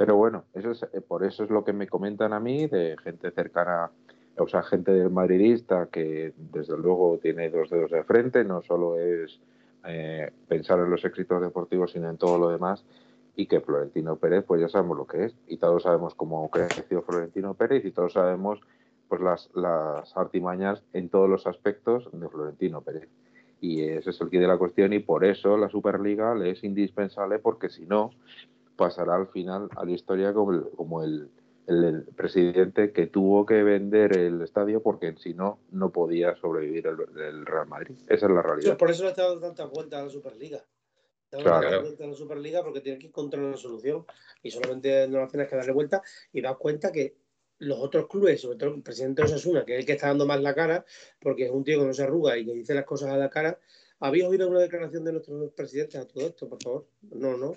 [0.00, 2.96] pero bueno, eso es, eh, por eso es lo que me comentan a mí de
[3.04, 3.90] gente cercana,
[4.38, 8.98] o sea, gente del madridista que desde luego tiene dos dedos de frente, no solo
[8.98, 9.38] es
[9.84, 12.82] eh, pensar en los éxitos deportivos, sino en todo lo demás
[13.36, 17.02] y que Florentino Pérez, pues ya sabemos lo que es, y todos sabemos cómo creció
[17.02, 18.58] Florentino Pérez y todos sabemos
[19.06, 23.10] pues las, las artimañas en todos los aspectos de Florentino Pérez.
[23.60, 26.64] Y ese es el quid de la cuestión y por eso la Superliga le es
[26.64, 28.12] indispensable porque si no
[28.80, 31.28] pasará al final a la historia como el, como el,
[31.66, 37.44] el, presidente que tuvo que vender el estadio porque si no, no podía sobrevivir el,
[37.44, 37.96] Real Madrid.
[38.08, 38.78] Esa es la realidad.
[38.78, 40.64] por eso le está dando tanta vuelta a la Superliga
[41.30, 41.86] claro.
[41.86, 44.06] en la Superliga porque tiene que encontrar una solución
[44.42, 46.02] y solamente no tienes que darle vuelta
[46.32, 47.16] y das cuenta que
[47.58, 50.24] los otros clubes, sobre todo el presidente de Osasuna, que es el que está dando
[50.24, 50.86] más la cara,
[51.20, 53.28] porque es un tío que no se arruga y que dice las cosas a la
[53.28, 53.58] cara.
[53.98, 56.86] ¿Habéis oído una declaración de nuestros presidentes a todo esto, por favor?
[57.02, 57.52] No, no.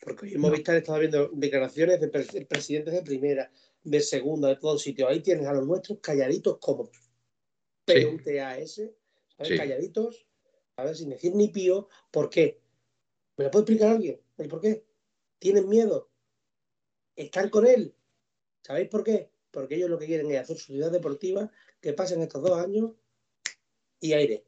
[0.00, 3.50] Porque hoy en Movistar estado viendo declaraciones de presidentes de primera,
[3.82, 5.10] de segunda, de todos sitios.
[5.10, 6.90] Ahí tienes a los nuestros calladitos como
[7.84, 8.80] PUTAS,
[9.36, 9.58] ¿sabes?
[9.58, 10.26] Calladitos,
[10.76, 11.88] a ver, sin decir ni pío.
[12.10, 12.60] ¿Por qué?
[13.36, 14.20] ¿Me lo puede explicar alguien?
[14.36, 14.84] ¿El por qué?
[15.38, 16.10] ¿Tienen miedo?
[17.16, 17.94] ¿Están con él?
[18.62, 19.30] ¿Sabéis por qué?
[19.50, 22.92] Porque ellos lo que quieren es hacer su ciudad deportiva, que pasen estos dos años
[24.00, 24.44] y aire.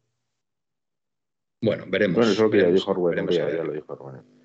[1.62, 2.16] Bueno, veremos.
[2.16, 4.39] Bueno, eso lo que ya dijo Rubén, ya, lo dijo Rubén.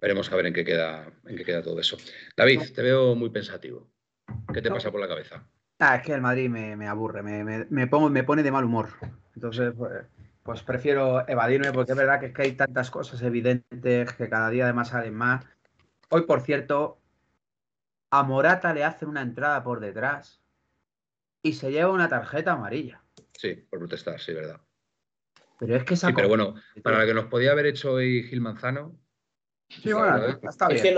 [0.00, 1.96] Veremos a ver en qué queda, en qué queda todo eso.
[2.36, 3.90] David, te veo muy pensativo.
[4.52, 5.44] ¿Qué te pasa por la cabeza?
[5.80, 8.90] Ah, es que el Madrid me, aburre, me, me, pongo, me pone de mal humor.
[9.34, 10.06] Entonces, pues,
[10.42, 14.50] pues prefiero evadirme porque es verdad que, es que hay tantas cosas evidentes que cada
[14.50, 15.44] día además salen más.
[16.10, 17.00] Hoy, por cierto,
[18.10, 20.40] a Morata le hacen una entrada por detrás
[21.42, 23.02] y se lleva una tarjeta amarilla.
[23.36, 24.60] Sí, por protestar, sí, verdad.
[25.58, 28.40] Pero es que Sí, pero bueno, para lo que nos podía haber hecho hoy Gil
[28.40, 28.98] Manzano.
[29.68, 30.96] Sí, bueno, está bien.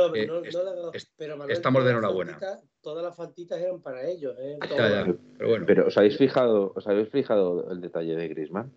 [1.48, 2.38] estamos de enhorabuena.
[2.80, 4.34] todas las fantitas eran para ellos.
[4.38, 4.58] ¿eh?
[5.36, 5.64] pero, bueno.
[5.66, 8.72] pero ¿os habéis fijado, os habéis fijado el detalle de Grisman?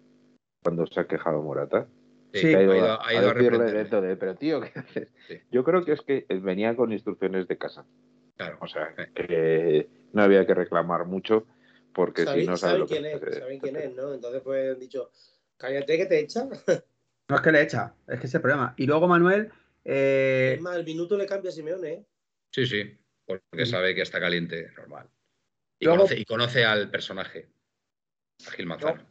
[0.64, 1.88] cuando se ha quejado Morata.
[2.34, 5.10] Sí, ha ido, a, ido de, pero tío, ¿qué haces?
[5.52, 7.86] Yo creo que es que venía con instrucciones de casa.
[8.38, 8.58] Claro.
[8.60, 11.46] O sea, que no había que reclamar mucho
[11.94, 14.16] porque si no saben quién es, saben quién es, ¿no?
[14.16, 15.12] Entonces pues han dicho,
[15.58, 16.50] cállate que te echan.
[17.30, 18.74] No es que le echa, es que ese problema.
[18.76, 19.50] Y luego Manuel...
[19.86, 20.54] Eh...
[20.56, 22.06] Es más, el minuto le cambia a Simeone, ¿eh?
[22.52, 25.10] Sí, sí, porque sabe que está caliente, normal.
[25.80, 27.50] Y, conoce, y conoce, al personaje,
[28.48, 29.06] a Gil Manzano.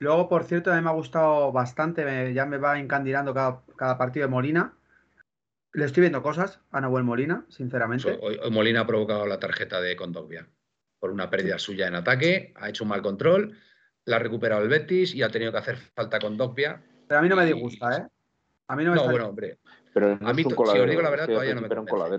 [0.00, 4.26] Luego, por cierto, a mí me ha gustado bastante, ya me va encandilando cada, partido
[4.26, 4.76] de Molina.
[5.72, 8.18] Le estoy viendo cosas a Nahuel Molina, sinceramente.
[8.20, 10.48] Hoy, Molina ha provocado la tarjeta de Condogbia
[10.98, 13.56] por una pérdida suya en ataque, ha hecho un mal control,
[14.04, 16.82] la ha recuperado el Betis y ha tenido que hacer falta con Dogbia.
[17.08, 18.06] Pero a mí no me disgusta, ¿eh?
[18.68, 19.58] A mí no me No, bueno, hombre.
[19.92, 22.18] Pero a mí, si os digo la verdad, todavía no me convence.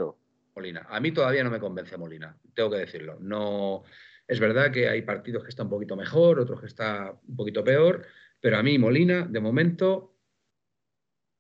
[0.54, 0.86] Molina.
[0.90, 3.18] A mí todavía no me convence Molina, tengo que decirlo.
[3.22, 3.84] No,
[4.28, 7.64] es verdad que hay partidos que están un poquito mejor, otros que está un poquito
[7.64, 8.06] peor,
[8.40, 10.16] pero a mí Molina, de momento,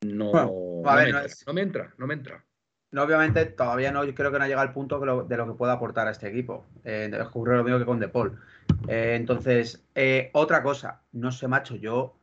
[0.02, 2.44] no, me, entra, no me entra,
[2.92, 5.54] no obviamente todavía no, yo creo que no ha llegado al punto de lo que
[5.54, 6.66] pueda aportar a este equipo.
[6.84, 8.38] Eh, ocurre lo mismo que con De Paul.
[8.88, 12.18] Eh, entonces, eh, otra cosa, no sé, macho, yo,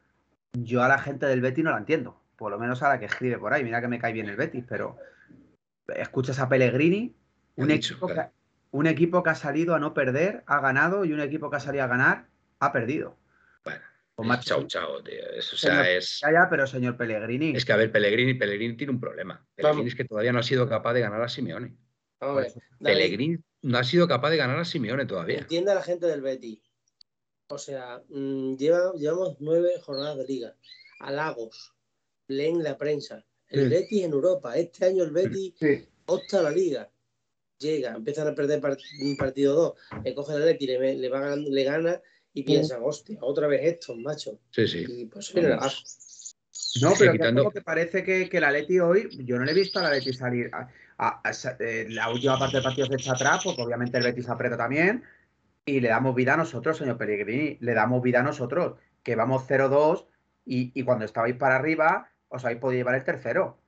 [0.52, 2.20] yo a la gente del Betis no la entiendo.
[2.38, 3.64] Por lo menos a la que escribe por ahí.
[3.64, 4.96] Mira que me cae bien el Betis, pero
[5.88, 7.14] escuchas a Pellegrini,
[7.56, 7.98] un hecho
[8.70, 11.60] un equipo que ha salido a no perder ha ganado y un equipo que ha
[11.60, 12.28] salido a ganar
[12.60, 13.16] ha perdido.
[14.16, 15.30] Bueno, chao, chao, tío.
[15.30, 16.18] Eso, o sea, es...
[16.20, 17.56] Ya, ya, pero señor Pellegrini.
[17.56, 19.46] Es que, a ver, Pellegrini, Pellegrini tiene un problema.
[19.54, 21.76] Pellegrini es que todavía no ha sido capaz de ganar a Simeone.
[22.82, 25.38] Pellegrini no ha sido capaz de ganar a Simeone todavía.
[25.38, 26.60] Entiende a la gente del Betty.
[27.48, 30.54] O sea, mm, llevamos nueve jornadas de liga.
[30.98, 31.77] Halagos.
[32.28, 33.24] Leen la prensa.
[33.48, 34.56] El Betty en Europa.
[34.56, 35.54] Este año el Betty
[36.06, 36.90] opta a la liga
[37.58, 38.60] llega, empiezan a perder
[39.00, 39.72] un partido dos,
[40.04, 42.00] le coge el Leti, le, le, va, le gana
[42.32, 44.38] y piensan, hostia, otra vez esto, macho.
[44.50, 44.84] Sí, sí.
[44.88, 45.70] Y pues viene la
[46.80, 47.50] No, pero quitando...
[47.50, 50.12] que parece que, que la Leti hoy, yo no le he visto a la Leti
[50.12, 50.50] salir.
[50.52, 51.22] A,
[51.60, 55.04] eh, la última parte del partido se echa atrás, porque obviamente el Betis aprieta también.
[55.64, 57.58] Y le damos vida a nosotros, señor Pellegrini.
[57.60, 60.06] Le damos vida a nosotros, que vamos 0-2
[60.44, 63.58] y, y, cuando estabais para arriba, os habéis podido llevar el tercero.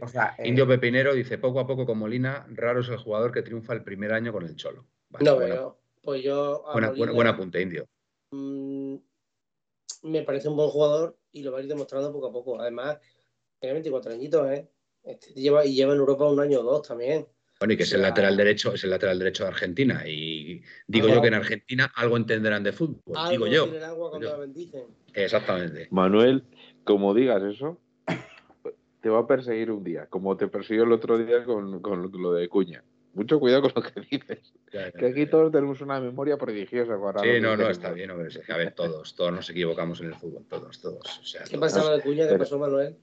[0.00, 3.32] O sea, eh, Indio Pepinero dice: poco a poco con Molina, raro es el jugador
[3.32, 4.86] que triunfa el primer año con el Cholo.
[5.20, 5.78] no veo.
[6.02, 6.64] Pues yo.
[6.72, 7.88] Buena, buen apunte, Indio.
[8.30, 8.96] Mm,
[10.02, 12.60] me parece un buen jugador y lo va a ir demostrando poco a poco.
[12.60, 12.98] Además,
[13.60, 14.68] tiene 24 añitos, ¿eh?
[15.02, 17.26] Este lleva, y lleva en Europa un año o dos también.
[17.58, 20.02] Bueno, y que es el lateral derecho, es el lateral derecho de Argentina.
[20.06, 23.30] Y digo yo que en Argentina algo entenderán de fútbol.
[23.30, 23.68] digo yo.
[25.14, 25.88] Exactamente.
[25.90, 26.44] Manuel,
[26.86, 27.78] como digas eso,
[29.02, 32.32] te va a perseguir un día, como te persiguió el otro día con, con lo
[32.32, 32.82] de Cuña
[33.16, 34.52] mucho cuidado con lo que dices.
[34.70, 36.96] que aquí todos tenemos una memoria prodigiosa.
[37.22, 38.10] sí, no, no, está bien.
[38.10, 41.36] A ver, todos, todos nos equivocamos en el fútbol, todos, todos.
[41.50, 42.28] ¿Qué pasaba de Cuña?
[42.28, 42.96] ¿Qué pasó, Manuel?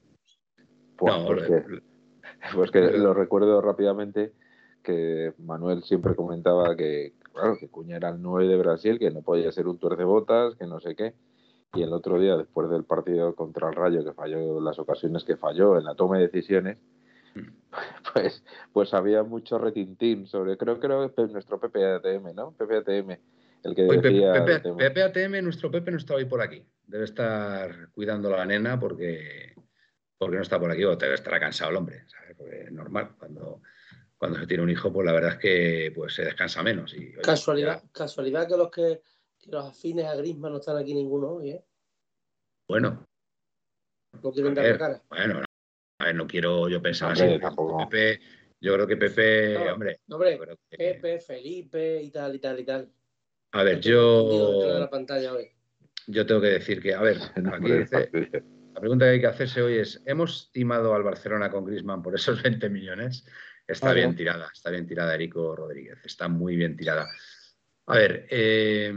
[0.96, 1.80] Pues, no,
[2.54, 4.32] pues que lo recuerdo rápidamente
[4.82, 9.22] que Manuel siempre comentaba que, claro, que Cuña era el 9 de Brasil, que no
[9.22, 11.14] podía ser un tuerce botas, que no sé qué.
[11.74, 15.36] Y el otro día, después del partido contra el Rayo, que falló las ocasiones que
[15.36, 16.78] falló en la toma de decisiones,
[18.12, 22.52] pues, pues había mucho retintín sobre, creo, que era nuestro PPATM, ¿no?
[22.52, 23.18] PPATM,
[23.64, 24.44] el que decía...
[24.44, 26.62] PPATM, nuestro Pepe no está hoy por aquí.
[26.86, 29.54] Debe estar cuidando a la nena porque,
[30.18, 32.36] porque no está por aquí o debe estar cansado el hombre, ¿sabes?
[32.36, 33.62] Porque es normal, cuando,
[34.16, 36.94] cuando se tiene un hijo, pues la verdad es que pues, se descansa menos.
[36.94, 39.00] Y, casualidad, casualidad que los que,
[39.46, 41.64] los afines a Grisma no están aquí ninguno hoy, ¿eh?
[42.68, 43.06] Bueno.
[44.22, 45.02] No quieren dar cara.
[45.08, 45.42] Bueno,
[45.98, 47.24] a ver, no quiero yo pensar así.
[47.90, 48.20] Pepe,
[48.60, 50.00] yo creo que Pepe, hombre.
[50.08, 50.38] hombre
[50.70, 52.92] Pepe, Felipe y tal, y tal, y tal.
[53.52, 54.88] A ver, yo.
[56.06, 57.18] Yo tengo que decir que, a ver,
[57.52, 58.10] aquí dice,
[58.74, 62.14] la pregunta que hay que hacerse hoy es: ¿hemos timado al Barcelona con Grisman por
[62.14, 63.26] esos 20 millones?
[63.66, 67.06] Está bien tirada, está bien tirada Erico Rodríguez, está muy bien tirada.
[67.86, 68.92] A ver, eh,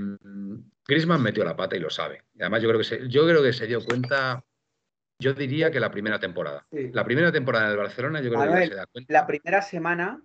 [0.88, 2.24] Grisman metió la pata y lo sabe.
[2.40, 4.44] Además, yo creo que se, yo creo que se dio cuenta
[5.20, 6.68] yo diría que la primera temporada.
[6.72, 9.14] La primera temporada del Barcelona, yo creo que ya se da cuenta.
[9.14, 10.22] La primera semana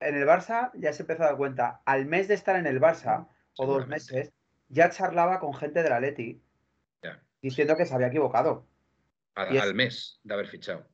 [0.00, 1.82] en el Barça ya se empezó a dar cuenta.
[1.84, 4.32] Al mes de estar en el Barça, o dos meses,
[4.68, 6.42] ya charlaba con gente de la Leti
[7.42, 8.66] diciendo que se había equivocado.
[9.34, 10.86] Al, mes de haber fichado.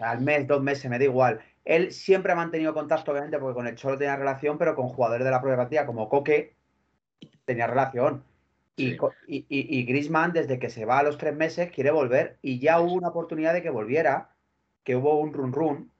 [0.00, 1.40] al mes, dos meses, me da igual.
[1.64, 5.24] Él siempre ha mantenido contacto, obviamente, porque con el Cholo tenía relación, pero con jugadores
[5.24, 6.56] de la propia partida como Coque
[7.44, 8.24] tenía relación.
[8.76, 8.98] Y,
[9.28, 12.38] y, Grisman, desde que se va a los tres meses, quiere volver.
[12.42, 14.30] Y ya hubo una oportunidad de que volviera,
[14.82, 15.92] que hubo un run run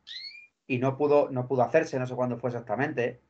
[0.66, 3.20] y no pudo, no pudo hacerse, no sé cuándo fue exactamente.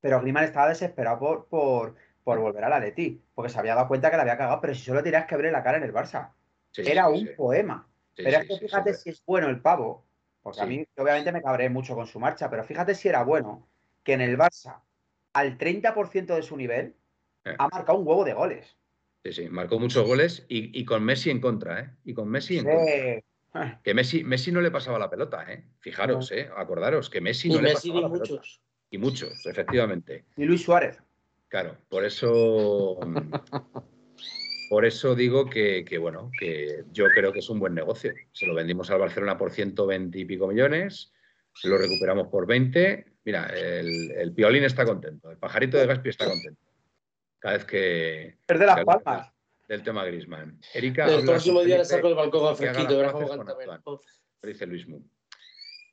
[0.00, 1.94] Pero Grisman estaba desesperado por, por,
[2.24, 4.74] por volver a la Leti, porque se había dado cuenta que la había cagado, pero
[4.74, 6.32] si solo tenías que abrir la cara en el Barça.
[6.76, 7.88] Era un poema.
[8.16, 10.04] pero es que fíjate si es bueno el pavo,
[10.42, 13.68] porque a mí obviamente me cabré mucho con su marcha, pero fíjate si era bueno
[14.02, 14.80] que en el Barça,
[15.32, 16.94] al 30% de su nivel,
[17.44, 17.54] eh.
[17.58, 18.76] ha marcado un huevo de goles.
[19.24, 21.90] Sí, sí, marcó muchos goles y, con Messi en contra, ¿eh?
[22.04, 23.80] Y con Messi en contra.
[23.84, 25.64] Que Messi, Messi no le pasaba la pelota, ¿eh?
[25.78, 26.50] Fijaros, ¿eh?
[26.56, 28.28] Acordaros que Messi no le pasaba la muchos.
[28.28, 28.48] pelota.
[28.90, 30.24] Y muchos, efectivamente.
[30.36, 30.98] Y Luis Suárez.
[31.48, 32.98] Claro, por eso.
[34.72, 38.14] por eso digo que, bueno, que yo creo que es un buen negocio.
[38.32, 41.12] Se lo vendimos al Barcelona por 120 y pico millones,
[41.64, 43.04] lo recuperamos por 20.
[43.22, 46.62] Mira, el, el Piolín está contento, el pajarito de Gaspi está contento
[47.38, 48.38] cada vez que.
[48.48, 49.30] Es de las palmas.
[49.68, 50.58] Del tema Grisman.
[50.72, 51.04] Erika.
[51.04, 53.14] El próximo día le saco el balcón al fresquito, verás
[54.42, 55.02] Dice Luis Mu.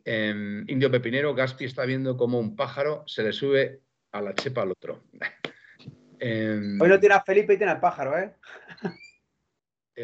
[0.05, 3.81] Em, Indio Pepinero, Gaspi está viendo cómo un pájaro se le sube
[4.13, 5.03] a la chepa al otro.
[6.21, 8.35] Em, Hoy no tiene a Felipe y tiene al pájaro, ¿eh?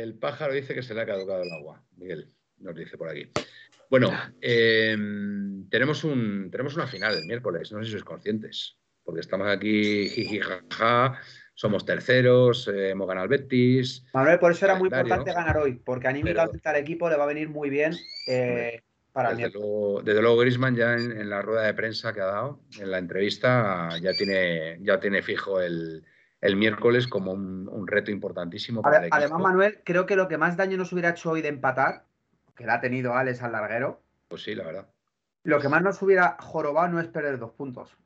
[0.02, 1.84] El pájaro dice que se le ha caducado el agua.
[1.98, 3.32] Miguel nos dice por aquí.
[3.90, 9.22] Bueno, em, tenemos, un, tenemos una final el miércoles, no sé si sois conscientes porque
[9.22, 11.20] estamos aquí jiji, jaja,
[11.54, 14.04] somos terceros, eh, hemos ganado al Betis.
[14.14, 17.28] Manuel, por eso era muy importante ganar hoy, porque anímicamente al equipo le va a
[17.28, 17.94] venir muy bien
[18.28, 18.82] eh,
[19.14, 22.62] para desde luego, desde luego Grisman ya en, la rueda de prensa que ha dado,
[22.80, 26.04] en la entrevista, ya tiene, ya tiene fijo el,
[26.56, 29.16] miércoles como un, reto importantísimo para el equipo.
[29.16, 32.06] Además, Manuel, creo que lo que más daño nos hubiera hecho hoy de empatar,
[32.56, 34.02] que la ha tenido Alex al larguero.
[34.28, 34.88] Pues sí, la verdad.
[35.44, 37.98] Lo que más nos hubiera jorobado no es perder dos puntos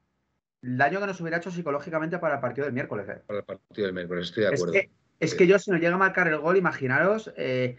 [0.61, 3.07] el daño que nos hubiera hecho psicológicamente para el partido del miércoles.
[3.09, 3.21] ¿eh?
[3.25, 4.73] Para el partido del miércoles, estoy de acuerdo.
[5.19, 7.77] Es que, yo, si nos llega a marcar el gol, imaginaros, eh,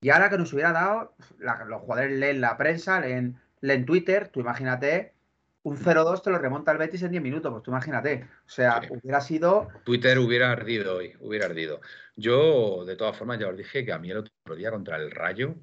[0.00, 4.40] y ahora que nos hubiera dado, los jugadores leen la prensa, leen, leen Twitter, tú
[4.40, 5.13] imagínate
[5.64, 8.28] un 0-2 te lo remonta el Betis en 10 minutos, pues tú imagínate.
[8.46, 9.68] O sea, hubiera sido.
[9.84, 11.80] Twitter hubiera ardido hoy, hubiera ardido.
[12.16, 15.10] Yo, de todas formas, ya os dije que a mí el otro día contra el
[15.10, 15.56] Rayo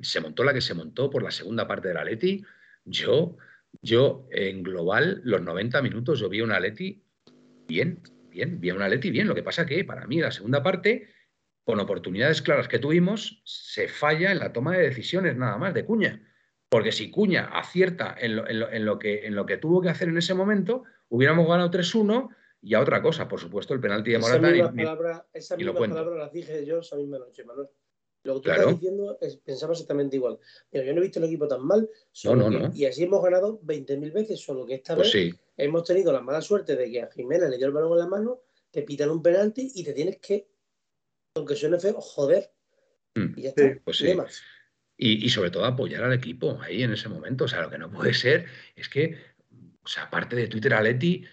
[0.00, 2.44] se montó la que se montó por la segunda parte del Atleti.
[2.84, 3.38] Yo,
[3.80, 7.02] yo en global, los 90 minutos, yo vi un Atleti
[7.66, 9.28] bien, bien, vi un Atleti bien.
[9.28, 11.08] Lo que pasa que para mí la segunda parte,
[11.64, 15.86] con oportunidades claras que tuvimos, se falla en la toma de decisiones nada más de
[15.86, 16.27] Cuña.
[16.68, 20.34] Porque si Cuña acierta en lo, que, en lo que tuvo que hacer en ese
[20.34, 22.28] momento, hubiéramos ganado 3-1
[22.60, 24.48] y a otra cosa, por supuesto, el penalti de Morata.
[24.48, 27.68] Esa misma, palabra, esa misma palabra las dije yo esa misma noche, Manuel.
[28.24, 30.38] Lo que tú estás diciendo es, pensaba exactamente igual.
[30.68, 31.88] Pero yo no he visto el equipo tan mal.
[32.24, 32.70] No, no, no.
[32.74, 36.42] Y así hemos ganado 20.000 veces, solo que esta pues vez hemos tenido la mala
[36.42, 39.22] suerte de que a Jiménez le dio el balón en la mano, te pitan un
[39.22, 40.48] penalti y te tienes que,
[41.34, 42.50] aunque suene feo, joder.
[43.14, 43.38] Mm.
[43.38, 43.80] Y ya está.
[43.84, 44.14] Pues sí.
[45.00, 47.44] Y, sobre todo apoyar al equipo ahí en ese momento.
[47.44, 49.16] O sea, lo que no puede ser es que,
[49.80, 51.24] o sea, aparte de Twitter a Leti,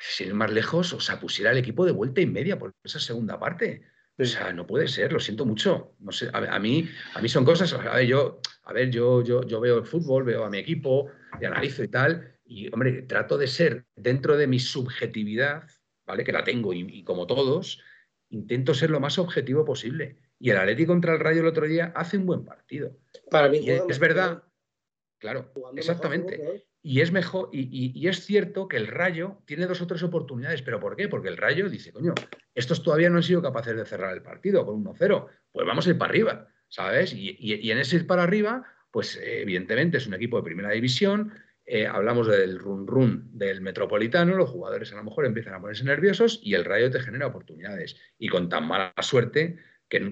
[0.00, 2.98] sin ir más lejos, o sea, pusiera el equipo de vuelta y media por esa
[2.98, 3.82] segunda parte.
[4.18, 5.94] O sea, no puede ser, lo siento mucho.
[6.00, 9.46] No sé, a, mí, a mí son cosas, a ver, yo, a ver, yo, yo,
[9.46, 11.10] yo veo el fútbol, veo a mi equipo,
[11.40, 15.68] y analizo y tal, y hombre, trato de ser dentro de mi subjetividad,
[16.04, 16.24] ¿vale?
[16.24, 17.80] Que la tengo y como todos,
[18.30, 20.18] intento ser lo más objetivo posible.
[20.44, 22.94] Y el Atlético contra el Rayo el otro día hace un buen partido.
[23.30, 24.42] Para mí es verdad,
[25.16, 26.66] claro, exactamente.
[26.82, 30.78] Y es mejor, y, es cierto que el Rayo tiene dos o tres oportunidades, pero
[30.78, 31.08] ¿por qué?
[31.08, 32.12] Porque el Rayo dice, coño,
[32.54, 35.90] estos todavía no han sido capaces de cerrar el partido con 1-0, pues vamos a
[35.90, 37.14] ir para arriba, ¿sabes?
[37.14, 41.32] Y, en ese ir para arriba, pues evidentemente es un equipo de primera división,
[41.64, 45.84] eh, hablamos del run run del metropolitano, los jugadores a lo mejor empiezan a ponerse
[45.84, 47.96] nerviosos y el Rayo te genera oportunidades.
[48.18, 49.56] Y con tan mala suerte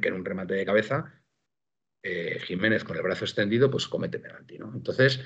[0.01, 1.13] que en, un remate de cabeza,
[2.03, 4.73] eh, Jiménez con el brazo extendido, pues comete penalti, ¿no?
[4.75, 5.21] Entonces,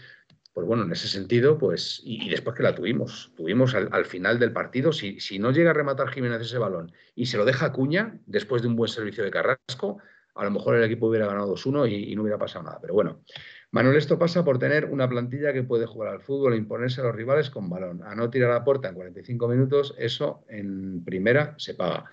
[0.52, 4.52] pues bueno, en ese sentido, pues, y, después que la tuvimos, tuvimos al, final del
[4.52, 7.72] partido, si, si, no llega a rematar Jiménez ese balón y se lo deja a
[7.72, 9.98] Cuña, después de un buen servicio de Carrasco,
[10.36, 12.78] a lo mejor el equipo hubiera ganado 2-1 y, no hubiera pasado nada.
[12.80, 13.22] Pero bueno,
[13.70, 17.04] Manuel, esto pasa por tener una plantilla que puede jugar al fútbol e imponerse a
[17.04, 18.02] los rivales con balón.
[18.04, 22.10] A no tirar a la puerta en 45 minutos, eso en primera se paga.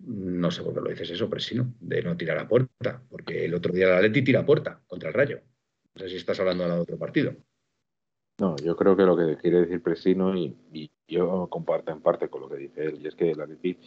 [0.00, 3.54] No sé por qué lo dices eso, Presino, de no tirar a puerta, porque el
[3.54, 5.40] otro día la Leti tira a puerta contra el Rayo.
[5.94, 7.34] No sé si estás hablando de otro partido.
[8.40, 10.56] No, yo creo que lo que quiere decir Presino, y,
[11.08, 13.78] yo comparto en parte con lo que dice él, y es que la Leti,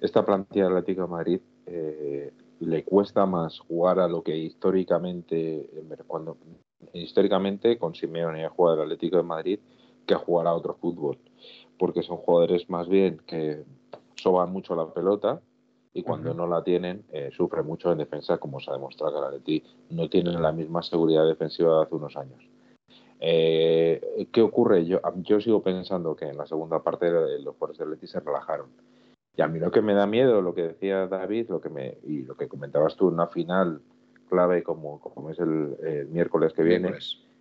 [0.00, 5.70] esta plantilla de Atlético de Madrid eh, le cuesta más jugar a lo que históricamente,
[6.06, 6.36] cuando
[6.92, 9.60] históricamente con Simeone ha jugado el Atlético de Madrid
[10.06, 11.18] que a jugar a otro fútbol,
[11.78, 13.64] porque son jugadores más bien que
[14.18, 15.40] soban mucho la pelota
[15.94, 19.18] y cuando no la tienen eh, sufre mucho en defensa, como se ha demostrado que
[19.18, 22.48] el Atleti no tienen la misma seguridad defensiva de hace unos años.
[23.20, 24.86] Eh, ¿Qué ocurre?
[24.86, 28.68] Yo, yo sigo pensando que en la segunda parte los jugadores del Atleti se relajaron.
[29.36, 31.98] Y a mí lo que me da miedo, lo que decía David, lo que me
[32.04, 33.80] y lo que comentabas tú, una final
[34.28, 36.92] clave como, como es el, miércoles que viene,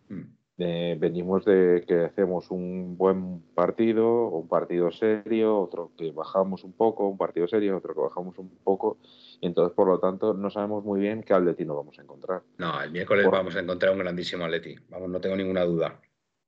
[0.10, 0.37] mm.
[0.60, 6.74] Eh, venimos de que hacemos un buen partido, un partido serio, otro que bajamos un
[6.74, 8.98] poco, un partido serio, otro que bajamos un poco,
[9.40, 12.42] y entonces, por lo tanto, no sabemos muy bien qué Atleti nos vamos a encontrar.
[12.58, 16.02] No, el miércoles vamos a encontrar un grandísimo Atleti, vamos, no tengo ninguna duda.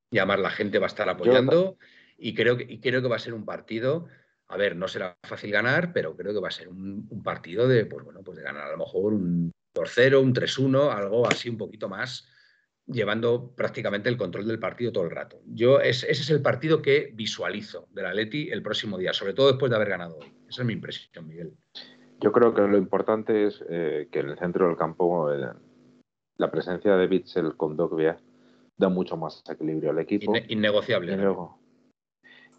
[0.10, 1.78] Y además la gente va a estar apoyando
[2.18, 4.08] y creo, que, y creo que va a ser un partido,
[4.48, 7.86] a ver, no será fácil ganar, pero creo que va a ser un, partido de,
[7.86, 11.60] pues bueno, pues de ganar a lo mejor un 2-0, un 3-1, algo así un
[11.60, 12.28] poquito más
[12.92, 15.40] llevando prácticamente el control del partido todo el rato.
[15.46, 19.70] Yo ese es el partido que visualizo del Atleti el próximo día, sobre todo después
[19.70, 20.28] de haber ganado hoy.
[20.50, 21.54] Esa es mi impresión, Miguel.
[22.22, 25.48] Yo creo que lo importante es eh, que en el centro del campo eh,
[26.38, 28.20] la presencia de Bitzel con Dogbia
[28.78, 30.34] da mucho más equilibrio al equipo.
[30.48, 31.14] innegociable.
[31.14, 31.16] Y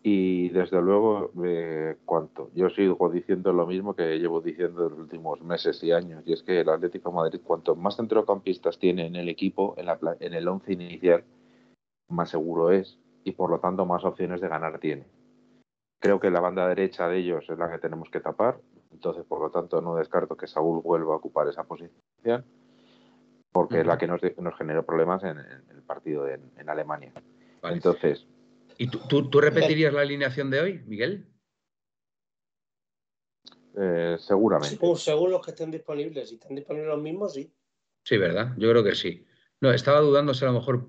[0.03, 5.42] desde luego, eh, cuanto yo sigo diciendo lo mismo que llevo diciendo en los últimos
[5.42, 9.16] meses y años, y es que el Atlético de Madrid, cuanto más centrocampistas tiene en
[9.16, 11.24] el equipo, en, la, en el once inicial,
[12.09, 15.07] más seguro es y por lo tanto más opciones de ganar tiene.
[16.01, 18.59] Creo que la banda derecha de ellos es la que tenemos que tapar,
[18.90, 22.44] entonces por lo tanto no descarto que Saúl vuelva a ocupar esa posición,
[23.53, 27.12] porque es la que nos, nos generó problemas en, el partido en, Alemania.
[27.64, 28.26] Entonces,
[28.81, 31.31] ¿Y tú, repetirías la alineación de hoy, Miguel?
[33.76, 34.78] Eh, seguramente.
[34.97, 36.31] según los que estén disponibles.
[36.31, 37.55] Si están disponibles los mismos, sí.
[38.03, 38.55] Sí, ¿verdad?
[38.57, 39.26] Yo creo que sí.
[39.61, 40.89] No, estaba dudando si a lo mejor.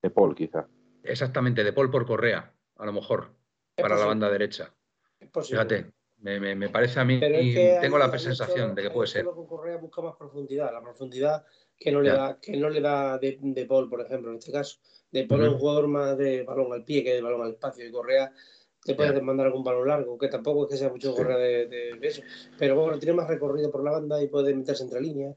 [0.00, 0.70] De Paul, quizá.
[1.02, 3.36] Exactamente, de Paul por Correa, a lo mejor,
[3.74, 4.74] para la banda derecha.
[5.20, 7.20] Es Fíjate, me, parece a mí.
[7.20, 9.26] tengo la sensación de que puede ser.
[9.26, 11.44] Con Correa busca más profundidad, la profundidad
[11.78, 14.50] que no le da, que no le da de, de Paul, por ejemplo, en este
[14.50, 14.78] caso
[15.16, 17.90] de poner un jugador más de balón al pie que de balón al espacio y
[17.90, 18.30] Correa
[18.84, 21.98] te puedes mandar algún balón largo, que tampoco es que sea mucho Correa de, de,
[22.02, 22.22] eso.
[22.58, 25.36] Pero bueno, tiene más recorrido por la banda y puede meterse entre líneas.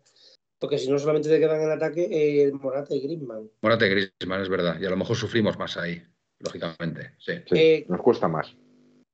[0.60, 3.50] Porque si no solamente te quedan en ataque eh, Morata y Griezmann.
[3.62, 4.80] Morata y Griezmann, es verdad.
[4.80, 6.04] Y a lo mejor sufrimos más ahí,
[6.40, 7.14] lógicamente.
[7.18, 7.32] Sí.
[7.52, 8.56] Eh, nos cuesta más.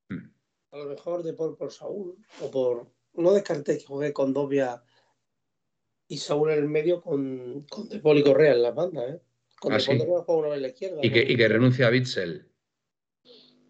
[0.09, 0.27] Mm.
[0.71, 2.87] A lo mejor de por, por Saúl o por...
[3.13, 4.83] No descarté que juegue con Dobia
[6.07, 9.21] y Saúl en el medio con, con De Paul y Correa en las bandas, ¿eh?
[9.59, 10.99] Con ah, la izquierda.
[11.01, 12.49] Y que, y que renuncia a Bitzel.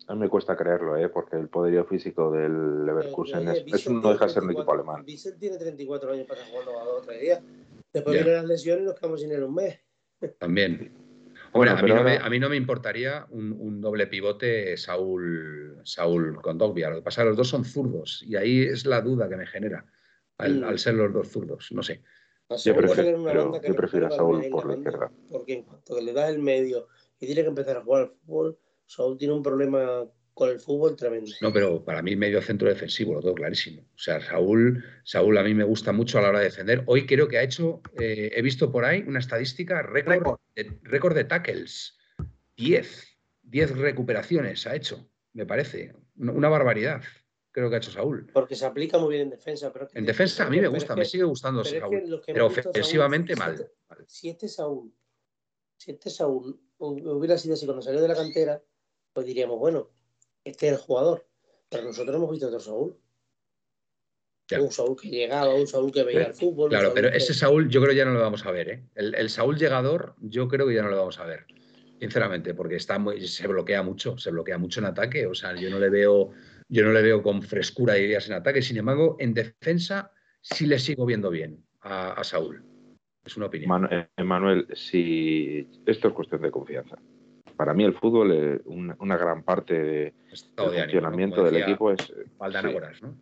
[0.07, 1.09] A mí me cuesta creerlo, ¿eh?
[1.09, 5.03] porque el poderío físico del Leverkusen es, es, no deja de ser un equipo alemán.
[5.03, 7.41] Bissell tiene 34 años para jugar a dos o tres días.
[7.91, 9.79] Después vienen las lesiones y nos quedamos sin él un mes.
[10.39, 10.91] También.
[11.53, 15.79] Bueno, a, mí no me, a, mí no me, importaría un, un, doble pivote Saúl,
[15.83, 16.89] Saúl con Dogbia.
[16.89, 19.38] Lo que pasa es que los dos son zurdos y ahí es la duda que
[19.38, 19.86] me genera
[20.38, 20.63] al, mm.
[20.65, 21.71] al ser los dos zurdos.
[21.71, 22.03] No sé.
[22.49, 25.11] Yo prefiero, yo prefiero a Saúl por la izquierda.
[25.31, 26.87] Porque en cuanto le das el medio
[27.19, 30.95] y tiene que empezar a jugar al fútbol, Saúl tiene un problema con el fútbol
[30.95, 31.31] tremendo.
[31.41, 33.81] No, pero para mí medio centro defensivo, lo tengo clarísimo.
[33.81, 36.83] O sea, Saúl, Saúl a mí me gusta mucho a la hora de defender.
[36.85, 41.15] Hoy creo que ha hecho, eh, he visto por ahí una estadística récord de, récord
[41.15, 41.97] de tackles.
[42.57, 45.93] 10, 10 recuperaciones ha hecho, me parece.
[46.17, 47.01] Una barbaridad
[47.55, 48.29] creo que ha hecho Saúl.
[48.33, 49.71] Porque se aplica muy bien en defensa.
[49.71, 52.21] Pero en defensa a mí me gusta, me sigue gustando Saúl.
[52.25, 53.71] pero ofensivamente mal.
[54.05, 54.93] Si este Saúl,
[55.77, 58.61] si este Saúl hubiera sido así cuando salió de la cantera,
[59.13, 59.89] pues diríamos, bueno,
[60.43, 61.25] este es el jugador.
[61.69, 62.99] Pero nosotros hemos visto otro Saúl.
[64.59, 66.69] Un Saúl que llegaba, un Saúl que veía el fútbol.
[66.69, 68.69] Claro, pero ese Saúl yo creo que ya no lo vamos a ver.
[68.69, 68.83] ¿eh?
[68.95, 71.45] El, Saúl llegador yo creo que ya no lo vamos a ver.
[72.01, 75.25] Sinceramente, porque está muy, se bloquea mucho, se bloquea mucho en ataque.
[75.25, 76.31] O sea, yo no le veo,
[76.68, 78.61] yo no le veo con frescura de ideas en ataque.
[78.61, 80.11] Sin embargo, en defensa
[80.41, 82.63] sí le sigo viendo bien a, Saúl.
[83.24, 83.88] Es una opinión.
[83.91, 86.97] Eh, Manuel, si esto es cuestión de confianza
[87.55, 90.13] para mí el fútbol, es una, gran parte de,
[90.57, 92.13] del funcionamiento del equipo es...
[93.01, 93.16] ¿no?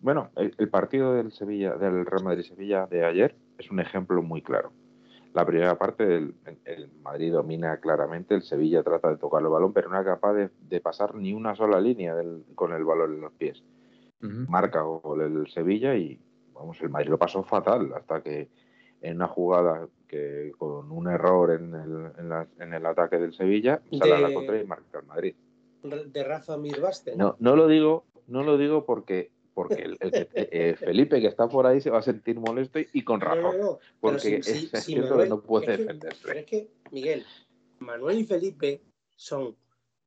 [0.00, 4.72] Bueno, el, partido del Sevilla, del Real Madrid-Sevilla de ayer es un ejemplo muy claro.
[5.38, 6.34] La primera parte, el,
[7.00, 10.80] Madrid domina claramente, el Sevilla trata de tocar el balón, pero no es capaz de,
[10.80, 12.16] pasar ni una sola línea
[12.56, 13.62] con el balón en los pies.
[14.18, 16.20] Marca gol el Sevilla y,
[16.52, 18.48] vamos, el Madrid lo pasó fatal hasta que
[19.00, 24.14] en una jugada que con un error en el, en, el ataque del Sevilla sale
[24.16, 25.36] a la contra y marca el Madrid.
[25.84, 27.14] De Rafa Mirbaste.
[27.14, 31.66] No, no lo digo, no lo digo porque porque el, eh, Felipe que está por
[31.66, 33.56] ahí se va a sentir molesto y, con razón.
[33.98, 36.20] porque es, cierto que no puede defenderse.
[36.24, 37.26] Pero es que, Miguel,
[37.80, 38.82] Manuel y Felipe
[39.16, 39.56] son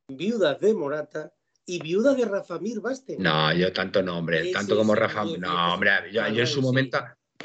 [0.07, 1.33] viudas de Morata
[1.65, 3.17] y viudas de Rafa Mirbaste.
[3.19, 5.25] No, yo tanto no, hombre, tanto como Rafa.
[5.37, 6.99] No, hombre, yo en su momento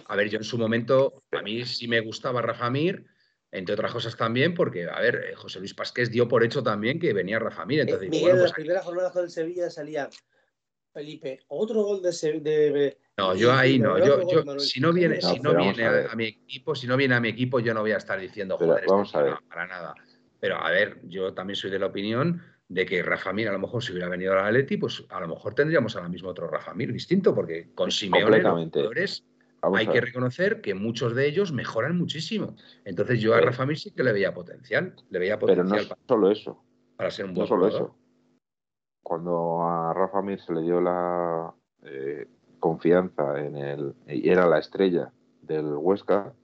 [0.06, 3.04] a ver, yo en su momento, a mí sí me gustaba Rafa Mir,
[3.50, 7.00] entre otras cosas también, porque, a ver, eh, José Luis Pasqués dio por hecho también
[7.00, 7.80] que venía Rafa Mir.
[7.80, 10.08] Entonces, eh, Miguel, bueno, pues, la primera jornada con el Sevilla salía
[10.96, 13.98] Felipe, otro gol de, de no, yo ahí no.
[13.98, 17.20] Yo, yo, si no viene, si no viene a, mi equipo, si no viene a
[17.20, 19.34] mi equipo, yo no voy a estar diciendo, joder, vamos a ver.
[19.46, 19.94] para nada.
[20.40, 23.58] Pero a ver, yo también soy de la opinión de que Rafa Mir, a lo
[23.58, 26.48] mejor si hubiera venido a la Atleti, pues a lo mejor tendríamos ahora mismo otro
[26.48, 29.22] Rafa Mir distinto, porque con Simeone los jugadores
[29.60, 32.56] hay que reconocer que muchos de ellos mejoran muchísimo.
[32.86, 34.94] Entonces yo a Rafa Mir sí que le veía potencial.
[35.10, 36.64] Le veía potencial Pero no para, solo eso.
[36.96, 37.96] Para ser un buen no solo eso.
[39.06, 41.54] Cuando a Rafa Mir se le dio la
[41.84, 42.26] eh,
[42.58, 46.34] confianza en el y era la estrella del Huesca,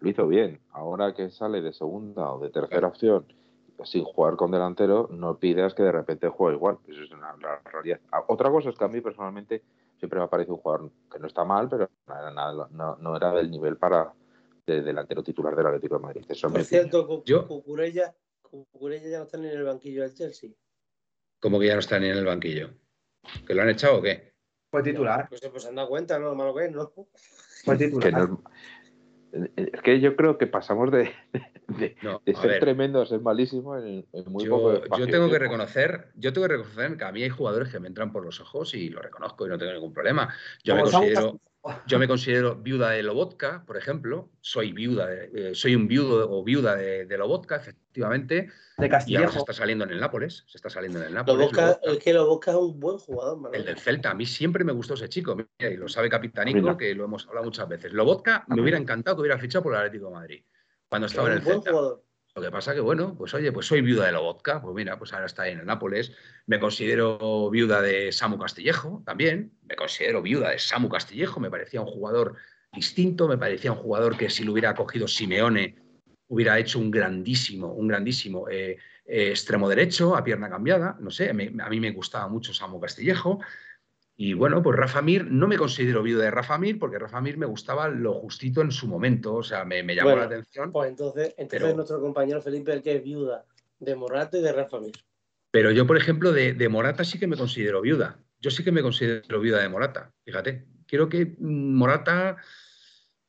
[0.00, 0.60] lo hizo bien.
[0.72, 3.24] Ahora que sale de segunda o de tercera opción
[3.84, 6.76] sin jugar con delantero, no pidas que de repente juegue igual.
[6.86, 7.36] Eso es una
[7.72, 8.00] realidad.
[8.28, 9.62] Otra cosa es que a mí personalmente
[9.96, 11.88] siempre me ha parecido un jugador que no está mal, pero
[13.00, 14.12] no era, del nivel para
[14.66, 16.24] de delantero titular del Atlético de Madrid.
[16.28, 20.50] Eso Por cierto, Cucurella, ya no está en el banquillo del Chelsea.
[21.44, 22.70] ¿Cómo que ya no está ni en el banquillo?
[23.46, 24.32] ¿Que lo han echado o qué?
[24.70, 25.28] Fue titular.
[25.28, 26.30] Pues, pues se han dado cuenta, ¿no?
[26.30, 26.90] Lo malo que es, ¿no?
[27.66, 28.30] Fue titular.
[29.54, 31.12] Es que yo creo que pasamos de,
[32.40, 35.04] ser tremendo a ser malísimo en, muy yo, poco espacio.
[35.04, 37.88] Yo tengo que reconocer, yo tengo que reconocer que a mí hay jugadores que me
[37.88, 40.34] entran por los ojos y lo reconozco y no tengo ningún problema.
[40.62, 41.42] Yo me considero,
[41.86, 44.30] yo me considero viuda de Lobotka, por ejemplo.
[44.40, 48.50] Soy viuda, de, eh, soy un viudo o viuda de, de Lobotka, efectivamente.
[48.76, 49.22] De Castillejo.
[49.22, 50.44] Y ahora se está saliendo en el Nápoles.
[50.46, 51.50] Se está saliendo en el Nápoles.
[51.82, 54.10] es que Lobotka es un buen jugador, El del Celta.
[54.10, 55.36] A mí siempre me gustó ese chico.
[55.58, 57.92] y lo sabe Capitanico, que lo hemos hablado muchas veces.
[57.92, 60.44] Lobotka me hubiera encantado que hubiera fichado por el Atlético de Madrid.
[60.88, 61.70] Cuando estaba en el Celta.
[62.34, 65.12] Lo que pasa que, bueno, pues oye, pues soy viuda de Lobotka, pues mira, pues
[65.12, 66.10] ahora está en el Nápoles.
[66.46, 69.52] Me considero viuda de Samu Castillejo también.
[69.62, 71.38] Me considero viuda de Samu Castillejo.
[71.38, 72.34] Me parecía un jugador
[72.72, 75.76] distinto, me parecía un jugador que si lo hubiera cogido Simeone
[76.26, 80.96] hubiera hecho un grandísimo, un grandísimo eh, eh, extremo derecho a pierna cambiada.
[80.98, 83.38] No sé, a mí me gustaba mucho Samu Castillejo.
[84.16, 87.36] Y bueno, pues Rafa Mir, no me considero viuda de Rafa Mir porque Rafa Mir
[87.36, 90.70] me gustaba lo justito en su momento, o sea, me, llamó la atención.
[90.70, 93.44] Pues entonces, entonces nuestro compañero Felipe, el que es viuda
[93.80, 94.94] de Morata y de Rafa Mir.
[95.50, 98.18] Pero yo, por ejemplo, de, Morata sí que me considero viuda.
[98.40, 100.66] Yo sí que me considero viuda de Morata, fíjate.
[100.86, 102.36] Quiero que mm, Morata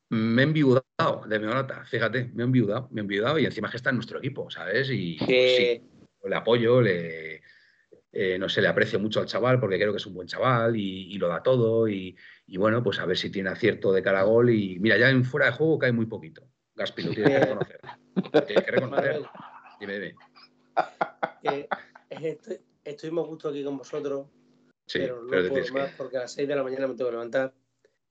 [0.09, 3.77] me he enviudado de Morata, fíjate, me he enviudado, me he enviudado y encima que
[3.77, 4.89] está en nuestro equipo, ¿sabes?
[4.91, 5.81] Y pues sí,
[6.23, 7.41] le apoyo, le,
[8.17, 10.77] eh, no sé, le aprecio mucho al chaval porque creo que es un buen chaval
[10.77, 11.89] y, lo da todo.
[11.89, 12.15] Y,
[12.57, 14.51] bueno, pues a ver si tiene acierto de cara a gol.
[14.51, 16.47] Y mira, ya en fuera de juego cae muy poquito.
[16.75, 17.79] Gaspi, lo tienes que reconocer.
[18.47, 19.21] tienes que reconocer.
[19.81, 20.15] Dime, dime.
[22.09, 24.27] estoy, estoy más gusto aquí con vosotros.
[24.93, 27.53] pero no puedo más porque a las 6 de la mañana me tengo que levantar.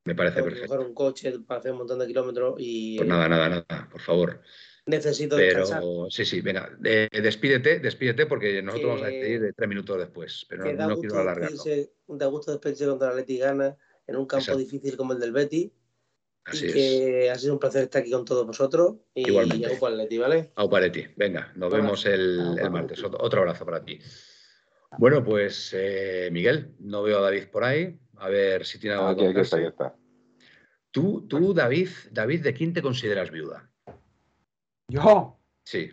[0.05, 0.79] Me parece tengo perfecto.
[0.79, 2.99] Que un coche para hacer un montón de kilómetros y.
[2.99, 4.43] Pues nada, nada, nada, por favor.
[4.87, 10.45] Necesito pero, Sí, sí, venga, despídete, despídete porque nosotros vamos a despedir tres minutos después,
[10.49, 11.63] pero no, no quiero alargarlo.
[12.09, 15.73] Da gusto despedirse contra la Leti Gana en un campo difícil como el del Betty.
[16.45, 18.97] Así y que ha sido un placer estar aquí con todos vosotros.
[19.15, 19.67] Y Igualmente.
[19.73, 20.53] Aupa Leti, ¿vale?
[20.57, 23.03] Aupa Leti, venga, nos vemos el, el, martes.
[23.03, 23.99] Otro abrazo para ti.
[24.99, 27.99] Bueno, pues eh, Miguel, no veo a David por ahí.
[28.17, 29.97] A ver si tiene algo aquí, aquí está, aquí está.
[30.91, 33.71] Tú, tú, David, David, ¿de quién te consideras viuda?
[34.95, 35.41] ¿Yo?
[35.65, 35.91] Sí.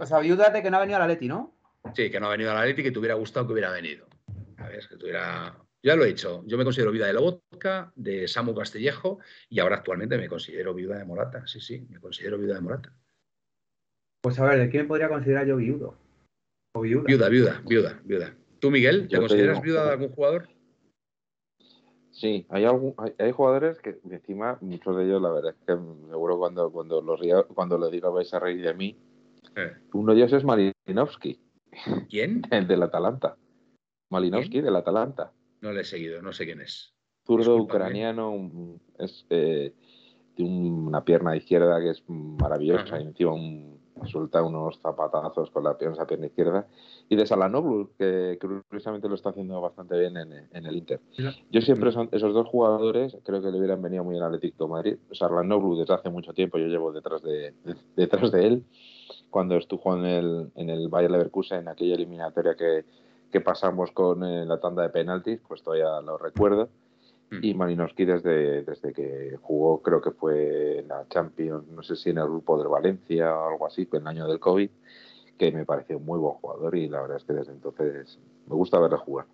[0.00, 1.56] O sea, viuda de que no ha venido a la Leti, ¿no?
[1.94, 3.70] Sí, que no ha venido a la Leti y que te hubiera gustado que hubiera
[3.70, 4.08] venido.
[4.56, 5.56] A ver, que tuviera.
[5.82, 9.76] Ya lo he dicho, yo me considero viuda de Lobotka, de Samu Castillejo y ahora
[9.76, 11.46] actualmente me considero viuda de Morata.
[11.46, 12.92] Sí, sí, me considero viuda de Morata.
[14.20, 15.96] Pues a ver, ¿de quién podría considerar yo viudo?
[16.74, 17.04] ¿O viuda?
[17.06, 18.34] Viuda, viuda, viuda, viuda.
[18.58, 20.48] ¿Tú, Miguel, te consideras viuda de algún jugador?
[22.20, 25.72] Sí, hay, algún, hay, jugadores que encima, muchos de ellos, la verdad es que
[26.10, 27.18] seguro cuando, cuando, los,
[27.54, 28.94] cuando les diga vais a reír de mí,
[29.56, 29.72] eh.
[29.94, 31.40] uno de ellos es Malinowski.
[32.10, 32.42] ¿Quién?
[32.50, 33.38] El del Atalanta.
[34.10, 35.32] Malinowski del Atalanta.
[35.62, 36.92] No le he seguido, no sé quién es.
[37.26, 39.72] Zurdo ucraniano, es eh,
[40.36, 45.76] de una pierna izquierda que es maravillosa y encima un suelta unos zapatazos con la
[45.76, 46.66] pierna, pierna izquierda,
[47.08, 51.00] y de Salanoglu, que curiosamente lo está haciendo bastante bien en, el Inter.
[51.50, 54.64] Yo siempre son esos dos jugadores, creo que le hubieran venido muy bien al Atlético
[54.64, 54.96] de Madrid.
[55.12, 57.54] Salanoglu desde hace mucho tiempo, yo llevo detrás de,
[57.96, 58.64] detrás de él,
[59.30, 62.84] cuando estuvo en el, en el Bayer Leverkusen, en aquella eliminatoria que,
[63.30, 66.68] que pasamos con eh, la tanda de penaltis, pues todavía lo recuerdo.
[67.30, 67.38] Mm.
[67.42, 72.10] Y Malinowski desde, desde que jugó, creo que fue en la Champions, no sé si
[72.10, 74.70] en el grupo del Valencia o algo así, en el año del COVID,
[75.38, 78.54] que me pareció un muy buen jugador y la verdad es que desde entonces me
[78.54, 79.26] gusta verle jugar.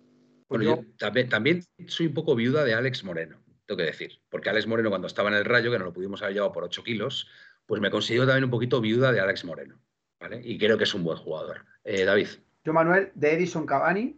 [0.47, 4.49] Bueno, yo también, también soy un poco viuda de Alex Moreno, tengo que decir, porque
[4.49, 6.83] Alex Moreno cuando estaba en el Rayo, que no lo pudimos haber llevado por 8
[6.83, 7.27] kilos,
[7.65, 9.81] pues me considero también un poquito viuda de Alex Moreno,
[10.19, 10.39] ¿vale?
[10.41, 11.65] Y creo que es un buen jugador.
[11.83, 12.27] Eh, David.
[12.63, 14.17] Yo, Manuel, de Edison Cavani.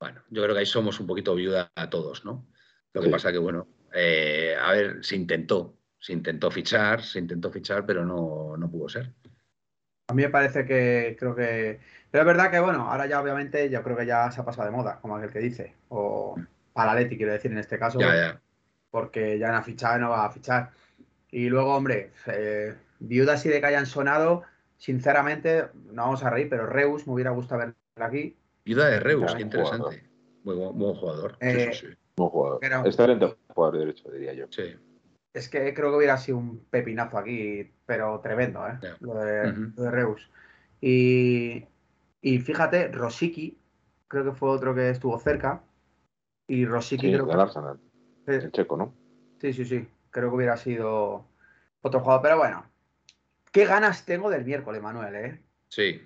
[0.00, 2.46] Bueno, yo creo que ahí somos un poquito viuda a todos, ¿no?
[2.92, 7.50] Lo que pasa que, bueno, eh, a ver, se intentó, se intentó fichar, se intentó
[7.50, 9.12] fichar, pero no, no pudo ser.
[10.08, 11.78] A mí me parece que creo que.
[12.10, 14.68] Pero es verdad que, bueno, ahora ya obviamente yo creo que ya se ha pasado
[14.68, 15.74] de moda, como aquel que dice.
[15.88, 16.36] O
[16.72, 18.00] para Leti, quiero decir, en este caso.
[18.00, 18.40] Ya, ya.
[18.90, 20.70] Porque ya no ha fichado y no va a fichar.
[21.30, 24.42] Y luego, hombre, eh, viudas y de que hayan sonado,
[24.78, 28.36] sinceramente, no vamos a reír, pero Reus me hubiera gustado ver aquí.
[28.64, 30.02] Viuda de Reus, qué interesante.
[30.42, 31.36] Muy buen, jugador.
[31.38, 32.86] Eh, sí, sí, Buen jugador.
[32.86, 34.46] Excelente jugador derecho, diría yo.
[34.50, 34.76] Sí.
[35.32, 38.78] Es que creo que hubiera sido un pepinazo aquí, pero tremendo, ¿eh?
[39.00, 40.30] Lo, de, Reus.
[40.80, 41.64] Y,
[42.22, 43.58] fíjate, Rosiki,
[44.06, 45.62] creo que fue otro que estuvo cerca.
[46.46, 47.32] Y Rosiki creo que.
[47.32, 47.80] Arsenal.
[48.26, 48.94] El checo, ¿no?
[49.40, 49.88] Sí, sí, sí.
[50.10, 51.26] Creo que hubiera sido
[51.80, 52.22] otro jugador.
[52.22, 52.66] Pero bueno,
[53.50, 55.42] qué ganas tengo del miércoles, Manuel, ¿eh?
[55.68, 56.02] Sí,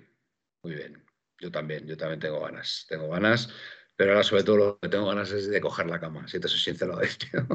[0.63, 1.03] muy bien.
[1.39, 2.85] Yo también, yo también tengo ganas.
[2.87, 3.49] Tengo ganas.
[3.95, 6.47] Pero ahora, sobre todo, lo que tengo ganas es de coger la cama, si te
[6.47, 7.47] soy sincero, tío.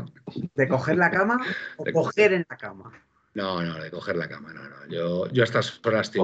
[0.55, 1.39] ¿De coger la cama
[1.77, 2.93] o coger en la cama?
[3.35, 4.87] No, no, de coger la cama, no, no.
[4.89, 6.23] Yo, yo a estas horas estoy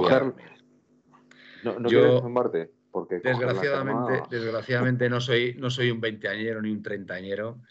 [1.63, 6.81] No, no yo, Marte, porque desgraciadamente, desgraciadamente no soy, no soy un veinteañero ni un
[6.81, 7.61] treintañero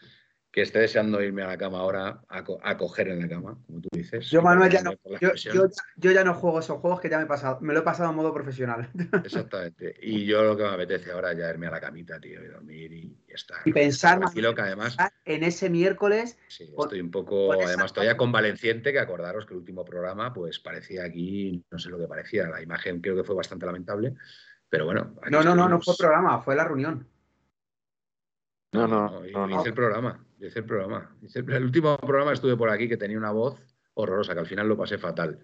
[0.56, 3.90] que esté deseando irme a la cama ahora a, coger en la cama, como tú
[3.92, 4.30] dices.
[4.30, 7.58] Yo, Manuel, ya no, yo, ya no juego esos juegos que ya me he pasado.
[7.60, 8.88] Me lo he pasado en modo profesional.
[9.22, 9.94] Exactamente.
[10.00, 12.46] Y yo lo que me apetece ahora es ya irme a la camita, tío, y
[12.46, 13.58] dormir y, estar.
[13.66, 14.96] Y pensar más que además.
[15.26, 16.38] En ese miércoles.
[16.48, 17.52] Sí, estoy un poco.
[17.52, 21.98] Además, todavía convaleciente, que acordaros que el último programa, pues parecía aquí, no sé lo
[21.98, 22.48] que parecía.
[22.48, 24.14] La imagen creo que fue bastante lamentable.
[24.70, 25.16] Pero bueno.
[25.30, 27.06] No, no, no, no fue programa, fue la reunión.
[28.72, 31.16] No, no, no, hice el programa, hice el programa.
[31.34, 33.60] el, último programa estuve por aquí que tenía una voz
[33.94, 35.38] horrorosa, que al final lo pasé fatal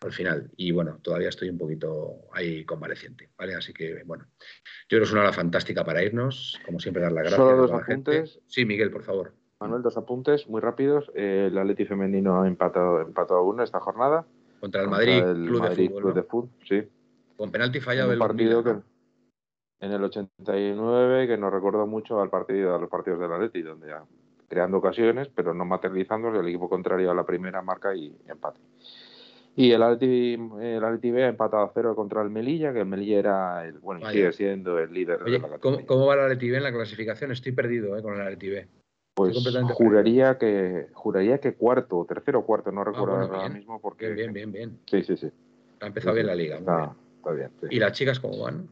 [0.00, 0.50] al final.
[0.56, 3.54] Y bueno, todavía estoy un poquito ahí convaleciente, ¿vale?
[3.54, 6.58] Así que, bueno, yo creo que es una hora fantástica para irnos.
[6.64, 8.18] Como siempre, dar las gracias Solo dos a la gente.
[8.18, 8.40] apuntes.
[8.46, 9.34] Sí, Miguel, por favor.
[9.60, 11.10] Manuel, dos apuntes muy rápidos.
[11.14, 14.24] Eh, el Atleti femenino ha empatado, empatado a uno esta jornada.
[14.60, 16.02] Contra el Contra Madrid el Club Madrid de Fútbol.
[16.02, 16.14] Club ¿no?
[16.14, 16.88] de Fútbol, sí.
[17.36, 18.76] Con penalti En fallado el partido que,
[19.80, 23.88] en el 89 que nos recordó mucho al partido, a los partidos del Atleti, donde
[23.88, 24.04] ya
[24.48, 28.60] creando ocasiones, pero no materializando, el equipo contrario a la primera marca y empate.
[29.56, 32.86] Y el Atleti, el Atleti B ha empatado a cero contra el Melilla, que el
[32.86, 34.12] Melilla era, el, bueno, Vaya.
[34.12, 35.86] sigue siendo el líder Oye, de la ¿cómo, categoría.
[35.86, 37.32] cómo va el Atleti B en la clasificación?
[37.32, 38.68] Estoy perdido eh, con el Atleti B.
[39.14, 39.36] Pues
[39.74, 43.58] juraría que, juraría que cuarto, tercero o cuarto, no recuerdo Ah, bueno, ahora bien.
[43.58, 44.10] mismo porque...
[44.12, 44.78] Bien, bien, bien, bien.
[44.86, 45.28] Sí, sí, sí.
[45.80, 46.54] Ha empezado bien la liga.
[46.60, 46.90] muy Está, bien.
[47.16, 47.50] está bien.
[47.60, 47.66] sí.
[47.70, 48.68] ¿Y las chicas cómo van?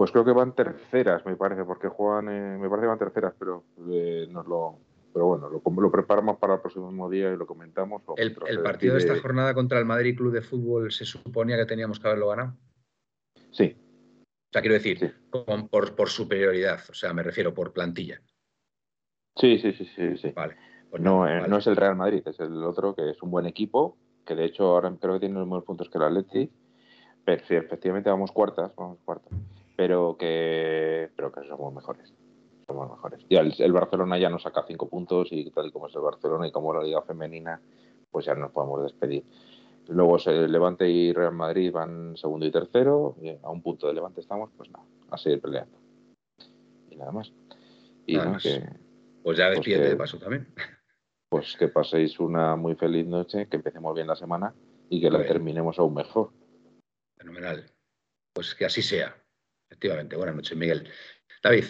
[0.00, 3.34] Pues creo que van terceras, me parece, porque juegan, eh, me parece que van terceras,
[3.38, 4.78] pero eh, nos lo,
[5.12, 8.00] pero bueno, lo, lo preparamos para el próximo día y lo comentamos.
[8.06, 11.66] o El, partido de esta jornada contra el Madrid Club de Fútbol se suponía que
[11.66, 12.56] teníamos que haberlo ganado.
[13.50, 15.10] Sí, O sea, quiero decir, Sí.
[15.28, 16.80] con- por, por superioridad.
[16.88, 18.22] O sea, me refiero por plantilla.
[19.36, 20.32] sí, sí, sí, sí, sí.
[20.34, 20.56] Vale.
[20.88, 21.48] Pues No, eh, vale.
[21.48, 24.46] no es el Real Madrid, es el otro que es un buen equipo, que de
[24.46, 26.50] hecho ahora creo que tiene los mismos puntos que el Atleti,
[27.22, 29.30] pero sí, efectivamente vamos cuartas, vamos cuartas,
[29.80, 32.12] pero que, pero que somos mejores,
[32.68, 33.24] somos mejores.
[33.30, 36.02] Ya el, el Barcelona ya nos saca cinco puntos y tal y como es el
[36.02, 37.62] Barcelona y como la liga femenina,
[38.10, 39.24] pues ya nos podemos despedir.
[39.88, 43.94] Luego se Levante y Real Madrid van segundo y tercero, y a un punto de
[43.94, 45.78] Levante estamos, pues nada, a seguir peleando.
[46.90, 47.32] Y nada más.
[48.04, 48.42] Y Nada más.
[48.42, 48.62] que,
[49.22, 50.46] Pues ya pues despídete que- de paso también.
[51.30, 54.52] pues que paséis una muy feliz noche, que empecemos bien la semana
[54.90, 56.32] y que la terminemos aún mejor.
[57.16, 57.64] Fenomenal.
[58.34, 59.16] Pues que así sea.
[59.70, 60.16] Efectivamente.
[60.16, 60.88] Buenas noches, Miguel.
[61.42, 61.64] David,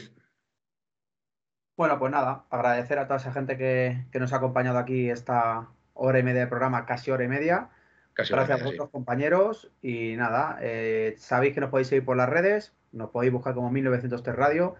[1.76, 5.68] Bueno, pues nada, agradecer a toda esa gente que, que nos ha acompañado aquí esta
[5.94, 7.70] hora y media de programa, casi hora y media.
[8.12, 8.64] casi Gracias a media, sí.
[8.64, 9.70] vosotros, compañeros.
[9.82, 13.70] Y nada, eh, sabéis que nos podéis seguir por las redes, nos podéis buscar como
[13.70, 14.76] 1903 Radio,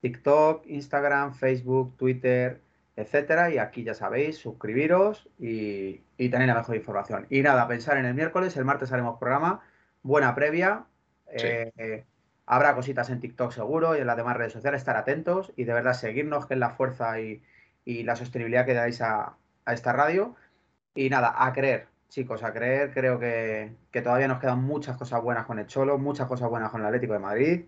[0.00, 2.60] TikTok, Instagram, Facebook, Twitter,
[2.96, 3.50] etcétera.
[3.50, 7.26] Y aquí ya sabéis, suscribiros y, y tenéis la mejor información.
[7.30, 9.62] Y nada, pensar en el miércoles, el martes haremos programa,
[10.02, 10.86] buena previa.
[11.36, 11.46] Sí.
[11.48, 12.04] eh,
[12.46, 15.74] habrá cositas en TikTok seguro y en las demás redes sociales, estar atentos y de
[15.74, 17.42] verdad seguirnos, que es la fuerza y,
[17.84, 20.34] la sostenibilidad que dais a, a esta radio.
[20.94, 22.92] Y nada, a creer, chicos, a creer.
[22.92, 26.70] Creo que, que todavía nos quedan muchas cosas buenas con el Cholo, muchas cosas buenas
[26.70, 27.64] con el Atlético de Madrid.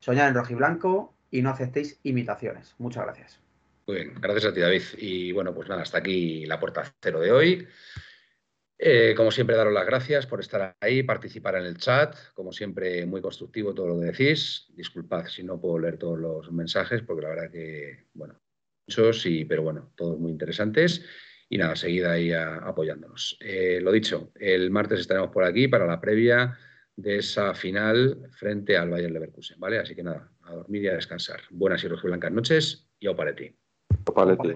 [0.00, 2.74] Soñar en rojiblanco y no aceptéis imitaciones.
[2.78, 3.40] Muchas gracias.
[3.86, 4.82] Muy bien, gracias a ti, David.
[4.96, 7.68] Y bueno, pues nada, hasta aquí la puerta cero de hoy.
[8.78, 12.16] Eh, como siempre, daros las gracias por estar ahí, participar en el chat.
[12.34, 14.66] Como siempre, muy constructivo todo lo que decís.
[14.74, 18.40] Disculpad si no puedo leer todos los mensajes, porque la verdad que, bueno,
[18.86, 21.04] muchos, y, pero bueno, todos muy interesantes.
[21.48, 23.36] Y nada, seguid ahí apoyándonos.
[23.40, 26.58] Eh, lo dicho, el martes estaremos por aquí para la previa
[26.96, 29.78] de esa final frente al Bayern Leverkusen, ¿vale?
[29.78, 31.40] Así que nada, a dormir y a descansar.
[31.50, 33.54] Buenas y rojiblancas noches y au paleti.
[34.14, 34.54] Paletti.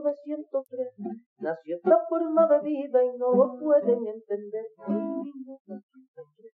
[0.00, 4.64] En 1903, en 1903, nació esta forma de vida y no lo pueden entender.
[4.88, 6.52] En 1903,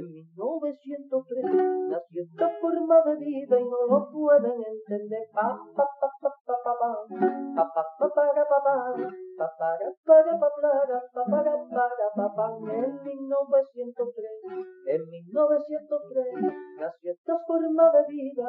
[0.00, 1.44] en 1903,
[1.88, 5.28] nació esta forma de vida y no lo pueden entender.
[5.34, 6.90] Pa, pa, pa, pa, pa, pa, pa.
[7.56, 8.76] Pa, pa, pa, para, pa, pa.
[9.36, 12.46] Pa, para, para, pa, para, pa, para, para, pa, pa.
[12.72, 14.24] En 1903,
[14.86, 16.26] en 1903,
[16.80, 18.48] nació esta forma de vida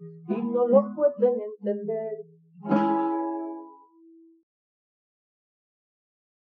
[0.00, 2.47] y no lo pueden entender.
[2.68, 3.37] Thank you.